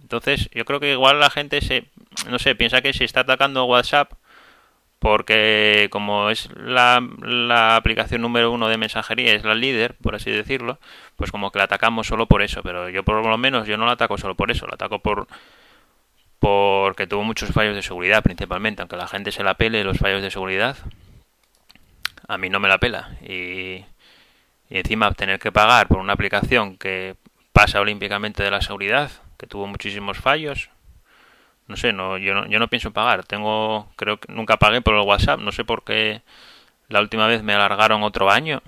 Entonces, 0.00 0.48
yo 0.52 0.64
creo 0.64 0.80
que 0.80 0.92
igual 0.92 1.18
la 1.18 1.30
gente 1.30 1.60
se, 1.60 1.88
no 2.28 2.38
sé, 2.38 2.54
piensa 2.54 2.82
que 2.82 2.92
se 2.92 3.04
está 3.04 3.20
atacando 3.20 3.64
WhatsApp 3.64 4.12
porque 4.98 5.88
como 5.90 6.30
es 6.30 6.48
la, 6.56 7.06
la, 7.20 7.76
aplicación 7.76 8.22
número 8.22 8.50
uno 8.50 8.68
de 8.68 8.78
mensajería, 8.78 9.34
es 9.34 9.44
la 9.44 9.54
líder, 9.54 9.94
por 10.02 10.14
así 10.14 10.30
decirlo, 10.30 10.78
pues 11.16 11.30
como 11.30 11.50
que 11.50 11.58
la 11.58 11.64
atacamos 11.64 12.06
solo 12.06 12.26
por 12.26 12.42
eso, 12.42 12.62
pero 12.62 12.88
yo 12.88 13.04
por 13.04 13.24
lo 13.24 13.38
menos 13.38 13.66
yo 13.66 13.76
no 13.76 13.86
la 13.86 13.92
ataco 13.92 14.18
solo 14.18 14.34
por 14.34 14.50
eso, 14.50 14.66
la 14.66 14.74
ataco 14.74 15.00
por 15.00 15.28
porque 16.38 17.06
tuvo 17.06 17.24
muchos 17.24 17.50
fallos 17.50 17.74
de 17.74 17.82
seguridad 17.82 18.22
principalmente, 18.22 18.82
aunque 18.82 18.96
la 18.96 19.08
gente 19.08 19.32
se 19.32 19.42
la 19.42 19.54
pele 19.54 19.84
los 19.84 19.98
fallos 19.98 20.22
de 20.22 20.30
seguridad, 20.30 20.76
a 22.28 22.38
mí 22.38 22.50
no 22.50 22.60
me 22.60 22.68
la 22.68 22.78
pela. 22.78 23.16
Y, 23.22 23.84
y 24.68 24.78
encima 24.78 25.10
tener 25.12 25.38
que 25.38 25.52
pagar 25.52 25.88
por 25.88 25.98
una 25.98 26.12
aplicación 26.12 26.76
que 26.76 27.16
pasa 27.52 27.80
olímpicamente 27.80 28.42
de 28.42 28.50
la 28.50 28.60
seguridad, 28.60 29.10
que 29.38 29.46
tuvo 29.46 29.66
muchísimos 29.66 30.18
fallos, 30.18 30.70
no 31.68 31.76
sé, 31.76 31.92
no, 31.92 32.16
yo 32.18 32.34
no, 32.34 32.46
yo 32.46 32.58
no 32.58 32.68
pienso 32.68 32.92
pagar. 32.92 33.24
Tengo, 33.24 33.88
creo 33.96 34.18
que 34.18 34.32
nunca 34.32 34.56
pagué 34.56 34.80
por 34.82 34.94
el 34.94 35.00
WhatsApp. 35.00 35.40
No 35.40 35.52
sé 35.52 35.64
por 35.64 35.84
qué 35.84 36.22
la 36.88 37.00
última 37.00 37.26
vez 37.26 37.42
me 37.42 37.54
alargaron 37.54 38.02
otro 38.02 38.30
año. 38.30 38.62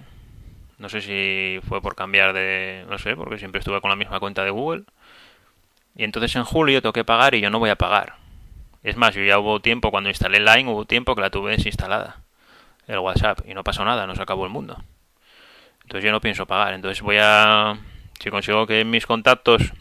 No 0.78 0.88
sé 0.88 1.00
si 1.00 1.60
fue 1.68 1.80
por 1.80 1.94
cambiar 1.94 2.32
de, 2.32 2.84
no 2.88 2.98
sé, 2.98 3.16
porque 3.16 3.38
siempre 3.38 3.60
estuve 3.60 3.80
con 3.80 3.90
la 3.90 3.96
misma 3.96 4.20
cuenta 4.20 4.44
de 4.44 4.50
Google. 4.50 4.84
Y 5.96 6.04
entonces 6.04 6.34
en 6.36 6.44
julio 6.44 6.82
tengo 6.82 6.92
que 6.92 7.04
pagar 7.04 7.34
y 7.34 7.40
yo 7.40 7.50
no 7.50 7.58
voy 7.58 7.70
a 7.70 7.76
pagar. 7.76 8.16
Es 8.82 8.96
más, 8.96 9.14
yo 9.14 9.22
ya 9.22 9.38
hubo 9.38 9.60
tiempo, 9.60 9.90
cuando 9.90 10.08
instalé 10.08 10.38
Line, 10.40 10.70
hubo 10.70 10.84
tiempo 10.84 11.14
que 11.14 11.20
la 11.20 11.30
tuve 11.30 11.52
desinstalada. 11.52 12.22
El 12.86 12.98
WhatsApp. 12.98 13.40
Y 13.46 13.54
no 13.54 13.64
pasó 13.64 13.84
nada, 13.84 14.06
no 14.06 14.14
se 14.14 14.22
acabó 14.22 14.44
el 14.44 14.50
mundo. 14.50 14.82
Entonces 15.82 16.04
yo 16.04 16.12
no 16.12 16.20
pienso 16.20 16.46
pagar. 16.46 16.74
Entonces 16.74 17.02
voy 17.02 17.16
a, 17.20 17.76
si 18.20 18.30
consigo 18.30 18.66
que 18.66 18.84
mis 18.84 19.06
contactos 19.06 19.72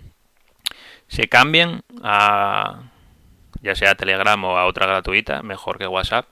se 1.07 1.27
cambien 1.27 1.83
a 2.03 2.81
ya 3.61 3.75
sea 3.75 3.95
Telegram 3.95 4.41
o 4.43 4.57
a 4.57 4.65
otra 4.65 4.85
gratuita, 4.85 5.43
mejor 5.43 5.77
que 5.77 5.87
WhatsApp, 5.87 6.27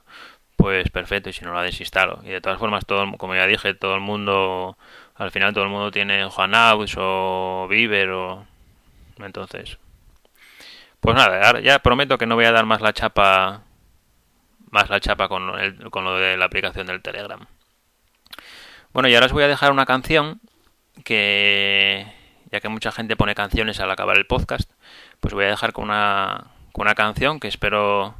pues 0.56 0.90
perfecto, 0.90 1.30
y 1.30 1.32
si 1.32 1.44
no 1.44 1.54
la 1.54 1.62
desinstalo. 1.62 2.20
Y 2.24 2.30
de 2.30 2.40
todas 2.40 2.58
formas, 2.58 2.86
todo, 2.86 3.06
como 3.18 3.34
ya 3.34 3.46
dije, 3.46 3.74
todo 3.74 3.94
el 3.94 4.00
mundo, 4.00 4.78
al 5.14 5.30
final 5.30 5.52
todo 5.54 5.64
el 5.64 5.70
mundo 5.70 5.90
tiene 5.90 6.24
Juanaus 6.26 6.94
o 6.98 7.66
Viver 7.68 8.10
o... 8.10 8.46
Entonces... 9.18 9.78
Pues 11.00 11.14
nada, 11.14 11.60
ya 11.60 11.78
prometo 11.78 12.18
que 12.18 12.26
no 12.26 12.34
voy 12.34 12.46
a 12.46 12.52
dar 12.52 12.66
más 12.66 12.80
la 12.80 12.92
chapa 12.92 13.62
más 14.70 14.90
la 14.90 15.00
chapa 15.00 15.28
con, 15.28 15.58
el, 15.58 15.90
con 15.90 16.04
lo 16.04 16.16
de 16.16 16.36
la 16.36 16.46
aplicación 16.46 16.86
del 16.86 17.02
Telegram. 17.02 17.46
Bueno, 18.92 19.08
y 19.08 19.14
ahora 19.14 19.26
os 19.26 19.32
voy 19.32 19.44
a 19.44 19.48
dejar 19.48 19.72
una 19.72 19.86
canción 19.86 20.40
que, 21.04 22.06
ya 22.50 22.60
que 22.60 22.68
mucha 22.68 22.92
gente 22.92 23.16
pone 23.16 23.34
canciones 23.34 23.80
al 23.80 23.90
acabar 23.90 24.16
el 24.16 24.26
podcast, 24.26 24.70
pues 25.20 25.34
voy 25.34 25.44
a 25.44 25.48
dejar 25.48 25.72
con 25.72 25.84
una, 25.84 26.48
una 26.82 26.94
canción 26.94 27.40
que 27.40 27.48
espero 27.48 28.14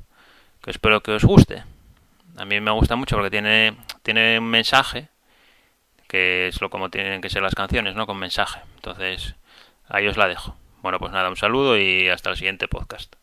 que 0.62 0.70
espero 0.70 1.02
que 1.02 1.12
os 1.12 1.24
guste. 1.24 1.64
A 2.36 2.44
mí 2.44 2.60
me 2.60 2.70
gusta 2.70 2.96
mucho 2.96 3.16
porque 3.16 3.30
tiene 3.30 3.76
tiene 4.02 4.38
un 4.38 4.50
mensaje 4.50 5.08
que 6.08 6.48
es 6.48 6.60
lo 6.60 6.70
como 6.70 6.90
tienen 6.90 7.20
que 7.20 7.30
ser 7.30 7.42
las 7.42 7.54
canciones, 7.54 7.94
¿no? 7.94 8.06
Con 8.06 8.18
mensaje. 8.18 8.60
Entonces, 8.76 9.34
ahí 9.88 10.06
os 10.06 10.16
la 10.16 10.28
dejo. 10.28 10.56
Bueno, 10.82 10.98
pues 10.98 11.12
nada, 11.12 11.28
un 11.28 11.36
saludo 11.36 11.78
y 11.78 12.08
hasta 12.08 12.30
el 12.30 12.36
siguiente 12.36 12.68
podcast. 12.68 13.16